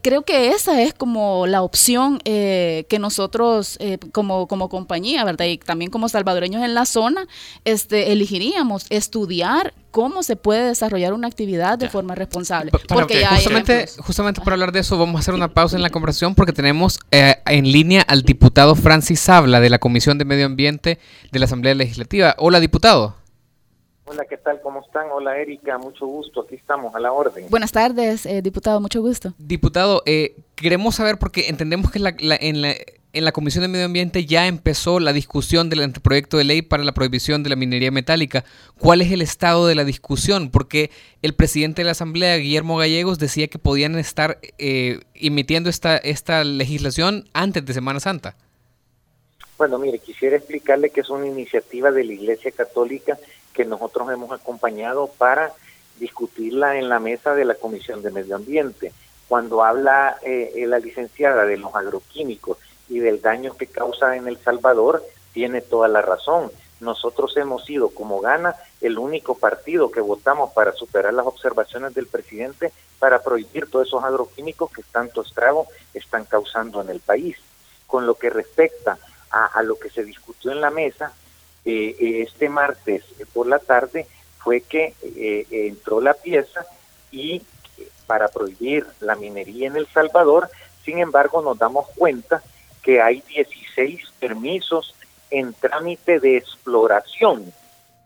creo 0.00 0.22
que 0.22 0.48
esa 0.50 0.80
es 0.82 0.94
como 0.94 1.46
la 1.46 1.62
opción 1.62 2.20
eh, 2.24 2.86
que 2.88 2.98
nosotros 2.98 3.76
eh, 3.80 3.98
como, 4.12 4.46
como 4.46 4.68
compañía, 4.68 5.24
¿verdad? 5.24 5.46
Y 5.46 5.58
también 5.58 5.90
como 5.90 6.08
salvadoreños 6.08 6.62
en 6.64 6.74
la 6.74 6.86
zona, 6.86 7.26
este, 7.64 8.12
elegiríamos 8.12 8.86
estudiar 8.90 9.74
cómo 9.90 10.22
se 10.22 10.36
puede 10.36 10.68
desarrollar 10.68 11.12
una 11.12 11.28
actividad 11.28 11.78
de 11.78 11.88
forma 11.88 12.14
responsable. 12.14 12.70
porque 12.88 13.26
justamente, 13.26 13.86
justamente 13.98 14.40
por 14.40 14.52
hablar 14.54 14.72
de 14.72 14.80
eso, 14.80 14.96
vamos 14.96 15.16
a 15.16 15.18
hacer 15.18 15.34
una 15.34 15.48
pausa 15.48 15.76
en 15.76 15.82
la 15.82 15.90
conversación 15.90 16.34
porque 16.34 16.52
tenemos 16.52 16.98
en 17.10 17.70
línea 17.70 18.02
al 18.02 18.22
diputado 18.22 18.74
Francis 18.74 19.20
Sabla 19.20 19.60
de 19.60 19.68
la 19.68 19.78
Comisión 19.78 20.16
de 20.16 20.24
Medio 20.24 20.46
Ambiente 20.46 20.98
de 21.30 21.38
la 21.38 21.44
Asamblea 21.44 21.74
Legislativa. 21.74 22.34
Hola, 22.38 22.60
diputado. 22.60 23.21
Hola, 24.12 24.26
¿qué 24.26 24.36
tal? 24.36 24.60
¿Cómo 24.60 24.82
están? 24.82 25.06
Hola, 25.10 25.38
Erika, 25.38 25.78
mucho 25.78 26.06
gusto. 26.06 26.42
Aquí 26.42 26.56
estamos 26.56 26.94
a 26.94 27.00
la 27.00 27.12
orden. 27.12 27.46
Buenas 27.48 27.72
tardes, 27.72 28.26
eh, 28.26 28.42
diputado, 28.42 28.78
mucho 28.78 29.00
gusto. 29.00 29.32
Diputado, 29.38 30.02
eh, 30.04 30.36
queremos 30.54 30.96
saber, 30.96 31.18
porque 31.18 31.48
entendemos 31.48 31.90
que 31.90 31.98
en, 31.98 32.04
la, 32.60 32.76
en 33.14 33.24
la 33.24 33.32
Comisión 33.32 33.62
de 33.62 33.68
Medio 33.68 33.86
Ambiente 33.86 34.26
ya 34.26 34.46
empezó 34.48 35.00
la 35.00 35.14
discusión 35.14 35.70
del 35.70 35.80
anteproyecto 35.80 36.36
de 36.36 36.44
ley 36.44 36.60
para 36.60 36.84
la 36.84 36.92
prohibición 36.92 37.42
de 37.42 37.48
la 37.48 37.56
minería 37.56 37.90
metálica. 37.90 38.44
¿Cuál 38.78 39.00
es 39.00 39.10
el 39.12 39.22
estado 39.22 39.66
de 39.66 39.76
la 39.76 39.84
discusión? 39.84 40.50
Porque 40.50 40.90
el 41.22 41.34
presidente 41.34 41.80
de 41.80 41.86
la 41.86 41.92
Asamblea, 41.92 42.36
Guillermo 42.36 42.76
Gallegos, 42.76 43.18
decía 43.18 43.48
que 43.48 43.58
podían 43.58 43.98
estar 43.98 44.40
eh, 44.58 45.00
emitiendo 45.14 45.70
esta, 45.70 45.96
esta 45.96 46.44
legislación 46.44 47.30
antes 47.32 47.64
de 47.64 47.72
Semana 47.72 47.98
Santa. 47.98 48.36
Bueno, 49.56 49.78
mire, 49.78 50.00
quisiera 50.00 50.36
explicarle 50.36 50.90
que 50.90 51.00
es 51.00 51.08
una 51.08 51.26
iniciativa 51.26 51.90
de 51.92 52.04
la 52.04 52.12
Iglesia 52.12 52.50
Católica 52.50 53.16
que 53.52 53.64
nosotros 53.64 54.10
hemos 54.10 54.32
acompañado 54.32 55.06
para 55.06 55.52
discutirla 55.98 56.78
en 56.78 56.88
la 56.88 56.98
mesa 56.98 57.34
de 57.34 57.44
la 57.44 57.54
Comisión 57.54 58.02
de 58.02 58.10
Medio 58.10 58.36
Ambiente. 58.36 58.92
Cuando 59.28 59.62
habla 59.62 60.18
eh, 60.22 60.64
la 60.66 60.78
licenciada 60.78 61.44
de 61.46 61.56
los 61.56 61.74
agroquímicos 61.74 62.58
y 62.88 62.98
del 62.98 63.20
daño 63.20 63.56
que 63.56 63.66
causa 63.66 64.16
en 64.16 64.28
El 64.28 64.38
Salvador, 64.38 65.04
tiene 65.32 65.60
toda 65.60 65.88
la 65.88 66.02
razón. 66.02 66.50
Nosotros 66.80 67.36
hemos 67.36 67.64
sido, 67.64 67.90
como 67.90 68.20
gana, 68.20 68.56
el 68.80 68.98
único 68.98 69.36
partido 69.36 69.90
que 69.90 70.00
votamos 70.00 70.52
para 70.52 70.72
superar 70.72 71.14
las 71.14 71.26
observaciones 71.26 71.94
del 71.94 72.06
presidente 72.06 72.72
para 72.98 73.22
prohibir 73.22 73.70
todos 73.70 73.86
esos 73.86 74.02
agroquímicos 74.02 74.70
que 74.72 74.82
tanto 74.82 75.22
estrago 75.22 75.66
están 75.94 76.24
causando 76.24 76.82
en 76.82 76.90
el 76.90 77.00
país. 77.00 77.36
Con 77.86 78.06
lo 78.06 78.14
que 78.14 78.30
respecta 78.30 78.98
a 79.30 79.62
lo 79.62 79.78
que 79.78 79.88
se 79.88 80.04
discutió 80.04 80.52
en 80.52 80.60
la 80.60 80.70
mesa, 80.70 81.10
eh, 81.10 81.10
eh, 81.10 81.21
este 81.64 82.48
martes 82.48 83.04
por 83.32 83.46
la 83.46 83.58
tarde 83.58 84.06
fue 84.38 84.62
que 84.62 84.94
eh, 85.02 85.46
entró 85.50 86.00
la 86.00 86.14
pieza 86.14 86.66
y 87.10 87.42
para 88.06 88.28
prohibir 88.28 88.86
la 89.00 89.14
minería 89.14 89.68
en 89.68 89.76
El 89.76 89.86
Salvador, 89.86 90.50
sin 90.84 90.98
embargo 90.98 91.40
nos 91.42 91.58
damos 91.58 91.86
cuenta 91.96 92.42
que 92.82 93.00
hay 93.00 93.22
16 93.28 94.00
permisos 94.18 94.94
en 95.30 95.54
trámite 95.54 96.20
de 96.20 96.36
exploración. 96.36 97.52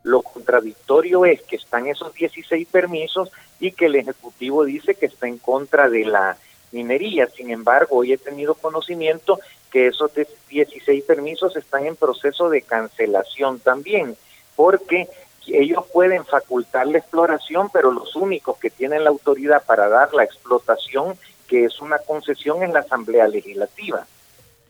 Lo 0.02 0.22
contradictorio 0.22 1.24
es 1.24 1.42
que 1.42 1.56
están 1.56 1.86
esos 1.86 2.14
16 2.14 2.68
permisos 2.68 3.32
y 3.58 3.72
que 3.72 3.86
el 3.86 3.96
Ejecutivo 3.96 4.64
dice 4.64 4.94
que 4.94 5.06
está 5.06 5.26
en 5.26 5.38
contra 5.38 5.88
de 5.88 6.04
la 6.04 6.36
minería. 6.70 7.26
Sin 7.28 7.50
embargo, 7.50 7.96
hoy 7.96 8.12
he 8.12 8.18
tenido 8.18 8.54
conocimiento 8.54 9.40
que 9.70 9.88
esos 9.88 10.10
16 10.48 11.04
permisos 11.04 11.56
están 11.56 11.86
en 11.86 11.96
proceso 11.96 12.48
de 12.48 12.62
cancelación 12.62 13.60
también, 13.60 14.16
porque 14.54 15.08
ellos 15.46 15.84
pueden 15.92 16.24
facultar 16.24 16.86
la 16.86 16.98
exploración, 16.98 17.70
pero 17.70 17.92
los 17.92 18.16
únicos 18.16 18.58
que 18.58 18.70
tienen 18.70 19.04
la 19.04 19.10
autoridad 19.10 19.64
para 19.64 19.88
dar 19.88 20.12
la 20.14 20.24
explotación, 20.24 21.16
que 21.46 21.64
es 21.64 21.80
una 21.80 21.98
concesión 21.98 22.62
en 22.62 22.72
la 22.72 22.80
Asamblea 22.80 23.28
Legislativa. 23.28 24.06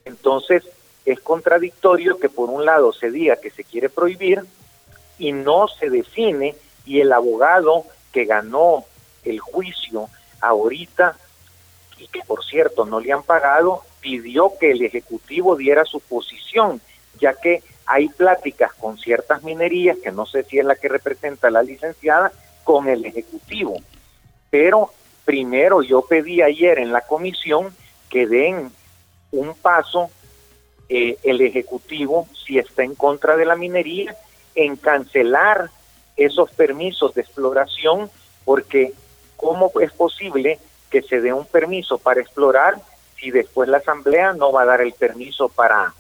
Entonces, 0.05 0.65
es 1.05 1.21
contradictorio 1.21 2.19
que 2.19 2.29
por 2.29 2.51
un 2.51 2.65
lado 2.65 2.93
se 2.93 3.11
diga 3.11 3.37
que 3.37 3.51
se 3.51 3.65
quiere 3.65 3.89
prohibir 3.89 4.43
y 5.19 5.33
no 5.33 5.69
se 5.69 5.89
define 5.89 6.57
y 6.85 7.01
el 7.01 7.13
abogado 7.13 7.85
que 8.13 8.25
ganó 8.25 8.85
el 9.25 9.39
juicio 9.41 10.09
ahorita 10.41 11.17
y 11.99 12.09
que 12.09 12.21
por 12.27 12.45
cierto 12.45 12.85
no 12.85 13.01
le 13.01 13.13
han 13.13 13.23
pagado, 13.23 13.83
pidió 14.07 14.53
que 14.61 14.71
el 14.71 14.85
Ejecutivo 14.85 15.57
diera 15.57 15.85
su 15.85 15.99
posición, 15.99 16.81
ya 17.19 17.35
que 17.35 17.65
hay 17.87 18.09
pláticas 18.09 18.73
con 18.75 18.97
ciertas 18.99 19.43
minerías, 19.43 19.99
que 19.99 20.13
no 20.13 20.27
sé 20.27 20.45
si 20.45 20.61
es 20.61 20.65
la 20.65 20.77
que 20.77 20.89
representa 20.89 21.51
la 21.51 21.65
licenciada, 21.65 22.31
con 22.63 22.89
el 22.89 23.05
Ejecutivo. 23.05 23.75
Pero 24.49 24.93
primero 25.25 25.83
yo 25.83 26.03
pedí 26.03 26.41
ayer 26.41 26.79
en 26.79 26.93
la 26.93 27.01
comisión 27.01 27.75
que 28.09 28.29
den 28.29 28.71
un 29.33 29.55
paso 29.55 30.09
eh, 30.89 31.19
el 31.25 31.41
Ejecutivo, 31.41 32.29
si 32.47 32.61
está 32.61 32.85
en 32.85 32.95
contra 32.95 33.37
de 33.37 33.45
la 33.45 33.57
minería, 33.57 34.15
en 34.55 34.77
cancelar 34.77 35.69
esos 36.17 36.53
permisos 36.53 37.13
de 37.15 37.23
exploración, 37.23 38.09
porque 38.45 38.93
¿cómo 39.37 39.73
es 39.81 39.91
posible 39.91 40.61
que 40.91 41.03
se 41.03 41.21
dé 41.21 41.33
un 41.33 41.45
permiso 41.45 41.99
para 41.99 42.21
explorar 42.21 42.81
si 43.27 43.33
después 43.33 43.69
la 43.69 43.79
asamblea 43.79 44.35
no 44.35 44.53
va 44.53 44.63
a 44.63 44.67
dar 44.67 44.81
el 44.81 44.93
permiso 44.93 45.49
para, 45.49 45.93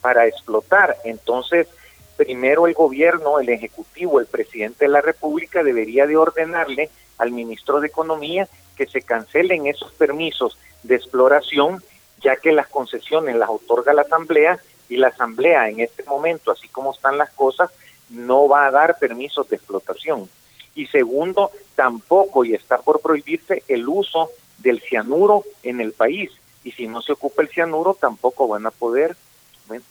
para 0.00 0.26
explotar. 0.26 0.96
Entonces, 1.04 1.68
primero 2.16 2.66
el 2.66 2.74
gobierno, 2.74 3.38
el 3.38 3.48
ejecutivo, 3.48 4.18
el 4.18 4.26
presidente 4.26 4.86
de 4.86 4.90
la 4.90 5.00
República 5.00 5.62
debería 5.62 6.08
de 6.08 6.16
ordenarle 6.16 6.90
al 7.18 7.30
ministro 7.30 7.78
de 7.78 7.86
Economía 7.86 8.48
que 8.76 8.86
se 8.86 9.02
cancelen 9.02 9.68
esos 9.68 9.92
permisos 9.92 10.58
de 10.82 10.96
exploración, 10.96 11.80
ya 12.20 12.34
que 12.34 12.50
las 12.50 12.66
concesiones 12.66 13.36
las 13.36 13.50
otorga 13.50 13.94
la 13.94 14.02
asamblea 14.02 14.58
y 14.88 14.96
la 14.96 15.08
asamblea 15.08 15.68
en 15.68 15.78
este 15.78 16.02
momento, 16.02 16.50
así 16.50 16.66
como 16.66 16.92
están 16.92 17.18
las 17.18 17.30
cosas, 17.30 17.70
no 18.10 18.48
va 18.48 18.66
a 18.66 18.72
dar 18.72 18.98
permisos 18.98 19.48
de 19.48 19.54
explotación. 19.54 20.28
Y 20.74 20.86
segundo, 20.86 21.52
tampoco 21.76 22.44
y 22.44 22.52
está 22.52 22.78
por 22.78 23.00
prohibirse 23.00 23.62
el 23.68 23.88
uso 23.88 24.30
del 24.58 24.80
cianuro 24.80 25.44
en 25.62 25.80
el 25.80 25.92
país 25.92 26.32
y 26.64 26.72
si 26.72 26.88
no 26.88 27.02
se 27.02 27.12
ocupa 27.12 27.42
el 27.42 27.48
cianuro 27.48 27.94
tampoco 27.94 28.48
van 28.48 28.66
a 28.66 28.70
poder 28.70 29.16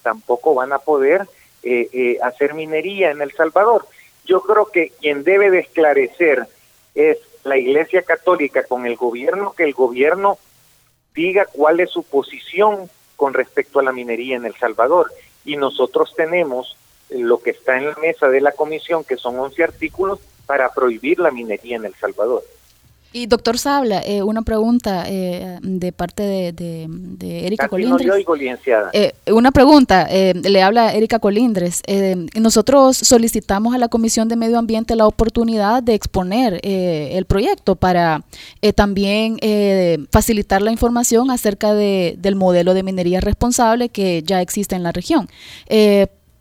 tampoco 0.01 0.53
van 0.53 0.73
a 0.73 0.79
poder 0.79 1.27
eh, 1.63 1.89
eh, 1.93 2.17
hacer 2.21 2.53
minería 2.53 3.11
en 3.11 3.21
El 3.21 3.31
Salvador. 3.31 3.87
Yo 4.25 4.41
creo 4.41 4.65
que 4.67 4.91
quien 4.99 5.23
debe 5.23 5.49
de 5.49 5.59
esclarecer 5.59 6.47
es 6.95 7.17
la 7.43 7.57
Iglesia 7.57 8.03
Católica 8.03 8.63
con 8.63 8.85
el 8.85 8.95
gobierno, 8.95 9.53
que 9.53 9.63
el 9.63 9.73
gobierno 9.73 10.37
diga 11.13 11.45
cuál 11.45 11.79
es 11.79 11.89
su 11.89 12.03
posición 12.03 12.89
con 13.15 13.33
respecto 13.33 13.79
a 13.79 13.83
la 13.83 13.91
minería 13.91 14.35
en 14.35 14.45
El 14.45 14.55
Salvador. 14.55 15.11
Y 15.45 15.57
nosotros 15.57 16.13
tenemos 16.15 16.77
lo 17.09 17.41
que 17.41 17.51
está 17.51 17.77
en 17.77 17.87
la 17.87 17.95
mesa 17.95 18.29
de 18.29 18.41
la 18.41 18.53
comisión, 18.53 19.03
que 19.03 19.17
son 19.17 19.37
11 19.39 19.63
artículos, 19.63 20.19
para 20.45 20.73
prohibir 20.73 21.19
la 21.19 21.31
minería 21.31 21.77
en 21.77 21.85
El 21.85 21.95
Salvador. 21.95 22.43
Y 23.15 23.27
doctor 23.27 23.59
Sabla, 23.59 24.01
eh, 24.03 24.23
una 24.23 24.41
pregunta 24.41 25.05
eh, 25.07 25.59
de 25.61 25.91
parte 25.91 26.23
de, 26.23 26.51
de, 26.51 27.45
Erika 27.45 27.69
Colindres. 27.69 28.25
Eh, 28.91 29.13
una 29.31 29.51
pregunta, 29.51 30.07
le 30.09 30.63
habla 30.63 30.93
Erika 30.93 31.19
Colindres. 31.19 31.83
nosotros 32.35 32.97
solicitamos 32.97 33.75
a 33.75 33.77
la 33.77 33.87
Comisión 33.87 34.29
de 34.29 34.35
Medio 34.35 34.57
Ambiente 34.57 34.95
la 34.95 35.05
oportunidad 35.05 35.83
de 35.83 35.93
exponer 35.93 36.59
el 36.63 37.25
proyecto 37.25 37.75
para 37.75 38.23
también 38.75 39.37
facilitar 40.11 40.63
la 40.63 40.71
información 40.71 41.29
acerca 41.29 41.75
de, 41.75 42.15
del 42.17 42.35
modelo 42.35 42.73
de 42.73 42.81
minería 42.81 43.21
responsable 43.21 43.89
que 43.89 44.23
ya 44.23 44.41
existe 44.41 44.75
en 44.75 44.81
la 44.81 44.91
región 44.91 45.29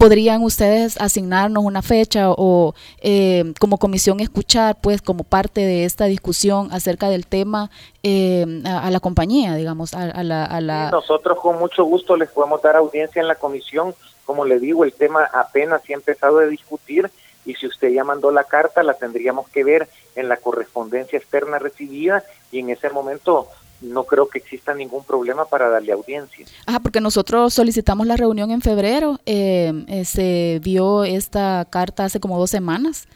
¿Podrían 0.02 0.42
ustedes 0.42 1.00
asignarnos 1.00 1.62
una 1.62 1.80
fecha 1.80 2.32
o 2.32 2.74
eh, 3.02 3.54
como 3.60 3.78
comisión 3.78 4.18
escuchar, 4.18 4.76
pues, 4.80 5.00
como 5.00 5.22
parte 5.22 5.60
de 5.60 5.84
esta 5.84 6.06
discusión 6.06 6.70
acerca 6.72 7.08
del 7.08 7.24
tema 7.24 7.70
eh, 8.02 8.44
a, 8.64 8.90
la 8.90 8.98
compañía, 8.98 9.54
digamos, 9.54 9.94
a, 9.94 10.24
la, 10.24 10.90
Nosotros 10.90 11.38
con 11.38 11.56
mucho 11.60 11.84
gusto 11.84 12.16
les 12.16 12.28
podemos 12.30 12.60
dar 12.62 12.74
audiencia 12.74 13.22
en 13.22 13.28
la 13.28 13.36
comisión. 13.36 13.94
Como 14.26 14.44
le 14.44 14.58
digo, 14.58 14.82
el 14.82 14.92
tema 14.92 15.22
apenas 15.32 15.82
se 15.84 15.92
ha 15.92 15.96
empezado 15.98 16.40
a 16.40 16.46
discutir 16.46 17.08
y 17.44 17.54
si 17.54 17.68
usted 17.68 17.90
ya 17.90 18.02
mandó 18.02 18.32
la 18.32 18.42
carta, 18.42 18.82
la 18.82 18.94
tendríamos 18.94 19.48
que 19.50 19.62
ver 19.62 19.88
en 20.16 20.28
la 20.28 20.36
correspondencia 20.36 21.16
externa 21.16 21.60
recibida 21.60 22.24
y 22.50 22.58
en 22.58 22.70
ese 22.70 22.90
momento 22.90 23.46
no 23.82 24.04
creo 24.04 24.28
que 24.28 24.38
exista 24.38 24.74
ningún 24.74 25.04
problema 25.04 25.44
para 25.44 25.68
darle 25.68 25.92
audiencia. 25.92 26.46
Ajá, 26.66 26.80
porque 26.80 27.00
nosotros 27.00 27.52
solicitamos 27.52 28.06
la 28.06 28.16
reunión 28.16 28.50
en 28.50 28.60
febrero, 28.60 29.18
eh, 29.26 29.72
eh, 29.88 30.04
se 30.04 30.60
vio 30.62 31.04
esta 31.04 31.66
carta 31.68 32.04
hace 32.04 32.20
como 32.20 32.38
dos 32.38 32.50
semanas, 32.50 33.08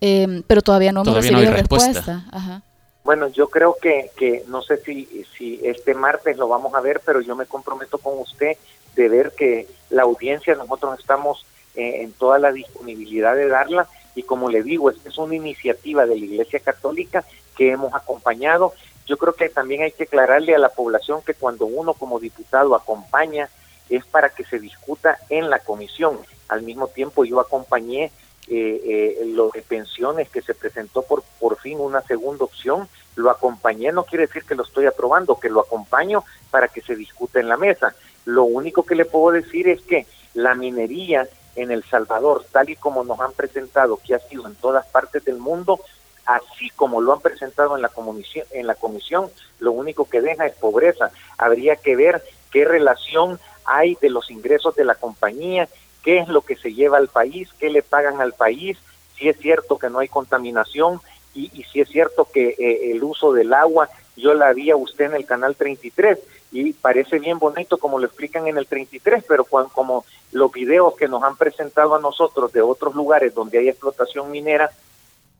eh, 0.00 0.42
pero 0.46 0.62
todavía 0.62 0.92
no 0.92 1.02
hemos 1.02 1.14
recibido 1.14 1.52
respuesta. 1.52 2.24
Ajá. 2.30 2.62
Bueno, 3.04 3.28
yo 3.28 3.48
creo 3.48 3.76
que, 3.80 4.10
que 4.16 4.44
no 4.48 4.62
sé 4.62 4.78
si, 4.78 5.26
si 5.36 5.60
este 5.62 5.94
martes 5.94 6.38
lo 6.38 6.48
vamos 6.48 6.74
a 6.74 6.80
ver, 6.80 7.02
pero 7.04 7.20
yo 7.20 7.36
me 7.36 7.44
comprometo 7.44 7.98
con 7.98 8.18
usted 8.18 8.56
de 8.96 9.08
ver 9.08 9.32
que 9.36 9.68
la 9.90 10.02
audiencia 10.02 10.54
nosotros 10.54 10.98
estamos 10.98 11.44
en 11.76 12.12
toda 12.12 12.38
la 12.38 12.52
disponibilidad 12.52 13.34
de 13.34 13.48
darla 13.48 13.88
y 14.14 14.22
como 14.22 14.48
le 14.48 14.62
digo, 14.62 14.90
esta 14.90 15.08
es 15.08 15.18
una 15.18 15.34
iniciativa 15.34 16.06
de 16.06 16.16
la 16.16 16.24
Iglesia 16.24 16.60
Católica 16.60 17.24
que 17.56 17.72
hemos 17.72 17.94
acompañado 17.94 18.72
yo 19.06 19.16
creo 19.18 19.34
que 19.34 19.48
también 19.48 19.82
hay 19.82 19.92
que 19.92 20.04
aclararle 20.04 20.54
a 20.54 20.58
la 20.58 20.70
población 20.70 21.22
que 21.22 21.34
cuando 21.34 21.66
uno 21.66 21.94
como 21.94 22.20
diputado 22.20 22.74
acompaña 22.74 23.48
es 23.90 24.04
para 24.06 24.30
que 24.30 24.44
se 24.44 24.58
discuta 24.58 25.18
en 25.28 25.50
la 25.50 25.58
comisión. 25.58 26.18
Al 26.48 26.62
mismo 26.62 26.88
tiempo 26.88 27.24
yo 27.24 27.40
acompañé 27.40 28.10
eh, 28.48 29.18
eh, 29.18 29.24
lo 29.26 29.50
de 29.50 29.62
pensiones 29.62 30.28
que 30.28 30.42
se 30.42 30.54
presentó 30.54 31.02
por, 31.02 31.22
por 31.40 31.58
fin 31.58 31.80
una 31.80 32.02
segunda 32.02 32.44
opción, 32.44 32.88
lo 33.16 33.30
acompañé, 33.30 33.92
no 33.92 34.04
quiere 34.04 34.26
decir 34.26 34.44
que 34.44 34.54
lo 34.54 34.64
estoy 34.64 34.86
aprobando, 34.86 35.38
que 35.38 35.48
lo 35.48 35.60
acompaño 35.60 36.24
para 36.50 36.68
que 36.68 36.82
se 36.82 36.96
discuta 36.96 37.40
en 37.40 37.48
la 37.48 37.56
mesa. 37.56 37.94
Lo 38.24 38.44
único 38.44 38.84
que 38.84 38.94
le 38.94 39.04
puedo 39.04 39.32
decir 39.32 39.68
es 39.68 39.82
que 39.82 40.06
la 40.34 40.54
minería 40.54 41.28
en 41.56 41.70
El 41.70 41.84
Salvador, 41.84 42.44
tal 42.50 42.68
y 42.70 42.76
como 42.76 43.04
nos 43.04 43.20
han 43.20 43.32
presentado, 43.32 43.98
que 44.04 44.14
ha 44.14 44.18
sido 44.18 44.46
en 44.46 44.54
todas 44.56 44.86
partes 44.86 45.24
del 45.24 45.38
mundo, 45.38 45.80
así 46.26 46.70
como 46.70 47.00
lo 47.00 47.12
han 47.12 47.20
presentado 47.20 47.76
en 47.76 47.82
la 47.82 47.88
comisión, 47.88 48.46
en 48.52 48.66
la 48.66 48.74
comisión, 48.74 49.30
lo 49.58 49.72
único 49.72 50.08
que 50.08 50.20
deja 50.20 50.46
es 50.46 50.54
pobreza. 50.54 51.10
Habría 51.38 51.76
que 51.76 51.96
ver 51.96 52.22
qué 52.50 52.64
relación 52.64 53.38
hay 53.64 53.96
de 54.00 54.10
los 54.10 54.30
ingresos 54.30 54.74
de 54.74 54.84
la 54.84 54.94
compañía, 54.94 55.68
qué 56.02 56.18
es 56.18 56.28
lo 56.28 56.42
que 56.42 56.56
se 56.56 56.74
lleva 56.74 56.98
al 56.98 57.08
país, 57.08 57.48
qué 57.58 57.70
le 57.70 57.82
pagan 57.82 58.20
al 58.20 58.32
país, 58.32 58.78
si 59.16 59.28
es 59.28 59.38
cierto 59.38 59.78
que 59.78 59.90
no 59.90 60.00
hay 60.00 60.08
contaminación 60.08 61.00
y, 61.34 61.48
si 61.72 61.80
es 61.80 61.88
cierto 61.88 62.28
que 62.32 62.54
eh, 62.58 62.92
el 62.92 63.02
uso 63.02 63.32
del 63.32 63.52
agua, 63.52 63.88
yo 64.16 64.34
la 64.34 64.52
vi 64.52 64.70
a 64.70 64.76
usted 64.76 65.06
en 65.06 65.14
el 65.14 65.26
canal 65.26 65.56
33 65.56 66.18
y 66.52 66.72
parece 66.72 67.18
bien 67.18 67.38
bonito 67.38 67.78
como 67.78 67.98
lo 67.98 68.06
explican 68.06 68.46
en 68.46 68.58
el 68.58 68.66
33, 68.66 69.24
pero 69.26 69.44
como 69.44 70.04
los 70.30 70.52
videos 70.52 70.94
que 70.94 71.08
nos 71.08 71.22
han 71.24 71.36
presentado 71.36 71.96
a 71.96 72.00
nosotros 72.00 72.52
de 72.52 72.62
otros 72.62 72.94
lugares 72.94 73.34
donde 73.34 73.58
hay 73.58 73.68
explotación 73.68 74.30
minera, 74.30 74.70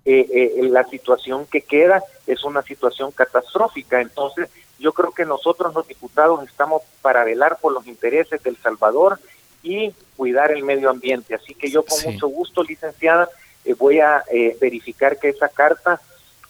eh, 0.06 0.26
eh, 0.56 0.62
la 0.64 0.84
situación 0.84 1.46
que 1.46 1.62
queda 1.62 2.02
es 2.26 2.44
una 2.44 2.62
situación 2.62 3.10
catastrófica. 3.10 4.00
Entonces, 4.00 4.50
yo 4.78 4.92
creo 4.92 5.12
que 5.12 5.24
nosotros 5.24 5.74
los 5.74 5.86
diputados 5.88 6.46
estamos 6.46 6.82
para 7.00 7.24
velar 7.24 7.58
por 7.60 7.72
los 7.72 7.86
intereses 7.86 8.42
del 8.42 8.56
Salvador 8.56 9.18
y 9.62 9.94
cuidar 10.16 10.52
el 10.52 10.62
medio 10.62 10.90
ambiente. 10.90 11.34
Así 11.34 11.54
que 11.54 11.70
yo 11.70 11.84
con 11.84 11.98
mucho 12.04 12.28
gusto, 12.28 12.62
licenciada, 12.62 13.30
eh, 13.64 13.74
voy 13.74 14.00
a 14.00 14.22
verificar 14.60 15.18
que 15.18 15.30
esa 15.30 15.48
carta 15.48 16.00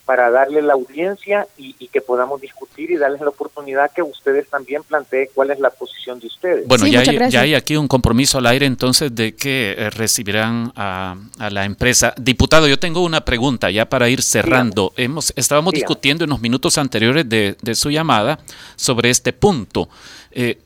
para 0.05 0.31
darle 0.31 0.61
la 0.61 0.75
audiencia 0.75 1.47
y, 1.57 1.75
que 1.89 2.01
podamos 2.01 2.41
discutir 2.41 2.91
y 2.91 2.97
darles 2.97 3.21
la 3.21 3.29
oportunidad 3.29 3.91
que 3.93 4.03
ustedes 4.03 4.49
también 4.49 4.83
planteen 4.83 5.29
cuál 5.33 5.53
es 5.53 5.61
la 5.61 5.71
posición 5.71 6.19
de 6.19 6.27
ustedes. 6.27 6.67
Bueno, 6.67 6.87
ya, 6.89 7.01
hay, 7.01 7.31
ya, 7.31 7.41
hay, 7.43 7.55
aquí 7.55 7.77
un 7.77 7.87
compromiso 7.87 8.39
al 8.39 8.47
aire 8.47 8.67
entonces 8.67 9.15
de 9.15 9.37
que 9.37 9.75
eh, 9.79 9.91
recibirán 9.91 10.73
a, 10.75 11.15
la 11.51 11.65
empresa. 11.65 12.15
Diputado, 12.17 12.67
yo 12.67 12.79
tengo 12.79 13.05
una 13.05 13.25
pregunta 13.25 13.71
ya 13.71 13.89
para 13.89 14.09
ir 14.09 14.23
cerrando. 14.23 14.93
Hemos 14.97 15.33
Estábamos 15.37 15.73
discutiendo 15.73 16.25
en 16.25 16.31
los 16.31 16.41
minutos 16.41 16.79
anteriores 16.79 17.29
de, 17.29 17.57
de 17.61 17.75
su 17.75 17.91
llamada 17.91 18.41
sobre 18.77 19.11
este 19.11 19.33
punto. 19.33 19.89
Eh, 20.37 20.59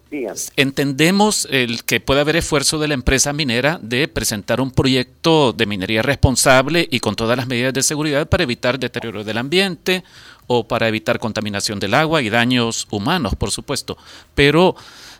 entendemos 0.57 1.47
el 1.51 1.85
que 1.85 2.01
puede 2.01 2.21
haber 2.21 2.37
esfuerzo 2.37 2.79
de 2.79 2.89
la 2.89 2.95
empresa 2.95 3.33
minera 3.33 3.79
de 3.83 4.09
presentar 4.09 4.61
un 4.61 4.71
proyecto 4.71 5.53
de 5.53 5.67
minería 5.67 6.03
responsable 6.03 6.89
y 6.91 7.01
con 7.01 7.15
todas 7.15 7.37
las 7.37 7.47
medidas 7.47 7.75
de 7.75 7.83
seguridad 7.83 8.29
para 8.29 8.45
evitar 8.45 8.79
deterioro 8.79 9.25
del 9.25 9.39
ambiente 9.39 10.05
o 10.47 10.67
para 10.67 10.89
evitar 10.89 11.19
contaminación 11.19 11.79
del 11.79 11.95
agua 11.95 12.23
y 12.23 12.31
daños 12.31 12.87
humanos, 12.91 13.35
por 13.37 13.51
supuesto. 13.51 13.99
Pero 14.35 14.77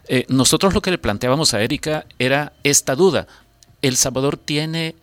eh, 0.07 0.25
nosotros 0.29 0.73
lo 0.73 0.81
que 0.81 0.91
le 0.91 0.99
planteábamos 0.99 1.53
a 1.53 1.63
Erika 1.63 2.07
era 2.19 2.55
esta 2.65 2.97
duda. 2.97 3.27
¿El 3.83 3.97
Salvador 3.97 4.39
tiene 4.39 4.95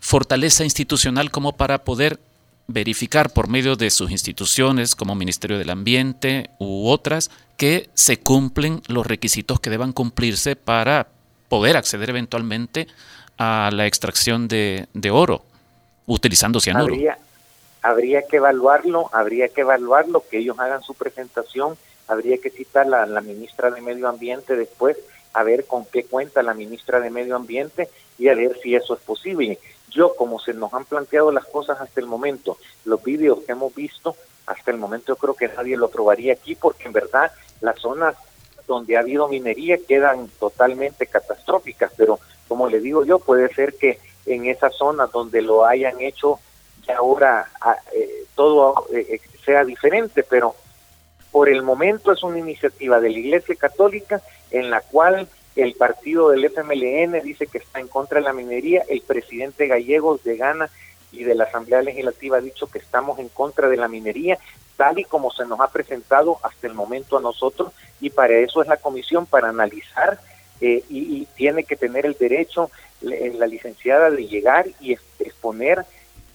fortaleza 0.00 0.64
institucional 0.64 1.30
como 1.30 1.56
para 1.56 1.84
poder 1.84 2.18
verificar 2.72 3.30
por 3.30 3.48
medio 3.48 3.76
de 3.76 3.90
sus 3.90 4.10
instituciones 4.10 4.94
como 4.94 5.14
Ministerio 5.14 5.58
del 5.58 5.70
Ambiente 5.70 6.50
u 6.58 6.88
otras 6.88 7.30
que 7.56 7.90
se 7.94 8.18
cumplen 8.20 8.82
los 8.88 9.06
requisitos 9.06 9.60
que 9.60 9.70
deban 9.70 9.92
cumplirse 9.92 10.56
para 10.56 11.08
poder 11.48 11.76
acceder 11.76 12.10
eventualmente 12.10 12.86
a 13.38 13.70
la 13.72 13.86
extracción 13.86 14.48
de, 14.48 14.86
oro 15.10 15.42
utilizando 16.06 16.60
cianuro. 16.60 16.94
Habría, 16.94 17.18
habría 17.82 18.22
que 18.22 18.36
evaluarlo, 18.36 19.10
habría 19.12 19.48
que 19.48 19.62
evaluarlo, 19.62 20.24
que 20.30 20.38
ellos 20.38 20.58
hagan 20.58 20.82
su 20.82 20.94
presentación, 20.94 21.76
habría 22.06 22.38
que 22.38 22.50
citar 22.50 22.92
a 22.94 23.06
la 23.06 23.20
ministra 23.20 23.70
de 23.70 23.80
Medio 23.80 24.08
Ambiente 24.08 24.56
después 24.56 24.96
a 25.32 25.42
ver 25.42 25.66
con 25.66 25.84
qué 25.84 26.04
cuenta 26.04 26.42
la 26.42 26.54
ministra 26.54 27.00
de 27.00 27.10
Medio 27.10 27.36
Ambiente 27.36 27.88
y 28.18 28.28
a 28.28 28.34
ver 28.34 28.58
si 28.62 28.74
eso 28.74 28.94
es 28.94 29.00
posible. 29.00 29.58
Yo, 29.90 30.14
como 30.14 30.38
se 30.38 30.54
nos 30.54 30.72
han 30.72 30.84
planteado 30.84 31.32
las 31.32 31.44
cosas 31.44 31.80
hasta 31.80 32.00
el 32.00 32.06
momento, 32.06 32.56
los 32.84 33.02
vídeos 33.02 33.40
que 33.40 33.52
hemos 33.52 33.74
visto, 33.74 34.16
hasta 34.46 34.70
el 34.70 34.78
momento 34.78 35.12
yo 35.12 35.16
creo 35.16 35.34
que 35.34 35.48
nadie 35.48 35.76
lo 35.76 35.90
probaría 35.90 36.32
aquí 36.32 36.54
porque 36.54 36.84
en 36.84 36.92
verdad 36.92 37.30
las 37.60 37.78
zonas 37.78 38.16
donde 38.66 38.96
ha 38.96 39.00
habido 39.00 39.28
minería 39.28 39.78
quedan 39.86 40.28
totalmente 40.38 41.06
catastróficas, 41.06 41.92
pero 41.96 42.20
como 42.48 42.68
le 42.68 42.80
digo 42.80 43.04
yo, 43.04 43.18
puede 43.18 43.52
ser 43.54 43.74
que 43.74 43.98
en 44.26 44.46
esas 44.46 44.74
zonas 44.74 45.10
donde 45.12 45.42
lo 45.42 45.64
hayan 45.64 46.00
hecho 46.00 46.38
ya 46.86 46.96
ahora 46.96 47.48
ah, 47.60 47.76
eh, 47.92 48.26
todo 48.34 48.86
eh, 48.92 49.06
eh, 49.08 49.20
sea 49.44 49.64
diferente, 49.64 50.22
pero 50.22 50.54
por 51.30 51.48
el 51.48 51.62
momento 51.62 52.12
es 52.12 52.22
una 52.22 52.38
iniciativa 52.38 53.00
de 53.00 53.10
la 53.10 53.18
Iglesia 53.18 53.54
Católica 53.54 54.20
en 54.50 54.70
la 54.70 54.80
cual 54.80 55.28
el 55.62 55.74
partido 55.74 56.30
del 56.30 56.44
FMLN 56.44 57.22
dice 57.22 57.46
que 57.46 57.58
está 57.58 57.80
en 57.80 57.88
contra 57.88 58.20
de 58.20 58.24
la 58.24 58.32
minería, 58.32 58.82
el 58.88 59.02
presidente 59.02 59.66
Gallegos 59.66 60.22
de 60.24 60.36
Gana 60.36 60.70
y 61.12 61.24
de 61.24 61.34
la 61.34 61.44
Asamblea 61.44 61.82
Legislativa 61.82 62.38
ha 62.38 62.40
dicho 62.40 62.66
que 62.68 62.78
estamos 62.78 63.18
en 63.18 63.28
contra 63.28 63.68
de 63.68 63.76
la 63.76 63.88
minería, 63.88 64.38
tal 64.76 64.98
y 64.98 65.04
como 65.04 65.30
se 65.30 65.44
nos 65.44 65.60
ha 65.60 65.70
presentado 65.70 66.38
hasta 66.42 66.66
el 66.66 66.74
momento 66.74 67.18
a 67.18 67.20
nosotros, 67.20 67.72
y 68.00 68.10
para 68.10 68.38
eso 68.38 68.62
es 68.62 68.68
la 68.68 68.76
comisión, 68.76 69.26
para 69.26 69.48
analizar, 69.48 70.18
eh, 70.60 70.82
y, 70.88 71.26
tiene 71.36 71.64
que 71.64 71.76
tener 71.76 72.06
el 72.06 72.14
derecho 72.14 72.70
la 73.00 73.46
licenciada 73.46 74.10
de 74.10 74.26
llegar 74.26 74.66
y 74.78 74.92
exponer 75.18 75.86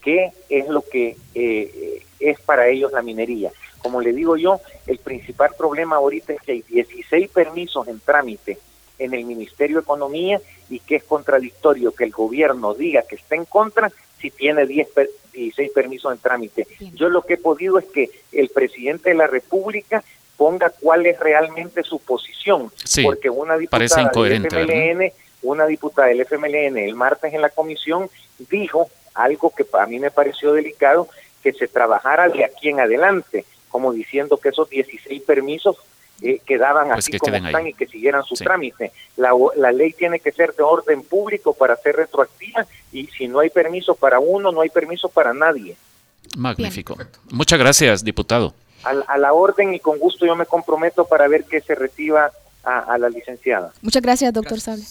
qué 0.02 0.32
es 0.48 0.68
lo 0.68 0.82
que 0.82 1.16
eh, 1.34 2.02
es 2.18 2.40
para 2.40 2.66
ellos 2.66 2.92
la 2.92 3.02
minería. 3.02 3.52
Como 3.78 4.00
le 4.00 4.12
digo 4.12 4.36
yo, 4.36 4.60
el 4.88 4.98
principal 4.98 5.50
problema 5.56 5.96
ahorita 5.96 6.32
es 6.32 6.42
que 6.42 6.52
hay 6.52 6.62
16 6.62 7.30
permisos 7.30 7.86
en 7.86 8.00
trámite 8.00 8.58
en 8.98 9.14
el 9.14 9.24
Ministerio 9.24 9.76
de 9.76 9.82
Economía 9.82 10.40
y 10.68 10.80
que 10.80 10.96
es 10.96 11.04
contradictorio 11.04 11.94
que 11.94 12.04
el 12.04 12.10
gobierno 12.10 12.74
diga 12.74 13.02
que 13.02 13.16
está 13.16 13.34
en 13.34 13.44
contra 13.44 13.90
si 14.20 14.30
tiene 14.30 14.66
10 14.66 14.88
16 15.32 15.70
permisos 15.72 16.12
en 16.12 16.18
trámite. 16.18 16.66
Yo 16.94 17.08
lo 17.08 17.22
que 17.22 17.34
he 17.34 17.38
podido 17.38 17.78
es 17.78 17.84
que 17.86 18.10
el 18.32 18.48
presidente 18.48 19.10
de 19.10 19.16
la 19.16 19.26
República 19.26 20.02
ponga 20.36 20.70
cuál 20.70 21.06
es 21.06 21.18
realmente 21.20 21.82
su 21.82 21.98
posición, 21.98 22.70
porque 23.04 23.30
una 23.30 23.56
diputada 23.56 24.10
del 24.14 24.46
FMLN, 24.46 25.12
una 25.42 25.66
diputada 25.66 26.08
del 26.08 26.22
FMLN 26.22 26.78
el 26.78 26.94
martes 26.94 27.32
en 27.32 27.42
la 27.42 27.50
comisión 27.50 28.10
dijo 28.50 28.88
algo 29.14 29.52
que 29.54 29.64
a 29.72 29.86
mí 29.86 29.98
me 29.98 30.10
pareció 30.10 30.52
delicado, 30.52 31.08
que 31.42 31.52
se 31.52 31.68
trabajara 31.68 32.28
de 32.28 32.44
aquí 32.44 32.68
en 32.68 32.80
adelante, 32.80 33.44
como 33.68 33.92
diciendo 33.92 34.36
que 34.36 34.50
esos 34.50 34.68
16 34.68 35.22
permisos 35.22 35.76
eh, 36.22 36.40
quedaban 36.46 36.88
pues 36.88 36.98
así 36.98 37.18
como 37.18 37.36
están 37.36 37.66
y 37.66 37.74
que 37.74 37.86
siguieran 37.86 38.24
su 38.24 38.34
trámite. 38.34 38.92
La, 39.16 39.32
la 39.56 39.72
ley 39.72 39.92
tiene 39.92 40.20
que 40.20 40.32
ser 40.32 40.54
de 40.54 40.62
orden 40.62 41.02
público 41.02 41.52
para 41.52 41.76
ser 41.76 41.96
retroactiva 41.96 42.66
y 42.92 43.06
si 43.08 43.28
no 43.28 43.40
hay 43.40 43.50
permiso 43.50 43.94
para 43.94 44.18
uno, 44.18 44.52
no 44.52 44.60
hay 44.60 44.70
permiso 44.70 45.08
para 45.08 45.34
nadie. 45.34 45.76
Magnífico. 46.36 46.96
Muchas 47.30 47.58
gracias, 47.58 48.04
diputado. 48.04 48.54
A, 48.84 49.18
la 49.18 49.32
orden 49.32 49.74
y 49.74 49.80
con 49.80 49.98
gusto 49.98 50.26
yo 50.26 50.36
me 50.36 50.46
comprometo 50.46 51.06
para 51.06 51.26
ver 51.28 51.44
que 51.44 51.60
se 51.60 51.74
reciba 51.74 52.30
a, 52.62 52.98
la 52.98 53.08
licenciada. 53.08 53.72
Muchas 53.82 54.02
gracias, 54.02 54.32
doctor 54.32 54.60
Sable. 54.60 54.84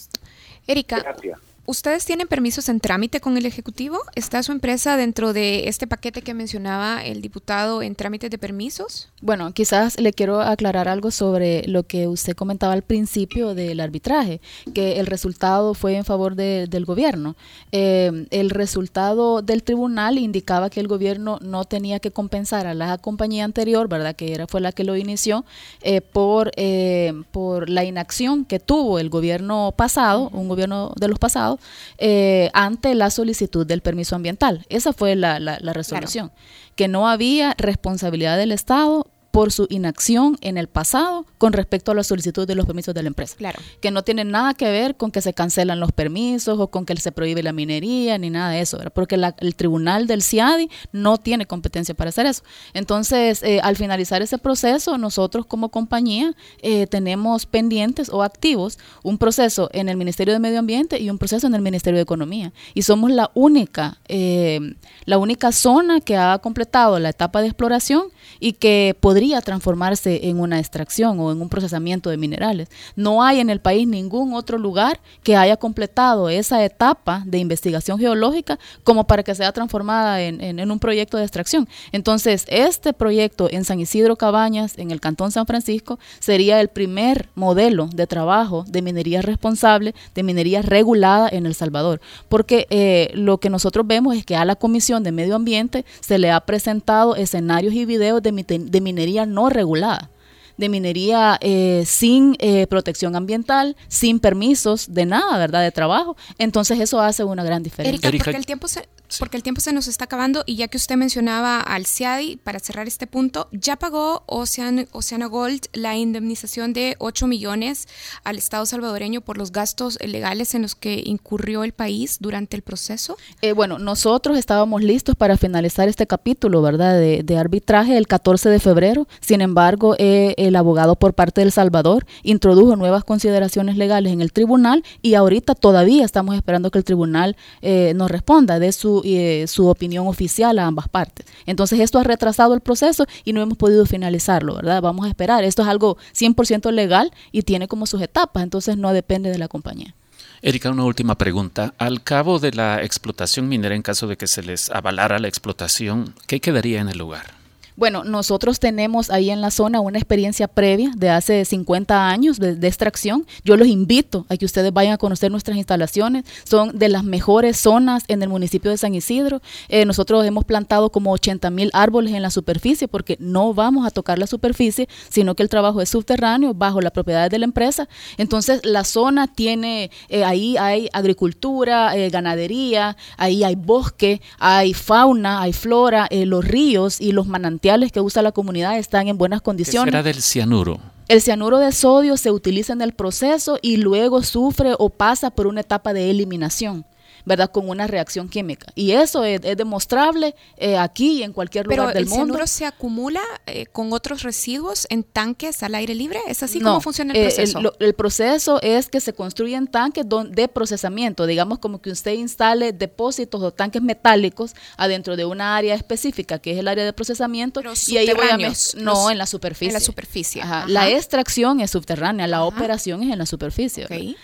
Erika, 0.67 0.99
gracias. 0.99 1.39
¿Ustedes 1.67 2.05
tienen 2.05 2.27
permisos 2.27 2.69
en 2.69 2.79
trámite 2.79 3.19
con 3.19 3.37
el 3.37 3.45
Ejecutivo? 3.47 3.97
¿Está 4.13 4.43
su 4.43 4.51
empresa 4.51 4.97
dentro 4.97 5.33
de 5.33 5.67
este 5.67 5.87
paquete 5.87 6.21
que 6.21 6.35
mencionaba 6.35 7.03
el 7.03 7.23
diputado 7.23 7.81
en 7.81 7.95
trámites 7.95 8.29
de 8.29 8.37
permisos? 8.37 9.09
Bueno, 9.19 9.51
quizás 9.51 9.99
le 9.99 10.13
quiero 10.13 10.41
aclarar 10.41 10.87
algo 10.87 11.09
sobre 11.09 11.67
lo 11.67 11.81
que 11.81 12.07
usted 12.07 12.35
comentaba 12.35 12.73
al 12.73 12.83
principio 12.83 13.55
del 13.55 13.79
arbitraje, 13.79 14.41
que 14.75 14.99
el 14.99 15.07
resultado 15.07 15.73
fue 15.73 15.95
en 15.95 16.05
favor 16.05 16.35
del 16.35 16.85
gobierno. 16.85 17.35
Eh, 17.71 18.27
el 18.29 18.51
resultado 18.51 19.41
del 19.41 19.63
tribunal 19.63 20.19
indicaba 20.19 20.69
que 20.69 20.81
el 20.81 20.87
gobierno 20.87 21.39
no 21.41 21.65
tenía 21.65 21.99
que 21.99 22.11
compensar 22.11 22.67
a 22.67 22.75
la 22.75 22.99
compañía 22.99 23.43
anterior, 23.43 23.87
¿verdad? 23.87 24.15
Que 24.15 24.35
era, 24.35 24.45
fue 24.45 24.61
la 24.61 24.71
que 24.71 24.83
lo 24.83 24.95
inició, 24.95 25.45
eh, 25.81 26.01
por, 26.01 26.51
eh, 26.57 27.23
por 27.31 27.71
la 27.71 27.83
inacción 27.83 28.45
que 28.45 28.59
tuvo 28.59 28.99
el 28.99 29.09
gobierno 29.09 29.73
pasado, 29.75 30.29
un 30.31 30.47
gobierno 30.47 30.93
de 30.95 31.07
los 31.07 31.17
pasados 31.17 31.54
eh, 31.97 32.49
ante 32.53 32.95
la 32.95 33.09
solicitud 33.09 33.65
del 33.65 33.81
permiso 33.81 34.15
ambiental. 34.15 34.65
Esa 34.69 34.93
fue 34.93 35.15
la, 35.15 35.39
resolución, 35.59 36.31
que 36.75 36.87
no 36.87 37.07
había 37.07 37.55
responsabilidad 37.57 38.37
del 38.37 38.51
Estado 38.51 39.07
por 39.35 39.51
su 39.51 39.67
inacción 39.69 40.37
en 40.39 40.57
el 40.57 40.67
pasado 40.69 41.25
con 41.37 41.51
respecto 41.51 41.91
a 41.91 41.93
la 41.95 42.03
solicitud 42.03 42.47
de 42.47 42.55
los 42.55 42.65
permisos 42.65 42.93
de 42.93 43.03
la 43.03 43.07
empresa. 43.09 43.35
Claro. 43.37 43.59
Que 43.81 43.91
no 43.91 44.01
tiene 44.01 44.23
nada 44.23 44.53
que 44.53 44.71
ver 44.71 44.95
con 44.95 45.11
que 45.11 45.19
se 45.21 45.33
cancelan 45.33 45.81
los 45.81 45.91
permisos 45.91 46.57
o 46.57 46.67
con 46.69 46.85
que 46.85 46.95
se 46.95 47.11
prohíbe 47.11 47.43
la 47.43 47.51
minería 47.51 48.17
ni 48.17 48.29
nada 48.29 48.51
de 48.51 48.61
eso, 48.61 48.77
¿verdad? 48.77 48.93
porque 48.95 49.17
la- 49.17 49.35
el 49.39 49.55
tribunal 49.55 50.07
del 50.07 50.21
CIADI 50.21 50.69
no 50.93 51.17
tiene 51.17 51.45
competencia 51.45 51.93
para 51.93 52.09
hacer 52.11 52.25
eso. 52.27 52.43
Entonces, 52.73 53.43
eh, 53.43 53.59
al 53.61 53.75
finalizar 53.75 54.21
ese 54.21 54.37
proceso, 54.37 54.97
nosotros 54.97 55.45
como 55.45 55.67
compañía 55.69 56.33
eh, 56.61 56.87
tenemos 56.87 57.45
pendientes 57.45 58.09
o 58.09 58.23
activos 58.23 58.77
un 59.03 59.17
proceso 59.17 59.69
en 59.73 59.89
el 59.89 59.97
Ministerio 59.97 60.33
de 60.33 60.39
Medio 60.39 60.59
Ambiente 60.59 61.01
y 61.01 61.09
un 61.09 61.17
proceso 61.17 61.45
en 61.45 61.55
el 61.55 61.61
Ministerio 61.61 61.97
de 61.97 62.03
Economía. 62.03 62.53
Y 62.73 62.83
somos 62.83 63.11
la 63.11 63.31
única, 63.33 63.97
eh, 64.07 64.75
la 65.03 65.17
única 65.17 65.51
zona 65.51 65.99
que 65.99 66.15
ha 66.15 66.37
completado 66.39 66.99
la 66.99 67.09
etapa 67.09 67.41
de 67.41 67.47
exploración 67.47 68.03
y 68.39 68.53
que 68.53 68.95
podría 69.01 69.24
transformarse 69.41 70.27
en 70.29 70.39
una 70.39 70.59
extracción 70.59 71.19
o 71.19 71.31
en 71.31 71.41
un 71.41 71.49
procesamiento 71.49 72.09
de 72.09 72.17
minerales. 72.17 72.69
No 72.95 73.23
hay 73.23 73.39
en 73.39 73.49
el 73.49 73.59
país 73.59 73.87
ningún 73.87 74.33
otro 74.33 74.57
lugar 74.57 74.99
que 75.23 75.35
haya 75.35 75.57
completado 75.57 76.29
esa 76.29 76.63
etapa 76.63 77.23
de 77.25 77.39
investigación 77.39 77.97
geológica 77.99 78.59
como 78.83 79.05
para 79.07 79.23
que 79.23 79.33
sea 79.35 79.51
transformada 79.51 80.21
en, 80.21 80.41
en- 80.41 80.71
un 80.71 80.79
proyecto 80.79 81.17
de 81.17 81.23
extracción. 81.23 81.67
Entonces, 81.91 82.45
este 82.47 82.91
proyecto 82.93 83.47
en 83.51 83.65
San 83.65 83.79
Isidro 83.79 84.15
Cabañas, 84.15 84.77
en 84.77 84.89
el 84.91 84.99
Cantón 84.99 85.31
San 85.31 85.45
Francisco, 85.45 85.99
sería 86.19 86.59
el 86.59 86.69
primer 86.69 87.29
modelo 87.35 87.87
de 87.93 88.07
trabajo 88.07 88.65
de 88.67 88.81
minería 88.81 89.21
responsable, 89.21 89.93
de 90.15 90.23
minería 90.23 90.61
regulada 90.63 91.29
en 91.31 91.45
El 91.45 91.53
Salvador. 91.53 92.01
Porque 92.29 92.65
eh, 92.71 93.11
lo 93.13 93.37
que 93.39 93.49
nosotros 93.49 93.85
vemos 93.87 94.15
es 94.15 94.25
que 94.25 94.35
a 94.35 94.43
la 94.43 94.55
Comisión 94.55 95.03
de 95.03 95.11
Medio 95.11 95.35
Ambiente 95.35 95.85
se 96.01 96.17
le 96.17 96.31
ha 96.31 96.39
presentado 96.41 97.15
escenarios 97.15 97.73
y 97.75 97.85
videos 97.85 98.23
de, 98.23 98.31
de 98.31 98.81
minería 98.81 99.14
no 99.25 99.49
regulada 99.49 100.09
de 100.57 100.69
minería 100.69 101.37
eh, 101.41 101.83
sin 101.85 102.35
eh, 102.39 102.67
protección 102.67 103.15
ambiental, 103.15 103.75
sin 103.87 104.19
permisos 104.19 104.93
de 104.93 105.05
nada, 105.05 105.37
¿verdad? 105.37 105.61
De 105.61 105.71
trabajo. 105.71 106.15
Entonces 106.37 106.79
eso 106.79 107.01
hace 107.01 107.23
una 107.23 107.43
gran 107.43 107.63
diferencia. 107.63 108.07
Erika, 108.07 108.23
porque 108.23 108.37
el 108.37 108.45
tiempo 108.45 108.67
se 108.67 108.87
porque 109.19 109.37
el 109.37 109.43
tiempo 109.43 109.61
se 109.61 109.73
nos 109.73 109.87
está 109.87 110.05
acabando 110.05 110.43
y 110.45 110.55
ya 110.55 110.67
que 110.67 110.77
usted 110.77 110.95
mencionaba 110.95 111.59
al 111.59 111.85
CIADI, 111.85 112.37
para 112.37 112.59
cerrar 112.59 112.87
este 112.87 113.07
punto, 113.07 113.47
ya 113.51 113.75
pagó 113.75 114.23
Ocean, 114.25 114.87
Oceana 114.91 115.27
Gold 115.27 115.67
la 115.73 115.95
indemnización 115.95 116.73
de 116.73 116.95
8 116.99 117.27
millones 117.27 117.87
al 118.23 118.37
Estado 118.37 118.65
salvadoreño 118.65 119.21
por 119.21 119.37
los 119.37 119.51
gastos 119.51 119.97
legales 120.03 120.55
en 120.55 120.63
los 120.63 120.75
que 120.75 121.01
incurrió 121.05 121.63
el 121.63 121.71
país 121.71 122.17
durante 122.19 122.55
el 122.55 122.61
proceso. 122.61 123.17
Eh, 123.41 123.53
bueno, 123.53 123.79
nosotros 123.79 124.37
estábamos 124.37 124.83
listos 124.83 125.15
para 125.15 125.37
finalizar 125.37 125.87
este 125.87 126.07
capítulo, 126.07 126.61
¿verdad? 126.61 126.99
De, 126.99 127.23
de 127.23 127.37
arbitraje 127.37 127.97
el 127.97 128.07
14 128.07 128.49
de 128.49 128.59
febrero. 128.59 129.07
Sin 129.21 129.41
embargo, 129.41 129.95
eh, 129.97 130.33
el 130.37 130.55
abogado 130.55 130.95
por 130.95 131.13
parte 131.13 131.41
del 131.41 131.51
Salvador 131.51 132.05
introdujo 132.23 132.75
nuevas 132.75 133.03
consideraciones 133.03 133.77
legales 133.77 134.13
en 134.13 134.21
el 134.21 134.31
tribunal 134.31 134.83
y 135.01 135.15
ahorita 135.15 135.55
todavía 135.55 136.05
estamos 136.05 136.35
esperando 136.35 136.71
que 136.71 136.79
el 136.79 136.83
tribunal 136.83 137.35
eh, 137.61 137.93
nos 137.95 138.11
responda 138.11 138.59
de 138.59 138.71
su, 138.71 138.94
eh, 139.03 139.45
su 139.47 139.67
opinión 139.67 140.07
oficial 140.07 140.59
a 140.59 140.65
ambas 140.65 140.87
partes. 140.87 141.25
Entonces, 141.45 141.79
esto 141.79 141.99
ha 141.99 142.03
retrasado 142.03 142.53
el 142.53 142.61
proceso 142.61 143.05
y 143.23 143.33
no 143.33 143.41
hemos 143.41 143.57
podido 143.57 143.85
finalizarlo, 143.85 144.55
¿verdad? 144.55 144.81
Vamos 144.81 145.05
a 145.05 145.09
esperar. 145.09 145.43
Esto 145.43 145.61
es 145.61 145.67
algo 145.67 145.97
100% 146.13 146.71
legal 146.71 147.11
y 147.31 147.41
tiene 147.41 147.67
como 147.67 147.85
sus 147.85 148.01
etapas, 148.01 148.43
entonces 148.43 148.77
no 148.77 148.93
depende 148.93 149.29
de 149.29 149.37
la 149.37 149.47
compañía. 149.47 149.95
Erika, 150.41 150.69
una 150.69 150.83
última 150.83 151.17
pregunta. 151.17 151.73
Al 151.77 152.03
cabo 152.03 152.39
de 152.39 152.51
la 152.51 152.83
explotación 152.83 153.47
minera, 153.47 153.75
en 153.75 153.81
caso 153.81 154.07
de 154.07 154.17
que 154.17 154.27
se 154.27 154.43
les 154.43 154.69
avalara 154.69 155.19
la 155.19 155.27
explotación, 155.27 156.13
¿qué 156.27 156.39
quedaría 156.39 156.81
en 156.81 156.89
el 156.89 156.97
lugar? 156.97 157.34
Bueno, 157.77 158.05
nosotros 158.05 158.61
tenemos 158.61 159.09
ahí 159.09 159.29
en 159.29 159.41
la 159.41 159.51
zona 159.51 159.81
una 159.81 159.97
experiencia 159.97 160.47
previa 160.47 160.93
de 160.95 161.09
hace 161.09 161.43
50 161.43 162.07
años 162.07 162.39
de, 162.39 162.65
extracción. 162.65 163.27
Yo 163.43 163.57
los 163.57 163.67
invito 163.67 164.25
a 164.29 164.37
que 164.37 164.45
ustedes 164.45 164.71
vayan 164.71 164.93
a 164.93 164.97
conocer 164.97 165.29
nuestras 165.29 165.57
instalaciones. 165.57 166.23
Son 166.45 166.77
de 166.77 166.87
las 166.87 167.03
mejores 167.03 167.57
zonas 167.57 168.05
en 168.07 168.23
el 168.23 168.29
municipio 168.29 168.71
de 168.71 168.77
San 168.77 168.95
Isidro. 168.95 169.41
Eh, 169.67 169.83
nosotros 169.83 170.25
hemos 170.25 170.45
plantado 170.45 170.89
como 170.89 171.11
80 171.11 171.49
mil 171.49 171.69
árboles 171.73 172.13
en 172.13 172.21
la 172.21 172.29
superficie 172.29 172.87
porque 172.87 173.17
no 173.19 173.53
vamos 173.53 173.85
a 173.85 173.91
tocar 173.91 174.19
la 174.19 174.27
superficie, 174.27 174.87
sino 175.09 175.35
que 175.35 175.43
el 175.43 175.49
trabajo 175.49 175.81
es 175.81 175.89
subterráneo 175.89 176.53
bajo 176.53 176.79
la 176.79 176.91
propiedad 176.91 177.29
de 177.29 177.39
la 177.39 177.45
empresa. 177.45 177.89
Entonces, 178.15 178.61
la 178.63 178.85
zona 178.85 179.27
tiene, 179.27 179.91
eh, 180.07 180.23
ahí 180.23 180.55
hay 180.55 180.87
agricultura, 180.93 181.97
eh, 181.97 182.09
ganadería, 182.09 182.95
ahí 183.17 183.43
hay 183.43 183.55
bosque, 183.55 184.21
hay 184.39 184.73
fauna, 184.73 185.41
hay 185.41 185.51
flora, 185.51 186.07
los 186.09 186.45
ríos 186.45 187.01
y 187.01 187.11
los 187.11 187.27
manantiales 187.27 187.64
que 187.91 187.99
usa 187.99 188.21
la 188.21 188.31
comunidad 188.31 188.77
están 188.77 189.07
en 189.07 189.17
buenas 189.17 189.41
condiciones. 189.41 189.85
¿Qué 189.85 189.91
será 189.91 190.03
del 190.03 190.21
cianuro? 190.21 190.79
El 191.07 191.21
cianuro 191.21 191.57
de 191.57 191.71
sodio 191.71 192.15
se 192.15 192.29
utiliza 192.29 192.73
en 192.73 192.81
el 192.81 192.93
proceso 192.93 193.57
y 193.59 193.77
luego 193.77 194.21
sufre 194.21 194.75
o 194.77 194.89
pasa 194.89 195.31
por 195.31 195.47
una 195.47 195.61
etapa 195.61 195.91
de 195.91 196.11
eliminación. 196.11 196.85
¿Verdad? 197.25 197.51
Con 197.51 197.69
una 197.69 197.87
reacción 197.87 198.29
química. 198.29 198.67
Y 198.75 198.91
eso 198.91 199.23
es, 199.23 199.41
es 199.43 199.57
demostrable 199.57 200.35
eh, 200.57 200.77
aquí 200.77 201.19
y 201.19 201.23
en 201.23 201.33
cualquier 201.33 201.65
lugar 201.65 201.77
Pero 201.77 201.87
del 201.89 202.03
el 202.03 202.09
mundo. 202.09 202.25
cianuro 202.25 202.47
se 202.47 202.65
acumula 202.65 203.21
eh, 203.45 203.65
con 203.67 203.93
otros 203.93 204.23
residuos 204.23 204.87
en 204.89 205.03
tanques 205.03 205.63
al 205.63 205.75
aire 205.75 205.95
libre. 205.95 206.19
¿Es 206.27 206.43
así 206.43 206.59
no, 206.59 206.69
como 206.69 206.81
funciona 206.81 207.13
el 207.13 207.21
proceso? 207.21 207.57
Eh, 207.57 207.59
el, 207.59 207.63
lo, 207.63 207.73
el, 207.79 207.93
proceso 207.93 208.61
es 208.61 208.89
que 208.89 208.99
se 208.99 209.13
construyen 209.13 209.67
tanques 209.67 210.05
de 210.29 210.47
procesamiento, 210.47 211.25
digamos 211.25 211.59
como 211.59 211.81
que 211.81 211.89
usted 211.89 212.13
instale 212.13 212.73
depósitos 212.73 213.41
o 213.41 213.51
tanques 213.51 213.81
metálicos 213.81 214.53
adentro 214.77 215.15
de 215.15 215.25
una 215.25 215.55
área 215.55 215.75
específica, 215.75 216.39
que 216.39 216.51
es 216.51 216.57
el 216.59 216.67
área 216.67 216.85
de 216.85 216.93
procesamiento, 216.93 217.61
y 217.87 217.97
ahí 217.97 218.09
voy 218.15 218.29
a 218.29 218.53
no 218.77 219.11
en 219.11 219.17
la 219.17 219.25
superficie. 219.25 219.67
En 219.67 219.73
la 219.73 219.79
superficie. 219.79 220.41
Ajá. 220.41 220.55
Ajá. 220.55 220.67
La 220.69 220.89
extracción 220.89 221.59
es 221.59 221.71
subterránea, 221.71 222.27
la 222.27 222.37
Ajá. 222.37 222.45
operación 222.45 223.03
es 223.03 223.11
en 223.11 223.17
la 223.17 223.25
superficie. 223.25 223.85
Okay. 223.85 224.15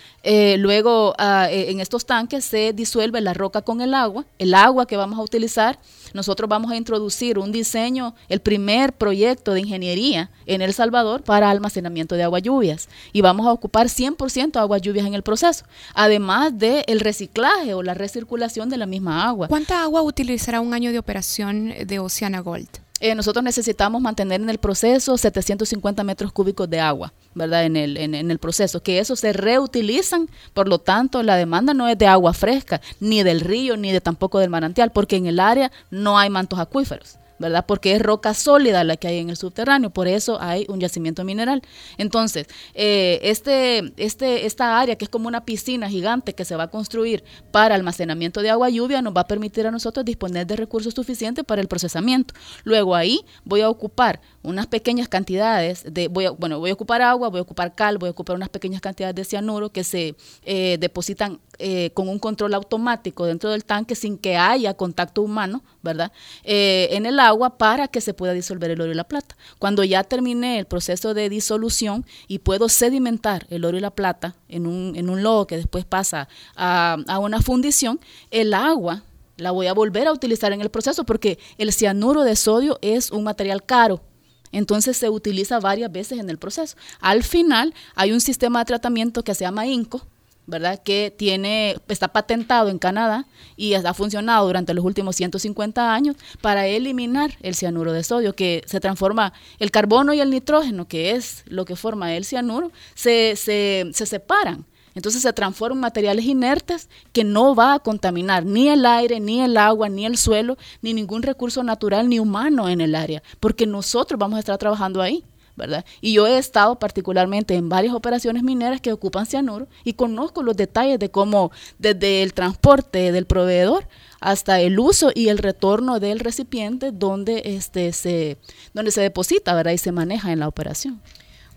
Luego, 0.58 1.10
uh, 1.18 1.46
en 1.50 1.80
estos 1.80 2.06
tanques 2.06 2.44
se 2.44 2.72
disuelve 2.92 3.22
la 3.22 3.32
roca 3.32 3.62
con 3.62 3.80
el 3.80 3.94
agua. 3.94 4.26
El 4.38 4.52
agua 4.52 4.86
que 4.86 4.98
vamos 4.98 5.18
a 5.18 5.22
utilizar, 5.22 5.78
nosotros 6.12 6.46
vamos 6.46 6.70
a 6.70 6.76
introducir 6.76 7.38
un 7.38 7.50
diseño, 7.50 8.14
el 8.28 8.40
primer 8.40 8.92
proyecto 8.92 9.54
de 9.54 9.60
ingeniería 9.60 10.30
en 10.44 10.60
El 10.60 10.74
Salvador 10.74 11.22
para 11.22 11.48
almacenamiento 11.48 12.16
de 12.16 12.24
agua 12.24 12.40
lluvias. 12.40 12.90
Y 13.14 13.22
vamos 13.22 13.46
a 13.46 13.52
ocupar 13.52 13.86
100% 13.86 14.60
agua 14.60 14.76
lluvias 14.76 15.06
en 15.06 15.14
el 15.14 15.22
proceso, 15.22 15.64
además 15.94 16.58
del 16.58 16.84
el 16.86 17.00
reciclaje 17.00 17.72
o 17.72 17.82
la 17.82 17.94
recirculación 17.94 18.68
de 18.68 18.76
la 18.76 18.84
misma 18.84 19.26
agua. 19.26 19.48
¿Cuánta 19.48 19.82
agua 19.82 20.02
utilizará 20.02 20.60
un 20.60 20.74
año 20.74 20.92
de 20.92 20.98
operación 20.98 21.72
de 21.86 21.98
Oceana 21.98 22.40
Gold? 22.40 22.68
Eh, 23.04 23.16
nosotros 23.16 23.42
necesitamos 23.42 24.00
mantener 24.00 24.40
en 24.40 24.48
el 24.48 24.58
proceso 24.58 25.18
750 25.18 26.04
metros 26.04 26.30
cúbicos 26.30 26.70
de 26.70 26.78
agua, 26.78 27.12
¿verdad? 27.34 27.64
En 27.64 27.76
el, 27.76 27.96
en, 27.96 28.14
en, 28.14 28.30
el 28.30 28.38
proceso, 28.38 28.80
que 28.80 29.00
eso 29.00 29.16
se 29.16 29.32
reutilizan, 29.32 30.28
por 30.54 30.68
lo 30.68 30.78
tanto, 30.78 31.20
la 31.24 31.34
demanda 31.34 31.74
no 31.74 31.88
es 31.88 31.98
de 31.98 32.06
agua 32.06 32.32
fresca, 32.32 32.80
ni 33.00 33.24
del 33.24 33.40
río, 33.40 33.76
ni 33.76 33.90
de 33.90 34.00
tampoco 34.00 34.38
del 34.38 34.50
manantial, 34.50 34.92
porque 34.92 35.16
en 35.16 35.26
el 35.26 35.40
área 35.40 35.72
no 35.90 36.16
hay 36.16 36.30
mantos 36.30 36.60
acuíferos. 36.60 37.18
¿Verdad? 37.42 37.66
Porque 37.66 37.94
es 37.94 38.00
roca 38.00 38.32
sólida 38.32 38.84
la 38.84 38.96
que 38.96 39.08
hay 39.08 39.18
en 39.18 39.28
el 39.28 39.36
subterráneo, 39.36 39.90
por 39.90 40.08
eso 40.08 40.40
hay 40.40 40.64
un 40.68 40.80
yacimiento 40.80 41.24
mineral. 41.24 41.60
Entonces, 41.98 42.46
eh, 42.74 43.20
este, 43.22 43.92
este, 43.96 44.46
esta 44.46 44.80
área 44.80 44.96
que 44.96 45.04
es 45.04 45.08
como 45.10 45.28
una 45.28 45.44
piscina 45.44 45.90
gigante 45.90 46.34
que 46.34 46.44
se 46.46 46.56
va 46.56 46.64
a 46.64 46.68
construir 46.68 47.24
para 47.50 47.74
almacenamiento 47.74 48.40
de 48.40 48.50
agua 48.50 48.70
lluvia 48.70 49.02
nos 49.02 49.14
va 49.14 49.22
a 49.22 49.26
permitir 49.26 49.66
a 49.66 49.70
nosotros 49.70 50.04
disponer 50.04 50.46
de 50.46 50.56
recursos 50.56 50.94
suficientes 50.94 51.44
para 51.44 51.60
el 51.60 51.68
procesamiento. 51.68 52.32
Luego 52.64 52.94
ahí 52.94 53.20
voy 53.44 53.60
a 53.60 53.68
ocupar 53.68 54.20
unas 54.42 54.66
pequeñas 54.66 55.08
cantidades 55.08 55.84
de, 55.92 56.08
voy 56.08 56.26
a, 56.26 56.30
bueno, 56.30 56.58
voy 56.58 56.70
a 56.70 56.74
ocupar 56.74 57.02
agua, 57.02 57.28
voy 57.28 57.40
a 57.40 57.42
ocupar 57.42 57.74
cal, 57.74 57.98
voy 57.98 58.08
a 58.08 58.10
ocupar 58.12 58.36
unas 58.36 58.48
pequeñas 58.48 58.80
cantidades 58.80 59.14
de 59.14 59.24
cianuro 59.24 59.70
que 59.70 59.84
se 59.84 60.14
eh, 60.44 60.76
depositan 60.78 61.40
eh, 61.64 61.92
con 61.94 62.08
un 62.08 62.18
control 62.18 62.54
automático 62.54 63.24
dentro 63.24 63.50
del 63.50 63.64
tanque 63.64 63.94
sin 63.94 64.18
que 64.18 64.36
haya 64.36 64.74
contacto 64.74 65.22
humano, 65.22 65.62
¿verdad? 65.80 66.10
Eh, 66.42 66.88
en 66.90 67.06
el 67.06 67.20
agua 67.20 67.56
para 67.56 67.86
que 67.86 68.00
se 68.00 68.14
pueda 68.14 68.32
disolver 68.32 68.72
el 68.72 68.80
oro 68.80 68.90
y 68.90 68.96
la 68.96 69.04
plata. 69.04 69.36
Cuando 69.60 69.84
ya 69.84 70.02
terminé 70.02 70.58
el 70.58 70.66
proceso 70.66 71.14
de 71.14 71.28
disolución 71.28 72.04
y 72.26 72.40
puedo 72.40 72.68
sedimentar 72.68 73.46
el 73.48 73.64
oro 73.64 73.76
y 73.76 73.80
la 73.80 73.92
plata 73.92 74.34
en 74.48 74.66
un, 74.66 74.96
en 74.96 75.08
un 75.08 75.22
lodo 75.22 75.46
que 75.46 75.56
después 75.56 75.84
pasa 75.84 76.28
a, 76.56 76.96
a 77.06 77.18
una 77.20 77.40
fundición, 77.40 78.00
el 78.32 78.54
agua 78.54 79.04
la 79.36 79.52
voy 79.52 79.68
a 79.68 79.72
volver 79.72 80.08
a 80.08 80.12
utilizar 80.12 80.52
en 80.52 80.62
el 80.62 80.70
proceso 80.70 81.04
porque 81.04 81.38
el 81.58 81.72
cianuro 81.72 82.22
de 82.22 82.34
sodio 82.34 82.80
es 82.82 83.12
un 83.12 83.22
material 83.22 83.62
caro, 83.64 84.02
entonces 84.50 84.96
se 84.96 85.08
utiliza 85.08 85.60
varias 85.60 85.92
veces 85.92 86.18
en 86.18 86.28
el 86.28 86.38
proceso. 86.38 86.76
Al 87.00 87.22
final 87.22 87.72
hay 87.94 88.10
un 88.10 88.20
sistema 88.20 88.58
de 88.58 88.64
tratamiento 88.64 89.22
que 89.22 89.34
se 89.34 89.44
llama 89.44 89.66
INCO, 89.66 90.06
¿verdad? 90.46 90.80
Que 90.82 91.14
tiene, 91.16 91.76
está 91.88 92.08
patentado 92.08 92.68
en 92.68 92.78
Canadá 92.78 93.26
y 93.56 93.74
ha 93.74 93.94
funcionado 93.94 94.46
durante 94.46 94.74
los 94.74 94.84
últimos 94.84 95.16
150 95.16 95.94
años 95.94 96.16
para 96.40 96.66
eliminar 96.66 97.32
el 97.42 97.54
cianuro 97.54 97.92
de 97.92 98.02
sodio, 98.02 98.34
que 98.34 98.62
se 98.66 98.80
transforma 98.80 99.32
el 99.58 99.70
carbono 99.70 100.12
y 100.14 100.20
el 100.20 100.30
nitrógeno, 100.30 100.88
que 100.88 101.12
es 101.12 101.44
lo 101.46 101.64
que 101.64 101.76
forma 101.76 102.14
el 102.14 102.24
cianuro, 102.24 102.72
se, 102.94 103.36
se, 103.36 103.90
se 103.92 104.06
separan 104.06 104.66
Entonces 104.94 105.22
se 105.22 105.32
transforman 105.32 105.78
en 105.78 105.80
materiales 105.82 106.24
inertes 106.24 106.88
que 107.12 107.24
no 107.24 107.54
va 107.54 107.74
a 107.74 107.78
contaminar 107.78 108.44
ni 108.44 108.68
el 108.68 108.84
aire, 108.84 109.20
ni 109.20 109.40
el 109.40 109.56
agua, 109.56 109.88
ni 109.88 110.06
el 110.06 110.16
suelo, 110.16 110.58
ni 110.82 110.92
ningún 110.92 111.22
recurso 111.22 111.62
natural 111.62 112.08
ni 112.08 112.18
humano 112.18 112.68
en 112.68 112.80
el 112.80 112.94
área, 112.94 113.22
porque 113.40 113.66
nosotros 113.66 114.18
vamos 114.18 114.36
a 114.36 114.40
estar 114.40 114.58
trabajando 114.58 115.00
ahí. 115.00 115.24
¿Verdad? 115.56 115.84
Y 116.00 116.14
yo 116.14 116.26
he 116.26 116.38
estado 116.38 116.78
particularmente 116.78 117.54
en 117.54 117.68
varias 117.68 117.94
operaciones 117.94 118.42
mineras 118.42 118.80
que 118.80 118.92
ocupan 118.92 119.26
cianuro 119.26 119.68
y 119.84 119.94
conozco 119.94 120.42
los 120.42 120.56
detalles 120.56 120.98
de 120.98 121.10
cómo 121.10 121.52
desde 121.78 122.22
el 122.22 122.32
transporte 122.34 123.12
del 123.12 123.26
proveedor 123.26 123.86
hasta 124.20 124.60
el 124.60 124.78
uso 124.78 125.10
y 125.14 125.28
el 125.28 125.38
retorno 125.38 126.00
del 126.00 126.20
recipiente 126.20 126.92
donde 126.92 127.42
este 127.44 127.92
se 127.92 128.38
donde 128.72 128.90
se 128.90 129.00
deposita, 129.00 129.54
¿verdad? 129.54 129.72
y 129.72 129.78
se 129.78 129.92
maneja 129.92 130.32
en 130.32 130.40
la 130.40 130.48
operación. 130.48 131.00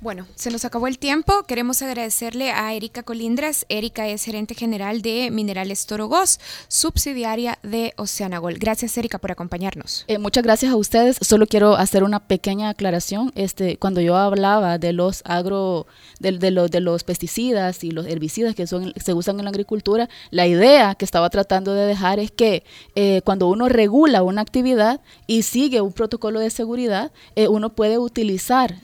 Bueno, 0.01 0.27
se 0.35 0.51
nos 0.51 0.65
acabó 0.65 0.87
el 0.87 0.99
tiempo. 0.99 1.43
Queremos 1.47 1.81
agradecerle 1.81 2.51
a 2.51 2.73
Erika 2.73 3.01
Colindras. 3.01 3.65
Erika 3.69 4.07
es 4.07 4.23
gerente 4.23 4.53
general 4.53 5.01
de 5.01 5.31
Minerales 5.31 5.85
Torogós, 5.85 6.39
subsidiaria 6.67 7.57
de 7.63 7.93
Oceanagol. 7.97 8.55
Gracias, 8.55 8.97
Erika, 8.97 9.17
por 9.17 9.31
acompañarnos. 9.31 10.03
Eh, 10.07 10.17
muchas 10.19 10.43
gracias 10.43 10.71
a 10.71 10.75
ustedes. 10.75 11.17
Solo 11.21 11.47
quiero 11.47 11.75
hacer 11.75 12.03
una 12.03 12.19
pequeña 12.19 12.69
aclaración. 12.69 13.31
Este, 13.35 13.77
cuando 13.77 14.01
yo 14.01 14.15
hablaba 14.15 14.77
de 14.77 14.93
los 14.93 15.21
agro, 15.25 15.87
de, 16.19 16.33
de, 16.33 16.51
de 16.51 16.79
los 16.81 17.03
pesticidas 17.03 17.83
y 17.83 17.91
los 17.91 18.05
herbicidas 18.05 18.53
que 18.53 18.67
son, 18.67 18.93
se 18.97 19.13
usan 19.13 19.39
en 19.39 19.45
la 19.45 19.49
agricultura, 19.49 20.09
la 20.29 20.45
idea 20.45 20.95
que 20.95 21.05
estaba 21.05 21.29
tratando 21.29 21.73
de 21.73 21.87
dejar 21.87 22.19
es 22.19 22.31
que 22.31 22.63
eh, 22.95 23.21
cuando 23.23 23.47
uno 23.47 23.69
regula 23.69 24.23
una 24.23 24.41
actividad 24.41 25.01
y 25.25 25.43
sigue 25.43 25.81
un 25.81 25.93
protocolo 25.93 26.39
de 26.39 26.49
seguridad, 26.49 27.11
eh, 27.35 27.47
uno 27.47 27.73
puede 27.73 27.97
utilizar 27.97 28.75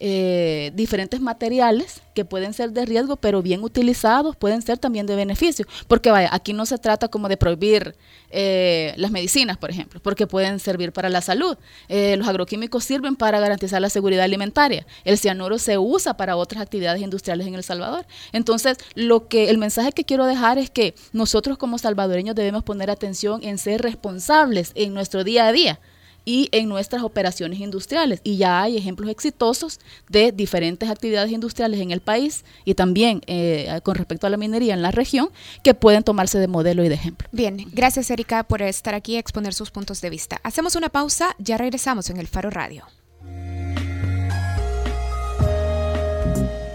eh, 0.00 0.72
diferentes 0.74 1.20
materiales 1.20 2.02
que 2.14 2.24
pueden 2.24 2.52
ser 2.52 2.72
de 2.72 2.84
riesgo, 2.84 3.16
pero 3.16 3.42
bien 3.42 3.62
utilizados 3.62 4.34
pueden 4.36 4.60
ser 4.62 4.78
también 4.78 5.06
de 5.06 5.14
beneficio. 5.14 5.66
Porque 5.86 6.10
vaya, 6.10 6.28
aquí 6.32 6.52
no 6.52 6.66
se 6.66 6.78
trata 6.78 7.08
como 7.08 7.28
de 7.28 7.36
prohibir 7.36 7.94
eh, 8.30 8.92
las 8.96 9.10
medicinas, 9.10 9.56
por 9.56 9.70
ejemplo, 9.70 10.00
porque 10.02 10.26
pueden 10.26 10.58
servir 10.58 10.92
para 10.92 11.08
la 11.08 11.20
salud. 11.20 11.56
Eh, 11.88 12.16
los 12.16 12.26
agroquímicos 12.26 12.84
sirven 12.84 13.14
para 13.14 13.38
garantizar 13.38 13.80
la 13.80 13.90
seguridad 13.90 14.24
alimentaria. 14.24 14.86
El 15.04 15.18
cianuro 15.18 15.58
se 15.58 15.78
usa 15.78 16.16
para 16.16 16.36
otras 16.36 16.62
actividades 16.62 17.00
industriales 17.00 17.46
en 17.46 17.54
El 17.54 17.62
Salvador. 17.62 18.04
Entonces, 18.32 18.78
lo 18.94 19.28
que 19.28 19.50
el 19.50 19.58
mensaje 19.58 19.92
que 19.92 20.04
quiero 20.04 20.26
dejar 20.26 20.58
es 20.58 20.70
que 20.70 20.94
nosotros 21.12 21.56
como 21.58 21.78
salvadoreños 21.78 22.34
debemos 22.34 22.64
poner 22.64 22.90
atención 22.90 23.42
en 23.44 23.58
ser 23.58 23.82
responsables 23.82 24.72
en 24.74 24.92
nuestro 24.92 25.24
día 25.24 25.46
a 25.46 25.52
día 25.52 25.80
y 26.24 26.48
en 26.52 26.68
nuestras 26.68 27.02
operaciones 27.02 27.60
industriales. 27.60 28.20
Y 28.24 28.36
ya 28.36 28.62
hay 28.62 28.76
ejemplos 28.76 29.10
exitosos 29.10 29.80
de 30.08 30.32
diferentes 30.32 30.88
actividades 30.88 31.32
industriales 31.32 31.80
en 31.80 31.90
el 31.90 32.00
país 32.00 32.44
y 32.64 32.74
también 32.74 33.20
eh, 33.26 33.80
con 33.82 33.94
respecto 33.94 34.26
a 34.26 34.30
la 34.30 34.36
minería 34.36 34.74
en 34.74 34.82
la 34.82 34.90
región 34.90 35.30
que 35.62 35.74
pueden 35.74 36.02
tomarse 36.02 36.38
de 36.38 36.48
modelo 36.48 36.84
y 36.84 36.88
de 36.88 36.94
ejemplo. 36.94 37.28
Bien, 37.32 37.66
gracias 37.72 38.10
Erika 38.10 38.44
por 38.44 38.62
estar 38.62 38.94
aquí 38.94 39.14
y 39.14 39.16
exponer 39.16 39.54
sus 39.54 39.70
puntos 39.70 40.00
de 40.00 40.10
vista. 40.10 40.40
Hacemos 40.42 40.76
una 40.76 40.88
pausa, 40.88 41.34
ya 41.38 41.58
regresamos 41.58 42.10
en 42.10 42.18
el 42.18 42.26
Faro 42.26 42.50
Radio. 42.50 42.84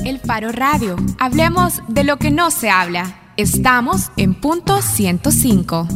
El 0.05 0.19
Faro 0.19 0.51
Radio. 0.51 0.95
Hablemos 1.19 1.81
de 1.87 2.03
lo 2.03 2.17
que 2.17 2.31
no 2.31 2.51
se 2.51 2.69
habla. 2.69 3.33
Estamos 3.37 4.11
en 4.17 4.33
punto 4.33 4.81
105. 4.81 5.87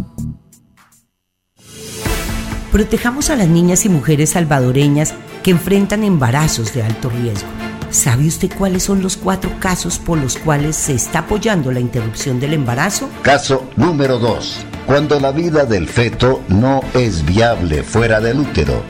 Protejamos 2.74 3.30
a 3.30 3.36
las 3.36 3.48
niñas 3.48 3.86
y 3.86 3.90
mujeres 3.90 4.32
salvadoreñas 4.32 5.14
que 5.44 5.52
enfrentan 5.52 6.04
embarazos 6.04 6.74
de 6.74 6.82
alto 6.82 7.08
riesgo. 7.08 7.48
¿Sabe 7.92 8.26
usted 8.26 8.50
cuáles 8.58 8.82
son 8.82 9.04
los 9.04 9.16
cuatro 9.16 9.52
casos 9.60 10.00
por 10.00 10.18
los 10.18 10.38
cuales 10.38 10.76
se 10.76 10.96
está 10.96 11.20
apoyando 11.20 11.72
la 11.72 11.80
interrupción 11.80 12.40
del 12.40 12.56
embarazo? 12.56 13.10
Caso 13.22 13.68
número 13.76 14.18
2. 14.18 14.66
Cuando 14.88 15.20
la 15.20 15.32
vida 15.32 15.66
del 15.66 15.88
feto 15.88 16.42
no 16.48 16.82
es 16.96 17.24
viable 17.24 17.84
fuera 17.84 18.20
del 18.20 18.40
útero. 18.40 18.82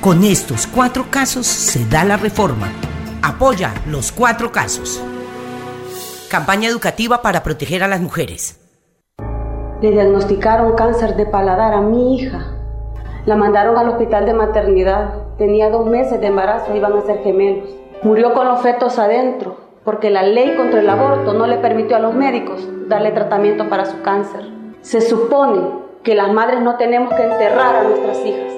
Con 0.00 0.24
estos 0.24 0.66
cuatro 0.66 1.06
casos 1.08 1.46
se 1.46 1.86
da 1.86 2.02
la 2.02 2.16
reforma. 2.16 2.66
Apoya 3.22 3.74
los 3.86 4.10
cuatro 4.10 4.50
casos. 4.50 5.00
Campaña 6.28 6.68
educativa 6.68 7.22
para 7.22 7.44
proteger 7.44 7.84
a 7.84 7.88
las 7.88 8.00
mujeres. 8.00 8.58
Le 9.80 9.92
diagnosticaron 9.92 10.74
cáncer 10.74 11.14
de 11.14 11.26
paladar 11.26 11.74
a 11.74 11.80
mi 11.80 12.16
hija. 12.16 12.57
La 13.28 13.36
mandaron 13.36 13.76
al 13.76 13.90
hospital 13.90 14.24
de 14.24 14.32
maternidad. 14.32 15.12
Tenía 15.36 15.68
dos 15.68 15.84
meses 15.84 16.18
de 16.18 16.28
embarazo, 16.28 16.74
iban 16.74 16.94
a 16.94 17.02
ser 17.02 17.18
gemelos. 17.22 17.68
Murió 18.02 18.32
con 18.32 18.48
los 18.48 18.62
fetos 18.62 18.98
adentro, 18.98 19.58
porque 19.84 20.08
la 20.08 20.22
ley 20.22 20.56
contra 20.56 20.80
el 20.80 20.88
aborto 20.88 21.34
no 21.34 21.46
le 21.46 21.58
permitió 21.58 21.96
a 21.96 22.00
los 22.00 22.14
médicos 22.14 22.66
darle 22.88 23.10
tratamiento 23.10 23.68
para 23.68 23.84
su 23.84 24.00
cáncer. 24.00 24.48
Se 24.80 25.02
supone 25.02 25.60
que 26.02 26.14
las 26.14 26.32
madres 26.32 26.62
no 26.62 26.76
tenemos 26.76 27.12
que 27.12 27.22
enterrar 27.22 27.76
a 27.76 27.82
nuestras 27.82 28.24
hijas. 28.24 28.54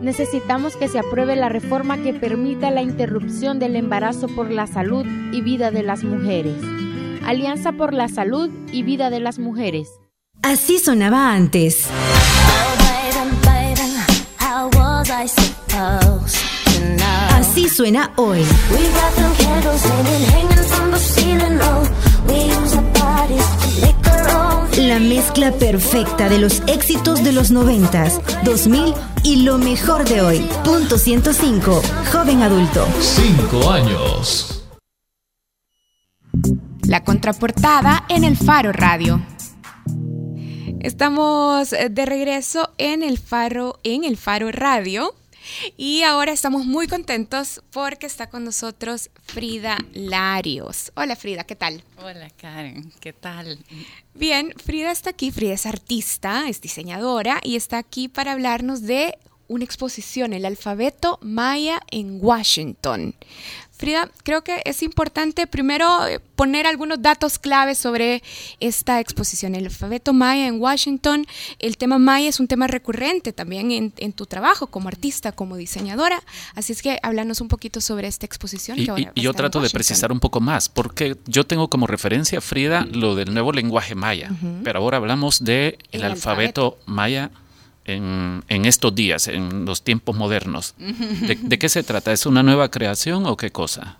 Necesitamos 0.00 0.74
que 0.78 0.88
se 0.88 0.98
apruebe 0.98 1.36
la 1.36 1.50
reforma 1.50 1.98
que 1.98 2.14
permita 2.14 2.70
la 2.70 2.80
interrupción 2.80 3.58
del 3.58 3.76
embarazo 3.76 4.26
por 4.28 4.50
la 4.50 4.66
salud 4.66 5.04
y 5.34 5.42
vida 5.42 5.70
de 5.70 5.82
las 5.82 6.02
mujeres. 6.02 6.56
Alianza 7.26 7.72
por 7.72 7.92
la 7.92 8.08
Salud 8.08 8.48
y 8.72 8.84
Vida 8.84 9.10
de 9.10 9.20
las 9.20 9.38
Mujeres. 9.38 9.90
Así 10.42 10.78
sonaba 10.78 11.34
antes. 11.34 11.90
Así 17.52 17.68
suena 17.68 18.10
hoy. 18.16 18.42
La 24.78 24.98
mezcla 24.98 25.52
perfecta 25.52 26.30
de 26.30 26.38
los 26.38 26.62
éxitos 26.66 27.22
de 27.22 27.32
los 27.32 27.50
90, 27.50 28.08
2000 28.44 28.94
y 29.24 29.42
lo 29.42 29.58
mejor 29.58 30.08
de 30.08 30.22
hoy. 30.22 30.48
Punto 30.64 30.96
105, 30.96 31.82
joven 32.10 32.42
adulto. 32.42 32.86
Cinco 33.00 33.70
años. 33.70 34.64
La 36.84 37.04
contraportada 37.04 38.06
en 38.08 38.24
el 38.24 38.38
Faro 38.38 38.72
Radio. 38.72 39.20
Estamos 40.80 41.74
eh, 41.74 41.90
de 41.90 42.06
regreso 42.06 42.72
en 42.78 43.02
el 43.02 43.18
Faro, 43.18 43.78
en 43.84 44.04
el 44.04 44.16
Faro 44.16 44.50
Radio. 44.50 45.14
Y 45.76 46.02
ahora 46.02 46.32
estamos 46.32 46.66
muy 46.66 46.86
contentos 46.86 47.62
porque 47.70 48.06
está 48.06 48.28
con 48.28 48.44
nosotros 48.44 49.10
Frida 49.24 49.78
Larios. 49.92 50.92
Hola 50.94 51.16
Frida, 51.16 51.44
¿qué 51.44 51.56
tal? 51.56 51.82
Hola 51.98 52.30
Karen, 52.30 52.92
¿qué 53.00 53.12
tal? 53.12 53.58
Bien, 54.14 54.54
Frida 54.64 54.90
está 54.90 55.10
aquí, 55.10 55.30
Frida 55.30 55.54
es 55.54 55.66
artista, 55.66 56.48
es 56.48 56.60
diseñadora 56.60 57.40
y 57.42 57.56
está 57.56 57.78
aquí 57.78 58.08
para 58.08 58.32
hablarnos 58.32 58.82
de 58.82 59.18
una 59.48 59.64
exposición, 59.64 60.32
el 60.32 60.44
alfabeto 60.44 61.18
maya 61.22 61.80
en 61.90 62.18
Washington. 62.22 63.14
Frida, 63.82 64.08
creo 64.22 64.44
que 64.44 64.62
es 64.64 64.80
importante 64.84 65.48
primero 65.48 66.06
eh, 66.06 66.20
poner 66.36 66.68
algunos 66.68 67.02
datos 67.02 67.40
claves 67.40 67.78
sobre 67.78 68.22
esta 68.60 69.00
exposición. 69.00 69.56
El 69.56 69.64
alfabeto 69.64 70.12
maya 70.12 70.46
en 70.46 70.60
Washington, 70.60 71.26
el 71.58 71.76
tema 71.76 71.98
maya 71.98 72.28
es 72.28 72.38
un 72.38 72.46
tema 72.46 72.68
recurrente 72.68 73.32
también 73.32 73.92
en, 73.96 74.12
tu 74.12 74.26
trabajo 74.26 74.68
como 74.68 74.86
artista, 74.86 75.32
como 75.32 75.56
diseñadora. 75.56 76.22
Así 76.54 76.72
es 76.72 76.80
que 76.80 77.00
háblanos 77.02 77.40
un 77.40 77.48
poquito 77.48 77.80
sobre 77.80 78.06
esta 78.06 78.24
exposición. 78.24 78.78
Y, 78.78 78.86
yo 79.20 79.34
trato 79.34 79.60
de 79.60 79.68
precisar 79.68 80.12
un 80.12 80.20
poco 80.20 80.40
más, 80.40 80.68
porque 80.68 81.16
yo 81.26 81.44
tengo 81.44 81.66
como 81.66 81.88
referencia, 81.88 82.40
Frida, 82.40 82.86
lo 82.88 83.16
del 83.16 83.34
nuevo 83.34 83.50
lenguaje 83.50 83.96
maya, 83.96 84.30
pero 84.62 84.78
ahora 84.78 84.98
hablamos 84.98 85.42
del 85.42 85.72
de 85.72 85.78
el 85.90 86.04
alfabeto 86.04 86.78
maya 86.86 87.32
en, 87.84 88.64
estos 88.64 88.94
días, 88.94 89.28
en 89.28 89.64
los 89.64 89.82
tiempos 89.82 90.16
modernos. 90.16 90.74
¿De, 90.78 91.58
qué 91.58 91.68
se 91.68 91.82
trata? 91.82 92.12
¿Es 92.12 92.26
una 92.26 92.42
nueva 92.42 92.70
creación 92.70 93.26
o 93.26 93.36
qué 93.36 93.50
cosa? 93.50 93.98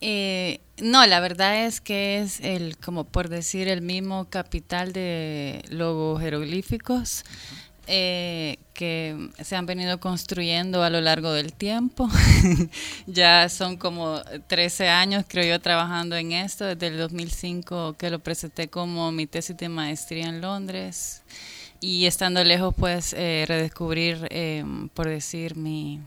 Eh, 0.00 0.60
no, 0.78 1.06
la 1.06 1.20
verdad 1.20 1.66
es 1.66 1.80
que 1.80 2.20
es 2.20 2.40
el, 2.40 2.76
como 2.78 3.04
por 3.04 3.28
decir, 3.28 3.68
el 3.68 3.82
mismo 3.82 4.28
capital 4.30 4.92
de 4.92 5.62
logos 5.68 6.20
jeroglíficos 6.20 7.24
eh, 7.86 8.58
que 8.72 9.30
se 9.42 9.56
han 9.56 9.66
venido 9.66 10.00
construyendo 10.00 10.82
a 10.82 10.90
lo 10.90 11.00
largo 11.00 11.32
del 11.32 11.52
tiempo. 11.52 12.08
ya 13.06 13.48
son 13.48 13.76
como 13.76 14.22
13 14.46 14.88
años, 14.88 15.24
creo 15.28 15.44
yo, 15.44 15.60
trabajando 15.60 16.16
en 16.16 16.32
esto, 16.32 16.64
desde 16.64 16.86
el 16.86 16.98
2005 16.98 17.96
que 17.98 18.10
lo 18.10 18.20
presenté 18.20 18.68
como 18.68 19.12
mi 19.12 19.26
tesis 19.26 19.56
de 19.56 19.68
maestría 19.68 20.28
en 20.28 20.40
Londres 20.40 21.22
y 21.80 22.06
estando 22.06 22.44
lejos, 22.44 22.74
pues 22.76 23.14
eh, 23.14 23.44
redescubrir, 23.48 24.28
eh, 24.30 24.64
por 24.94 25.08
decir, 25.08 25.56
mi 25.56 26.00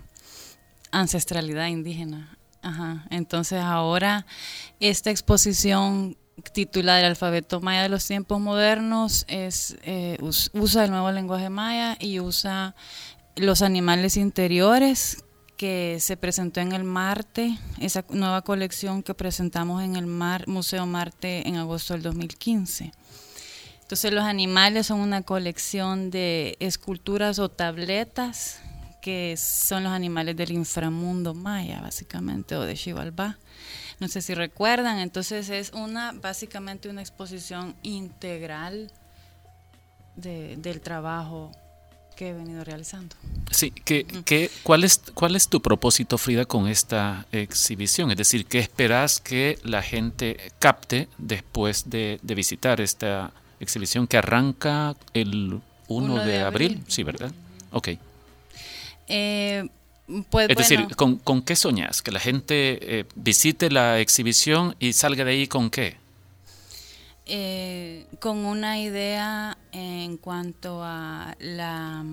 ancestralidad 0.92 1.68
indígena. 1.68 2.38
Ajá. 2.62 3.06
Entonces 3.10 3.60
ahora 3.62 4.26
esta 4.80 5.12
exposición 5.12 6.16
titulada 6.54 7.00
El 7.00 7.06
alfabeto 7.06 7.60
maya 7.62 7.84
de 7.84 7.90
los 7.90 8.08
tiempos 8.08 8.40
modernos 8.40 9.26
es 9.28 9.78
eh, 9.84 10.18
usa 10.54 10.86
el 10.86 10.92
nuevo 10.92 11.12
lenguaje 11.12 11.50
maya 11.50 11.98
y 12.00 12.20
usa 12.20 12.74
los 13.36 13.62
animales 13.62 14.16
interiores 14.18 15.26
que 15.58 15.98
se 16.00 16.18
presentó 16.18 16.62
en 16.62 16.72
el 16.72 16.84
Marte, 16.84 17.58
esa 17.80 18.04
nueva 18.10 18.42
colección 18.42 19.04
que 19.04 19.14
presentamos 19.14 19.84
en 19.84 19.96
el 19.96 20.08
Mar, 20.08 20.48
Museo 20.48 20.86
Marte 20.86 21.48
en 21.48 21.58
agosto 21.58 21.94
del 21.94 22.04
2015. 22.04 22.92
Entonces 23.94 24.12
los 24.12 24.24
animales 24.24 24.88
son 24.88 25.02
una 25.02 25.22
colección 25.22 26.10
de 26.10 26.58
esculturas 26.60 27.38
o 27.38 27.50
tabletas 27.50 28.60
que 29.04 29.36
son 29.38 29.84
los 29.84 29.92
animales 29.92 30.36
del 30.36 30.52
inframundo 30.52 31.36
maya, 31.36 31.80
básicamente, 31.80 32.56
o 32.56 32.64
de 32.64 32.76
Xibalbá. 32.76 33.38
No 34.00 34.08
sé 34.08 34.24
si 34.24 34.34
recuerdan, 34.34 34.98
entonces 34.98 35.48
es 35.52 35.74
una 35.74 36.12
básicamente 36.12 36.90
una 36.90 37.02
exposición 37.02 37.76
integral 37.84 38.92
del 40.16 40.82
trabajo 40.82 41.52
que 42.16 42.30
he 42.30 42.34
venido 42.34 42.64
realizando. 42.64 43.16
Sí, 43.52 43.70
¿qué, 43.70 44.50
cuál, 44.64 44.86
es, 44.86 45.04
¿cuál 45.14 45.36
es 45.36 45.48
tu 45.48 45.62
propósito, 45.62 46.18
Frida, 46.18 46.46
con 46.46 46.68
esta 46.68 47.28
exhibición? 47.32 48.10
Es 48.10 48.18
decir, 48.18 48.48
¿qué 48.48 48.58
esperas 48.58 49.20
que 49.20 49.60
la 49.62 49.84
gente 49.84 50.52
capte 50.58 51.10
después 51.20 51.92
de, 51.92 52.20
visitar 52.24 52.82
esta 52.82 53.32
exhibición 53.64 54.08
que 54.08 54.18
arranca 54.18 54.96
el 55.14 55.60
1, 55.88 56.26
de, 56.26 56.42
abril? 56.42 56.84
Sí, 56.88 57.04
¿verdad? 57.04 57.32
Ok. 57.72 57.90
Eh, 59.08 59.68
pues, 60.30 60.50
es 60.50 60.58
decir, 60.58 60.96
¿con, 60.96 61.18
¿con, 61.18 61.42
qué 61.42 61.56
soñas? 61.56 62.02
¿Que 62.02 62.12
la 62.12 62.20
gente 62.20 63.00
eh, 63.00 63.06
visite 63.16 63.72
la 63.72 64.00
exhibición 64.00 64.76
y 64.80 64.94
salga 64.94 65.24
de 65.24 65.32
ahí 65.32 65.48
con 65.48 65.70
qué? 65.70 65.98
Eh, 67.26 68.06
con 68.20 68.40
una 68.40 68.80
idea 68.82 69.58
en 69.72 70.18
cuanto 70.18 70.84
a 70.84 71.38
la, 71.40 72.04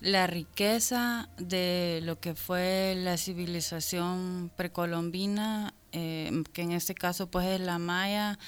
la, 0.00 0.26
riqueza 0.26 1.28
de 1.38 2.00
lo 2.02 2.18
que 2.18 2.34
fue 2.34 2.94
la 2.96 3.16
civilización 3.16 4.50
precolombina, 4.56 5.72
eh, 5.94 6.42
que 6.52 6.62
en 6.62 6.72
este 6.72 6.94
caso 6.94 7.28
pues 7.28 7.46
es 7.46 7.60
la 7.60 7.78
maya, 7.78 8.38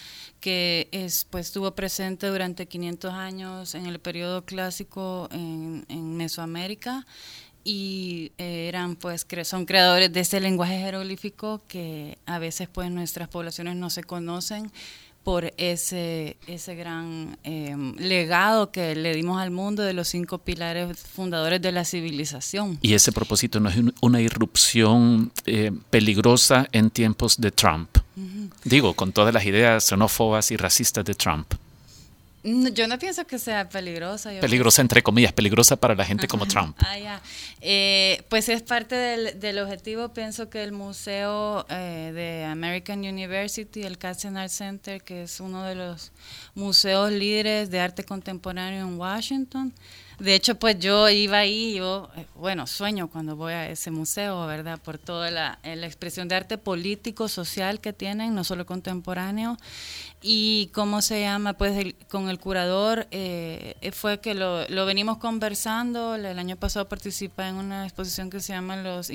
que 0.40 0.88
es, 0.92 1.24
pues, 1.30 1.46
estuvo 1.46 1.74
presente 1.74 2.26
durante 2.26 2.66
500 2.66 3.14
años 3.14 3.74
en 3.74 3.86
el 3.86 4.00
periodo 4.00 4.44
clásico 4.44 5.28
en, 5.32 5.86
en 5.88 6.16
Mesoamérica 6.16 7.06
y 7.66 8.30
eh, 8.38 8.68
eran 8.68 8.94
pues 8.94 9.26
son 9.42 9.66
creadores 9.66 10.12
de 10.12 10.20
este 10.20 10.38
lenguaje 10.38 10.78
jeroglífico 10.78 11.62
que 11.66 12.16
a 12.24 12.38
veces 12.38 12.68
pues 12.68 12.92
nuestras 12.92 13.28
poblaciones 13.28 13.74
no 13.74 13.90
se 13.90 14.04
conocen 14.04 14.70
por 15.26 15.52
ese, 15.56 16.36
ese 16.46 16.76
gran 16.76 17.36
em, 17.42 17.96
legado 17.96 18.70
que 18.70 18.94
le 18.94 19.12
dimos 19.12 19.42
al 19.42 19.50
mundo 19.50 19.82
de 19.82 19.92
los 19.92 20.06
cinco 20.06 20.38
pilares 20.38 20.96
fundadores 21.00 21.60
de 21.60 21.72
la 21.72 21.84
civilización. 21.84 22.78
Y 22.80 22.94
ese 22.94 23.10
propósito 23.10 23.58
no 23.58 23.68
es 23.68 23.74
una 24.00 24.20
irrupción 24.20 25.32
eh, 25.44 25.72
peligrosa 25.90 26.68
en 26.70 26.90
tiempos 26.90 27.40
de 27.40 27.50
Trump. 27.50 27.88
Digo, 28.62 28.94
con 28.94 29.10
todas 29.10 29.34
las 29.34 29.44
ideas 29.44 29.82
xenófobas 29.82 30.52
y 30.52 30.56
racistas 30.56 31.04
de 31.04 31.16
Trump. 31.16 31.54
Yo 32.46 32.86
no 32.86 32.96
pienso 32.98 33.26
que 33.26 33.40
sea 33.40 33.68
peligrosa. 33.68 34.30
peligrosa, 34.40 34.80
entre 34.80 35.02
comillas, 35.02 35.32
peligrosa 35.32 35.74
para 35.74 35.96
la 35.96 36.04
gente 36.04 36.28
como 36.28 36.46
Trump. 36.46 36.76
Ah, 36.78 36.96
ya. 36.96 37.20
Eh, 37.60 38.22
pues 38.28 38.48
es 38.48 38.62
parte 38.62 38.94
del, 38.94 39.58
objetivo. 39.58 40.10
Pienso 40.10 40.48
que 40.48 40.62
el 40.62 40.70
Museo 40.70 41.66
eh, 41.68 42.12
de 42.14 42.44
American 42.44 43.00
University, 43.00 43.82
el 43.82 43.98
Katzenberg 43.98 44.44
Art 44.44 44.52
Center, 44.52 45.02
que 45.02 45.24
es 45.24 45.40
uno 45.40 45.64
de 45.64 45.74
los 45.74 46.12
museos 46.54 47.10
líderes 47.10 47.70
de 47.70 47.80
arte 47.80 48.04
contemporáneo 48.04 48.86
en 48.86 48.96
Washington, 48.96 49.74
de 50.18 50.34
hecho, 50.34 50.54
pues 50.54 50.78
yo 50.78 51.10
iba 51.10 51.38
ahí, 51.38 51.74
yo, 51.74 52.08
eh, 52.16 52.24
bueno, 52.36 52.66
sueño 52.66 53.08
cuando 53.08 53.36
voy 53.36 53.52
a 53.52 53.68
ese 53.68 53.90
museo, 53.90 54.46
¿verdad? 54.46 54.78
Por 54.78 54.96
toda 54.96 55.30
la, 55.30 55.58
la 55.62 55.86
expresión 55.86 56.26
de 56.28 56.34
arte 56.34 56.56
político, 56.56 57.28
social 57.28 57.80
que 57.80 57.92
tienen, 57.92 58.34
no 58.34 58.42
solo 58.42 58.64
contemporáneo. 58.64 59.58
Y 60.22 60.70
cómo 60.72 61.02
se 61.02 61.20
llama, 61.20 61.52
pues 61.52 61.94
con 62.08 62.30
el 62.30 62.38
curador 62.38 63.06
eh, 63.10 63.76
fue 63.92 64.20
que 64.20 64.34
lo, 64.34 64.66
lo, 64.68 64.86
venimos 64.86 65.18
conversando. 65.18 66.14
El 66.14 66.38
año 66.38 66.56
pasado 66.56 66.88
participé 66.88 67.48
en 67.48 67.56
una 67.56 67.84
exposición 67.84 68.30
que 68.30 68.40
se 68.40 68.54
llama 68.54 68.76
Los 68.76 69.10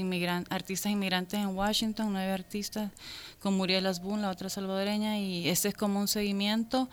Artistas 0.49 0.91
Inmigrantes 0.91 1.39
en 1.39 1.47
Washington, 1.47 2.14
nueve 2.14 2.32
artistas 2.32 2.91
con 3.42 3.56
Muriel 3.56 3.88
Asbun, 3.88 4.22
la 4.22 4.30
otra 4.30 4.50
salvadoreña, 4.50 5.18
y 5.18 5.50
este 5.50 5.70
es 5.70 5.74
como 5.74 6.00
un 6.00 6.08
seguimiento. 6.08 6.89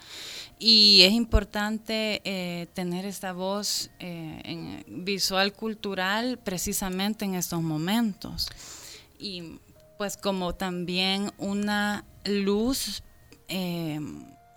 Y 0.58 1.02
es 1.02 1.12
importante 1.12 2.22
eh, 2.24 2.66
tener 2.72 3.04
esta 3.04 3.32
voz 3.32 3.90
eh, 3.98 4.40
en, 4.44 5.04
visual 5.04 5.52
cultural 5.52 6.38
precisamente 6.38 7.26
en 7.26 7.34
estos 7.34 7.60
momentos. 7.60 8.48
Y 9.18 9.58
pues 9.98 10.16
como 10.16 10.54
también 10.54 11.32
una 11.36 12.04
luz 12.24 13.02
eh, 13.48 14.00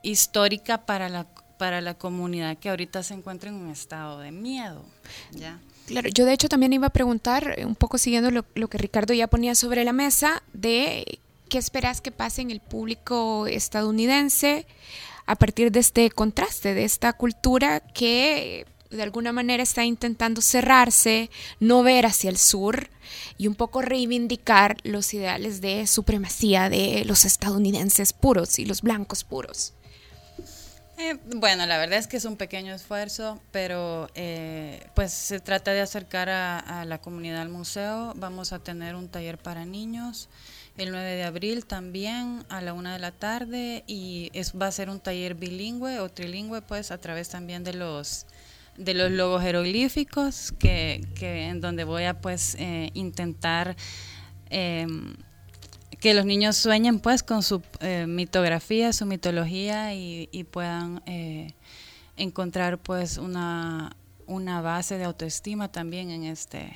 histórica 0.02 0.86
para 0.86 1.10
la, 1.10 1.28
para 1.58 1.82
la 1.82 1.96
comunidad 1.96 2.58
que 2.58 2.70
ahorita 2.70 3.04
se 3.04 3.16
encuentra 3.16 3.50
en 3.50 3.56
un 3.56 3.70
estado 3.70 4.20
de 4.20 4.32
miedo. 4.32 4.86
¿ya? 5.32 5.60
Claro, 5.88 6.08
yo 6.08 6.26
de 6.26 6.32
hecho 6.32 6.48
también 6.48 6.72
iba 6.72 6.88
a 6.88 6.92
preguntar, 6.92 7.58
un 7.66 7.76
poco 7.76 7.98
siguiendo 7.98 8.32
lo, 8.32 8.46
lo, 8.56 8.70
que 8.70 8.78
Ricardo 8.78 9.14
ya 9.14 9.28
ponía 9.28 9.56
sobre 9.56 9.84
la 9.84 9.92
mesa, 9.92 10.42
de 10.54 11.20
qué 11.52 11.58
esperas 11.58 12.00
que 12.00 12.12
pase 12.12 12.42
en 12.42 12.50
el 12.50 12.62
público 12.62 13.46
estadounidense 13.46 14.66
a 15.26 15.36
partir 15.36 15.70
de 15.70 15.82
este 15.82 16.10
contraste, 16.10 16.74
de 16.74 16.86
esta 16.86 17.12
cultura 17.12 17.82
que 17.82 18.66
de 18.90 19.04
alguna 19.04 19.34
manera 19.34 19.62
está 19.62 19.84
intentando 19.84 20.42
cerrarse, 20.42 21.30
no 21.60 21.84
ver 21.84 22.06
hacia 22.06 22.30
el 22.30 22.38
sur 22.38 22.90
y 23.38 23.48
un 23.48 23.56
poco 23.56 23.82
reivindicar 23.82 24.78
los 24.84 25.14
ideales 25.14 25.60
de 25.60 25.88
supremacía 25.88 26.70
de 26.70 27.04
los 27.04 27.26
estadounidenses 27.26 28.14
puros 28.14 28.58
y 28.58 28.64
los 28.64 28.82
blancos 28.82 29.26
puros. 29.26 29.74
Eh, 30.98 31.18
bueno, 31.36 31.66
la 31.66 31.78
verdad 31.78 32.00
es 32.00 32.08
que 32.08 32.16
es 32.16 32.26
un 32.26 32.38
pequeño 32.38 32.74
esfuerzo, 32.74 33.42
pero 33.52 34.10
eh, 34.16 34.88
pues 34.94 35.12
se 35.12 35.42
trata 35.42 35.74
de 35.74 35.82
acercar 35.82 36.30
a, 36.30 36.86
la 36.86 37.00
comunidad 37.00 37.42
al 37.42 37.50
museo. 37.50 38.14
Vamos 38.16 38.54
a 38.54 38.60
tener 38.60 38.96
un 38.96 39.10
taller 39.10 39.38
para 39.38 39.66
niños 39.66 40.30
el 40.78 40.92
9 40.92 41.16
de 41.16 41.24
abril 41.24 41.66
también 41.66 42.44
a 42.50 42.62
la 42.62 42.74
una 42.74 42.94
de 42.94 43.00
la 43.00 43.12
tarde 43.12 43.84
y 43.88 44.30
es, 44.34 44.54
va 44.60 44.68
a 44.68 44.72
ser 44.72 44.90
un 44.90 45.00
taller 45.00 45.36
bilingüe 45.36 46.00
o 46.00 46.10
trilingüe 46.10 46.62
pues 46.62 46.92
a 46.92 46.98
través 46.98 47.30
también 47.30 47.64
de 47.64 47.74
los 47.74 48.26
de 48.78 48.94
los 48.94 49.12
logos 49.12 49.44
jeroglíficos 49.44 50.54
que, 50.58 51.02
en 51.20 51.60
donde 51.62 51.84
voy 51.84 52.06
a 52.06 52.20
pues 52.22 52.56
eh, 52.58 52.90
intentar 52.94 53.76
em, 54.50 55.14
que 56.00 56.14
los 56.14 56.26
niños 56.26 56.58
sueñen 56.58 57.00
pues 57.00 57.22
con 57.22 57.44
su 57.44 57.62
eh, 57.80 58.06
mitografía, 58.08 58.94
su 58.94 59.06
mitología 59.06 59.94
y, 59.94 60.46
puedan 60.52 61.04
eh, 61.06 61.54
encontrar 62.18 62.80
pues 62.80 63.18
una, 63.18 63.96
una 64.26 64.62
base 64.62 64.98
de 64.98 65.04
autoestima 65.04 65.72
también 65.72 66.10
en 66.10 66.24
este 66.24 66.72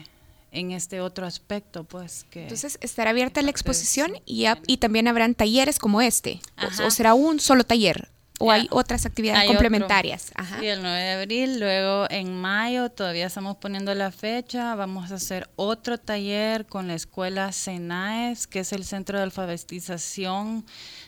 en 0.55 0.71
este 0.71 1.01
otro 1.01 1.25
aspecto, 1.25 1.83
pues 1.83 2.25
que... 2.29 2.43
Entonces, 2.43 2.77
estará 2.81 3.11
abierta 3.11 3.41
la 3.41 3.51
exposición 3.51 4.13
y, 4.25 4.45
y 4.67 4.77
también 4.77 5.07
habrán 5.07 5.35
talleres 5.35 5.77
como 5.77 6.01
este, 6.01 6.39
o, 6.83 6.89
será 6.89 7.13
un 7.13 7.39
solo 7.39 7.63
taller, 7.63 8.09
¿O 8.37 8.51
hay 8.51 8.67
otras 8.69 9.05
actividades 9.05 9.47
complementarias? 9.47 10.33
Sí, 10.59 10.67
el 10.67 10.81
9 10.81 11.01
de 11.01 11.11
abril. 11.11 11.59
Luego 11.59 12.05
en 12.09 12.35
mayo, 12.35 12.89
todavía 12.89 13.27
estamos 13.27 13.55
poniendo 13.55 13.95
la 13.95 14.11
fecha, 14.11 14.75
vamos 14.75 15.11
a 15.11 15.15
hacer 15.15 15.49
otro 15.55 15.97
taller 15.97 16.65
con 16.65 16.87
la 16.87 16.95
escuela 16.95 17.53
CENAES, 17.53 18.47
que 18.47 18.59
es 18.59 18.73
el 18.73 18.83
Centro 18.83 19.17
de 19.17 19.23
Alfabetización 19.23 20.65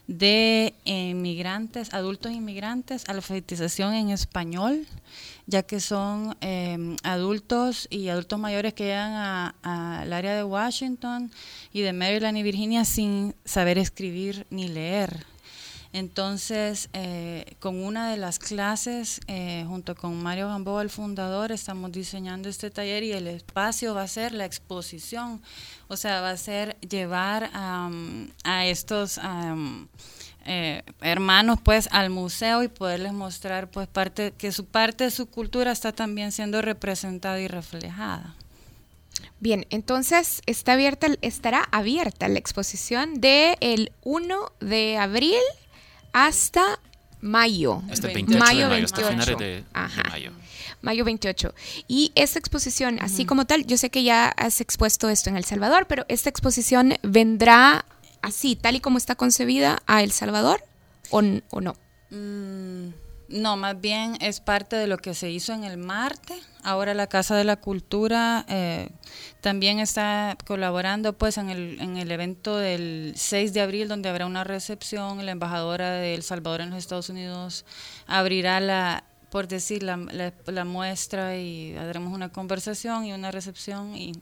de 0.08 0.74
Inmigrantes, 0.86 1.94
Adultos 1.94 2.32
Inmigrantes, 2.32 3.04
Alfabetización 3.10 3.94
en 3.94 4.10
Español, 4.10 4.88
ya 5.48 5.64
que 5.64 5.82
son 5.82 6.38
em, 6.40 6.96
adultos 7.04 7.88
y 7.90 8.08
adultos 8.08 8.40
mayores 8.40 8.74
que 8.74 8.86
llegan 8.86 9.54
al 9.64 10.14
área 10.14 10.34
de 10.34 10.46
Washington 10.46 11.30
y 11.74 11.82
de 11.82 11.92
Maryland 11.92 12.38
y 12.38 12.44
Virginia 12.44 12.86
sin 12.86 13.36
saber 13.44 13.78
escribir 13.78 14.48
ni 14.50 14.70
leer 14.70 15.26
entonces, 15.94 16.90
eh, 16.94 17.56
con 17.60 17.84
una 17.84 18.12
de 18.12 18.18
las 18.18 18.40
clases, 18.40 19.22
eh, 19.28 19.66
junto 19.68 19.96
con 19.96 20.22
Mario 20.22 20.48
Gamboa, 20.48 20.82
el 20.82 20.90
fundador, 20.90 21.52
estamos 21.52 21.92
diseñando 21.92 22.50
este 22.50 22.70
taller 22.70 23.04
y 23.04 23.14
el 23.14 23.28
espacio 23.28 23.94
va 23.94 24.04
a 24.04 24.08
ser 24.08 24.34
la 24.34 24.46
exposición. 24.46 25.42
O 25.88 25.98
sea, 25.98 26.22
va 26.22 26.32
a 26.32 26.38
ser 26.38 26.78
llevar 26.82 27.50
a 27.54 28.66
estos 28.66 29.20
eh, 30.50 30.82
hermanos 31.02 31.60
pues 31.62 31.90
al 31.92 32.10
museo 32.10 32.64
y 32.64 32.70
poderles 32.70 33.12
mostrar 33.12 33.70
pues 33.70 33.86
parte 33.90 34.34
que 34.38 34.54
su 34.54 34.64
parte 34.64 35.04
de 35.04 35.12
su 35.12 35.26
cultura 35.26 35.74
está 35.74 35.92
también 35.92 36.32
siendo 36.32 36.62
representada 36.62 37.38
y 37.42 37.50
reflejada. 37.50 38.34
Bien, 39.42 39.68
entonces 39.70 40.42
está 40.46 40.74
abierta, 40.74 41.08
estará 41.22 41.68
abierta 41.72 42.30
la 42.30 42.40
exposición 42.40 43.20
del 43.20 43.58
el 43.60 43.92
1 44.04 44.54
de 44.62 44.98
abril 44.98 45.42
hasta 46.14 46.80
mayo. 47.22 47.82
Este 47.92 48.08
28 48.08 48.40
mayo 48.40 48.70
de 48.70 48.76
mayo, 48.76 48.86
hasta 48.86 49.02
28. 49.02 49.38
finales 49.38 49.38
de, 49.38 50.10
mayo. 50.10 50.32
Mayo 50.82 51.06
28. 51.06 51.54
Y 51.88 52.12
esta 52.16 52.40
exposición, 52.40 53.00
así 53.02 53.26
como 53.26 53.46
tal, 53.46 53.66
yo 53.66 53.78
sé 53.78 53.90
que 53.90 54.04
ya 54.04 54.30
has 54.30 54.62
expuesto 54.62 55.10
esto 55.10 55.30
en 55.30 55.38
El 55.38 55.46
Salvador, 55.46 55.88
pero 55.88 56.06
esta 56.08 56.30
exposición 56.30 56.96
vendrá 57.04 57.86
así, 58.22 58.56
tal 58.56 58.76
y 58.76 58.80
como 58.80 58.98
está 58.98 59.16
concebida 59.16 59.82
a 59.88 60.04
El 60.04 60.12
Salvador 60.12 60.64
o, 61.10 61.22
o 61.50 61.62
no. 61.62 61.76
Mm, 62.10 62.90
no, 63.30 63.58
más 63.58 63.80
bien 63.82 64.18
es 64.22 64.40
parte 64.40 64.76
de 64.76 64.88
lo 64.88 64.98
que 64.98 65.14
se 65.14 65.30
hizo 65.30 65.54
en 65.54 65.64
el 65.64 65.78
Marte. 65.78 66.34
Ahora 66.64 66.94
la 66.94 67.08
Casa 67.08 67.36
de 67.36 67.44
la 67.46 67.56
Cultura 67.58 68.46
eh, 68.50 68.90
también 69.42 69.80
está 69.80 70.38
colaborando 70.46 71.14
pues 71.18 71.38
en 71.38 71.50
el, 71.50 71.80
en 71.80 71.98
el 71.98 72.12
evento 72.12 72.58
del 72.58 73.14
6 73.16 73.54
de 73.54 73.62
abril 73.62 73.88
donde 73.88 74.10
habrá 74.10 74.26
una 74.26 74.44
recepción. 74.44 75.26
La 75.26 75.32
embajadora 75.32 75.92
de 75.92 76.14
El 76.16 76.24
Salvador 76.24 76.62
en 76.62 76.70
los 76.72 76.80
Estados 76.80 77.10
Unidos 77.10 77.66
abrirá 78.06 78.60
la 78.60 79.04
por 79.30 79.48
decir 79.48 79.84
la, 79.84 79.98
la- 79.98 80.34
la 80.46 80.64
muestra 80.66 81.38
y 81.38 81.76
haremos 81.76 82.14
una 82.14 82.30
conversación 82.30 83.06
y 83.06 83.12
una 83.14 83.30
recepción 83.32 83.96
y 83.96 84.14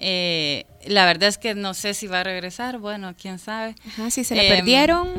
eh, 0.00 0.64
la 0.86 1.04
verdad 1.06 1.28
es 1.28 1.38
que 1.38 1.56
no 1.56 1.74
sé 1.74 1.92
si 1.92 2.06
va 2.06 2.20
a 2.20 2.24
regresar, 2.24 2.78
bueno, 2.78 3.14
quién 3.20 3.40
sabe. 3.40 3.74
Ajá, 3.88 4.10
si 4.12 4.22
se 4.22 4.36
la 4.36 4.44
Em, 4.44 4.48
perdieron. 4.56 5.08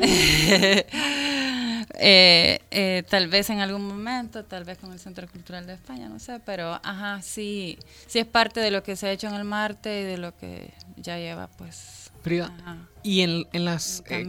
eh, 1.98 2.60
eh, 2.70 3.02
tal 3.08 3.28
vez 3.28 3.50
en 3.50 3.60
algún 3.60 3.86
momento, 3.86 4.44
tal 4.44 4.64
vez 4.64 4.78
con 4.78 4.92
el 4.92 4.98
Centro 4.98 5.26
Cultural 5.28 5.66
de 5.66 5.74
España, 5.74 6.08
no 6.08 6.18
sé, 6.18 6.40
pero 6.44 6.80
ajá, 6.82 7.20
sí, 7.22 7.78
sí 8.06 8.18
es 8.18 8.26
parte 8.26 8.60
de 8.60 8.70
lo 8.70 8.82
que 8.82 8.96
se 8.96 9.06
ha 9.08 9.12
hecho 9.12 9.28
en 9.28 9.34
el 9.34 9.44
Marte 9.44 10.00
y 10.00 10.04
de 10.04 10.18
lo 10.18 10.36
que 10.36 10.72
ya 10.96 11.18
lleva, 11.18 11.48
pues. 11.48 12.10
Frida, 12.22 12.54
ajá, 12.60 12.76
y 13.02 13.22
en, 13.22 13.46
en 13.54 13.64
las 13.64 14.02
eh, 14.10 14.24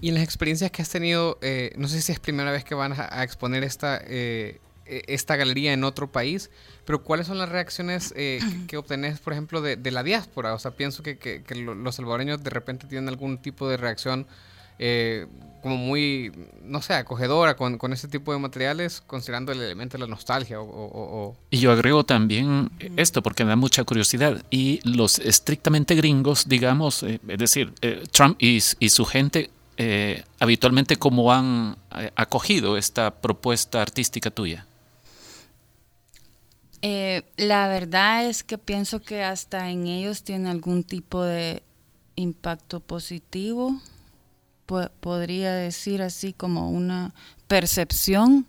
y 0.00 0.08
en 0.08 0.14
las 0.14 0.24
experiencias 0.24 0.70
que 0.72 0.82
has 0.82 0.88
tenido, 0.88 1.38
eh, 1.42 1.72
no 1.76 1.86
sé 1.86 2.02
si 2.02 2.10
es 2.10 2.18
primera 2.18 2.50
vez 2.50 2.64
que 2.64 2.74
van 2.74 2.92
a, 2.92 3.08
a 3.10 3.22
exponer 3.22 3.62
esta 3.62 4.00
eh, 4.04 4.60
eh, 4.86 5.02
esta 5.06 5.36
galería 5.36 5.72
en 5.72 5.84
otro 5.84 6.10
país, 6.10 6.50
pero 6.84 7.04
¿cuáles 7.04 7.28
son 7.28 7.38
las 7.38 7.48
reacciones 7.48 8.12
eh, 8.16 8.40
que, 8.40 8.66
que 8.66 8.76
obtenés, 8.76 9.20
por 9.20 9.32
ejemplo, 9.32 9.60
de, 9.62 9.76
de 9.76 9.90
la 9.92 10.02
diáspora? 10.02 10.54
O 10.54 10.58
sea, 10.58 10.72
pienso 10.72 11.04
que, 11.04 11.18
que- 11.18 11.42
que 11.44 11.54
lo- 11.54 11.74
los 11.76 11.94
salvadoreños 11.94 12.42
de 12.42 12.50
repente 12.50 12.86
tienen 12.88 13.08
algún 13.08 13.38
tipo 13.38 13.68
de 13.68 13.76
reacción 13.76 14.26
eh, 14.80 15.26
como 15.62 15.76
muy, 15.76 16.32
no 16.62 16.80
sé, 16.82 16.94
acogedora 16.94 17.56
con, 17.56 17.78
con 17.78 17.92
este 17.92 18.08
tipo 18.08 18.32
de 18.32 18.38
materiales, 18.38 19.00
considerando 19.06 19.52
el 19.52 19.60
elemento 19.60 19.96
de 19.98 20.04
la 20.04 20.06
nostalgia 20.06 20.60
o- 20.60 20.64
o- 20.64 21.28
o- 21.28 21.36
Y 21.50 21.58
yo 21.58 21.72
agrego 21.72 22.04
también 22.04 22.70
esto 22.96 23.22
porque 23.22 23.44
me 23.44 23.50
da 23.50 23.56
mucha 23.56 23.84
curiosidad. 23.84 24.44
Y 24.50 24.80
los 24.84 25.18
estrictamente 25.18 25.94
gringos, 25.94 26.48
digamos, 26.48 27.02
eh, 27.02 27.20
es 27.26 27.38
decir, 27.38 27.72
eh, 27.82 28.04
Trump 28.12 28.36
y, 28.40 28.60
su 28.60 29.04
gente, 29.04 29.50
eh, 29.76 30.24
habitualmente, 30.38 30.96
¿cómo 30.96 31.32
han 31.32 31.76
eh, 31.98 32.10
acogido 32.16 32.76
esta 32.76 33.10
propuesta 33.10 33.82
artística 33.82 34.30
tuya? 34.30 34.66
Eh, 36.82 37.22
la 37.36 37.68
verdad 37.68 38.26
es 38.26 38.44
que 38.44 38.58
pienso 38.58 39.00
que 39.02 39.22
hasta 39.22 39.70
en 39.70 39.86
ellos 39.86 40.22
tiene 40.22 40.50
algún 40.50 40.84
tipo 40.84 41.22
de 41.22 41.62
impacto 42.16 42.80
positivo, 42.80 43.80
po- 44.66 44.90
podría 45.00 45.52
decir 45.54 46.02
así 46.02 46.32
como 46.32 46.70
una 46.70 47.14
percepción 47.48 48.46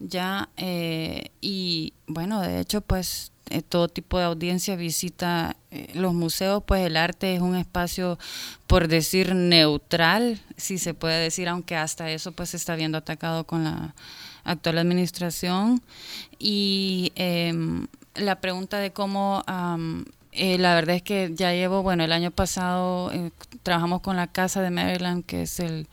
ya 0.00 0.48
eh, 0.56 1.30
y 1.40 1.92
bueno 2.06 2.40
de 2.40 2.60
hecho 2.60 2.80
pues 2.80 3.32
eh, 3.50 3.62
todo 3.62 3.88
tipo 3.88 4.18
de 4.18 4.24
audiencia 4.24 4.74
visita 4.76 5.56
eh, 5.70 5.90
los 5.94 6.12
museos 6.14 6.62
pues 6.66 6.84
el 6.86 6.96
arte 6.96 7.34
es 7.34 7.40
un 7.40 7.56
espacio 7.56 8.18
por 8.66 8.88
decir 8.88 9.34
neutral 9.34 10.40
si 10.56 10.78
se 10.78 10.94
puede 10.94 11.22
decir 11.22 11.48
aunque 11.48 11.76
hasta 11.76 12.10
eso 12.10 12.32
pues 12.32 12.50
se 12.50 12.56
está 12.56 12.74
viendo 12.74 12.98
atacado 12.98 13.44
con 13.44 13.64
la 13.64 13.94
actual 14.44 14.76
administración. 14.78 15.80
Y 16.38 17.12
em, 17.14 17.86
la 18.14 18.40
pregunta 18.42 18.78
de 18.78 18.92
cómo 18.92 19.42
am, 19.46 20.04
eh, 20.34 20.58
la 20.58 20.74
verdad 20.74 20.96
es 20.96 21.02
que 21.02 21.30
ya 21.34 21.52
llevo, 21.52 21.82
bueno, 21.82 22.04
el 22.04 22.12
año 22.12 22.30
pasado 22.30 23.12
eh, 23.12 23.30
trabajamos 23.62 24.00
con 24.00 24.16
la 24.16 24.26
Casa 24.26 24.60
de 24.60 24.70
Maryland, 24.70 25.24
que 25.24 25.42
es 25.42 25.60
el 25.60 25.88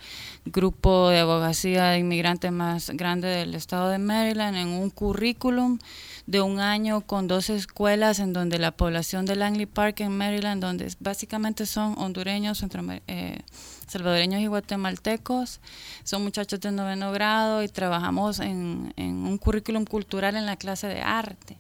grupo 0.46 1.10
de 1.10 1.20
abogacía 1.20 1.90
de 1.90 2.00
inmigrantes 2.00 2.52
más 2.52 2.90
grande 2.90 3.28
del 3.28 3.54
estado 3.56 3.90
de 3.90 4.00
Maryland, 4.00 4.58
en 4.58 4.70
un 4.70 4.90
currículum 4.90 5.80
de 6.26 6.42
un 6.42 6.60
año 6.60 7.02
con 7.02 7.28
dos 7.28 7.50
escuelas 7.50 8.20
en 8.20 8.34
donde 8.34 8.60
la 8.60 8.72
población 8.72 9.26
de 9.26 9.36
Langley 9.36 9.66
Park 9.66 10.02
en 10.02 10.18
Maryland, 10.18 10.62
donde 10.62 10.92
básicamente 11.00 11.66
son 11.66 11.96
hondureños, 11.98 12.62
centroamer- 12.64 13.02
eh, 13.08 13.40
salvadoreños 13.88 14.42
y 14.42 14.48
guatemaltecos, 14.48 15.60
son 16.04 16.24
muchachos 16.24 16.60
de 16.62 16.72
noveno 16.72 17.12
grado 17.12 17.64
y 17.64 17.68
trabajamos 17.68 18.40
en 18.40 18.94
un 18.98 19.38
currículum 19.38 19.86
cultural 19.86 20.36
en 20.36 20.46
la 20.46 20.56
clase 20.56 20.88
de 20.88 21.02
arte. 21.02 21.58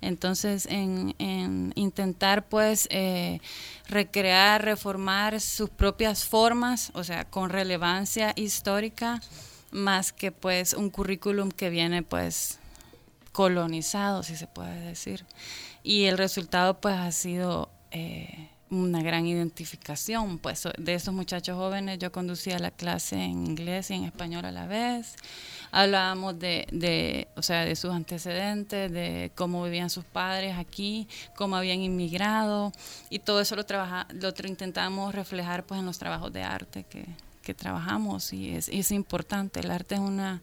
Entonces, 0.00 0.66
en, 0.66 1.14
en 1.18 1.72
intentar 1.74 2.48
pues 2.48 2.88
eh, 2.90 3.40
recrear, 3.88 4.64
reformar 4.64 5.40
sus 5.40 5.70
propias 5.70 6.24
formas, 6.24 6.90
o 6.94 7.04
sea, 7.04 7.24
con 7.24 7.50
relevancia 7.50 8.32
histórica, 8.36 9.20
más 9.70 10.12
que 10.12 10.32
pues 10.32 10.74
un 10.74 10.90
currículum 10.90 11.50
que 11.50 11.70
viene 11.70 12.02
pues 12.02 12.58
colonizado, 13.32 14.22
si 14.22 14.36
se 14.36 14.46
puede 14.46 14.80
decir. 14.80 15.24
Y 15.82 16.04
el 16.04 16.18
resultado 16.18 16.80
pues 16.80 16.94
ha 16.96 17.12
sido 17.12 17.70
eh, 17.90 18.50
una 18.70 19.02
gran 19.02 19.26
identificación. 19.26 20.38
Pues 20.38 20.68
de 20.78 20.94
esos 20.94 21.14
muchachos 21.14 21.56
jóvenes 21.56 21.98
yo 21.98 22.10
conducía 22.12 22.58
la 22.58 22.70
clase 22.70 23.16
en 23.16 23.46
inglés 23.46 23.90
y 23.90 23.94
en 23.94 24.04
español 24.04 24.44
a 24.44 24.50
la 24.52 24.66
vez. 24.66 25.14
Hablábamos 25.72 26.38
de, 26.38 26.66
de, 26.72 27.28
o 27.36 27.42
sea, 27.42 27.64
de 27.64 27.76
sus 27.76 27.92
antecedentes, 27.92 28.90
de 28.90 29.30
cómo 29.34 29.62
vivían 29.64 29.90
sus 29.90 30.04
padres 30.04 30.56
aquí, 30.58 31.08
cómo 31.36 31.56
habían 31.56 31.80
inmigrado 31.80 32.72
y 33.10 33.18
todo 33.18 33.40
eso 33.40 33.56
lo 33.56 33.64
trabaja, 33.64 34.06
lo 34.12 34.32
intentamos 34.46 35.14
reflejar 35.14 35.64
pues 35.64 35.80
en 35.80 35.86
los 35.86 35.98
trabajos 35.98 36.32
de 36.32 36.42
arte 36.42 36.84
que, 36.84 37.04
que 37.42 37.54
trabajamos 37.54 38.32
y 38.32 38.50
es, 38.54 38.68
es 38.68 38.90
importante. 38.90 39.60
El 39.60 39.70
arte 39.70 39.96
es 39.96 40.00
una 40.00 40.40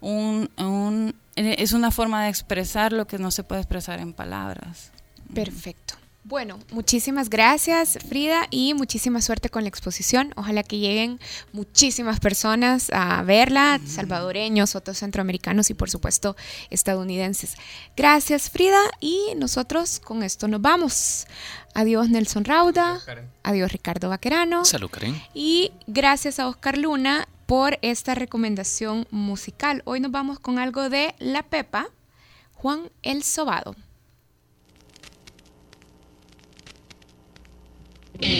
un, 0.00 0.50
un- 0.58 1.14
es 1.36 1.72
una 1.72 1.90
forma 1.90 2.24
de 2.24 2.28
expresar 2.30 2.92
lo 2.92 3.06
que 3.06 3.18
no 3.18 3.30
se 3.30 3.42
puede 3.42 3.60
expresar 3.62 3.98
en 4.00 4.12
palabras. 4.12 4.90
Perfecto. 5.32 5.94
Bueno, 6.26 6.58
muchísimas 6.70 7.28
gracias 7.28 7.98
Frida 8.08 8.46
y 8.50 8.72
muchísima 8.72 9.20
suerte 9.20 9.50
con 9.50 9.64
la 9.64 9.68
exposición. 9.68 10.32
Ojalá 10.36 10.62
que 10.62 10.78
lleguen 10.78 11.20
muchísimas 11.52 12.18
personas 12.18 12.88
a 12.94 13.22
verla, 13.22 13.78
salvadoreños, 13.86 14.74
otros 14.74 14.96
centroamericanos 14.96 15.68
y 15.68 15.74
por 15.74 15.90
supuesto 15.90 16.34
estadounidenses. 16.70 17.56
Gracias 17.94 18.48
Frida 18.48 18.80
y 19.00 19.34
nosotros 19.36 20.00
con 20.00 20.22
esto 20.22 20.48
nos 20.48 20.62
vamos. 20.62 21.26
Adiós 21.74 22.08
Nelson 22.08 22.46
Rauda, 22.46 23.02
adiós 23.42 23.70
Ricardo 23.70 24.08
Vaquerano 24.08 24.64
Salud, 24.64 24.88
Karen. 24.88 25.20
y 25.34 25.72
gracias 25.86 26.38
a 26.38 26.48
Oscar 26.48 26.78
Luna 26.78 27.28
por 27.44 27.78
esta 27.82 28.14
recomendación 28.14 29.06
musical. 29.10 29.82
Hoy 29.84 30.00
nos 30.00 30.10
vamos 30.10 30.38
con 30.38 30.58
algo 30.58 30.88
de 30.88 31.14
La 31.18 31.42
Pepa, 31.42 31.88
Juan 32.54 32.90
el 33.02 33.22
Sobado. 33.24 33.72
Juan 33.72 33.74
Zubato! 33.74 33.94
Voy 38.24 38.30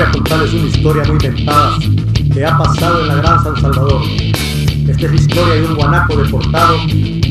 a 0.00 0.10
contarles 0.10 0.52
una 0.52 0.66
historia 0.66 1.04
muy 1.04 1.12
inventada 1.12 1.78
que 2.34 2.44
ha 2.44 2.58
pasado 2.58 3.02
en 3.02 3.08
la 3.08 3.14
Gran 3.16 3.44
San 3.44 3.60
Salvador. 3.60 4.02
Esta 4.88 5.06
es 5.06 5.12
la 5.12 5.16
historia 5.16 5.54
de 5.54 5.64
un 5.64 5.76
guanaco 5.76 6.16
deportado 6.16 6.76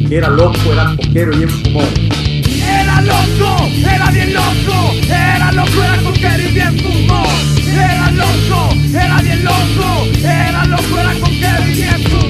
era 0.09 0.29
loco, 0.29 0.71
era 0.71 0.95
coquero 0.95 1.37
y 1.37 1.43
enfumó. 1.43 1.81
Era 1.81 3.01
loco, 3.01 3.69
era 3.85 4.11
bien 4.11 4.33
loco, 4.33 4.93
era 5.09 5.51
loco, 5.51 5.83
era 5.83 5.97
coquero 5.97 6.43
y 6.43 6.51
bien 6.53 6.79
fumó. 6.79 7.23
Era 7.67 8.11
loco, 8.11 8.73
era 8.93 9.21
bien 9.21 9.43
loco, 9.43 10.07
era 10.23 10.65
loco, 10.65 10.99
era 10.99 11.13
coquero 11.13 11.67
y 11.67 11.73
bien 11.73 12.03
fumó. 12.03 12.26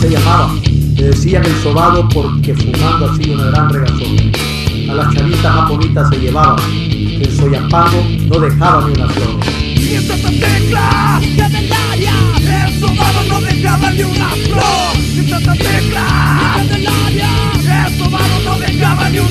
Se 0.00 0.10
llamaba, 0.10 0.54
le 0.94 1.02
decían 1.08 1.44
el 1.44 1.54
sobado 1.56 2.08
porque 2.08 2.54
fumando 2.54 3.10
así 3.10 3.30
una 3.30 3.46
gran 3.46 3.68
regazón. 3.70 4.32
A 4.90 4.94
las 4.94 5.14
chavitas 5.14 5.54
más 5.54 5.68
bonitas 5.68 6.08
se 6.08 6.16
llevaba, 6.16 6.56
el 6.70 7.36
soyapango 7.36 8.04
no 8.28 8.38
dejaba 8.38 8.86
ni 8.86 8.92
una 8.92 9.08
flor. 9.08 9.40
Y 9.74 9.96
Santa 10.06 10.28
Tecla, 10.28 11.20
Candelaria, 11.36 12.12
el 12.66 12.80
sobado 12.80 13.24
no 13.28 13.40
dejaba 13.40 13.90
ni 13.90 14.02
una 14.04 14.28
flor. 14.28 14.96
Y 15.16 15.28
Santa 15.28 15.52
Tecla, 15.54 16.52
Candelaria, 16.54 17.28
el 17.86 17.98
sobado 17.98 18.40
no 18.44 18.58
dejaba 18.58 19.10
ni 19.10 19.18
una 19.18 19.27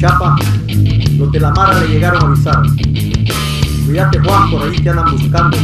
Tutumichapa, 0.00 0.36
los 1.18 1.30
de 1.30 1.40
la 1.40 1.50
Mara 1.50 1.78
le 1.80 1.88
llegaron 1.88 2.22
a 2.22 2.26
avisar. 2.28 2.62
Cuídate 3.84 4.18
Juan, 4.20 4.50
por 4.50 4.62
ahí 4.62 4.76
te 4.78 4.88
andan 4.88 5.10
buscando. 5.12 5.56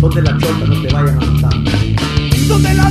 Son 0.00 0.10
de 0.10 0.22
la 0.22 0.36
chota, 0.38 0.66
no 0.66 0.82
te 0.82 0.92
vayan 0.92 1.22
a 1.22 1.26
matar. 1.26 1.52
Son 2.48 2.62
la 2.62 2.90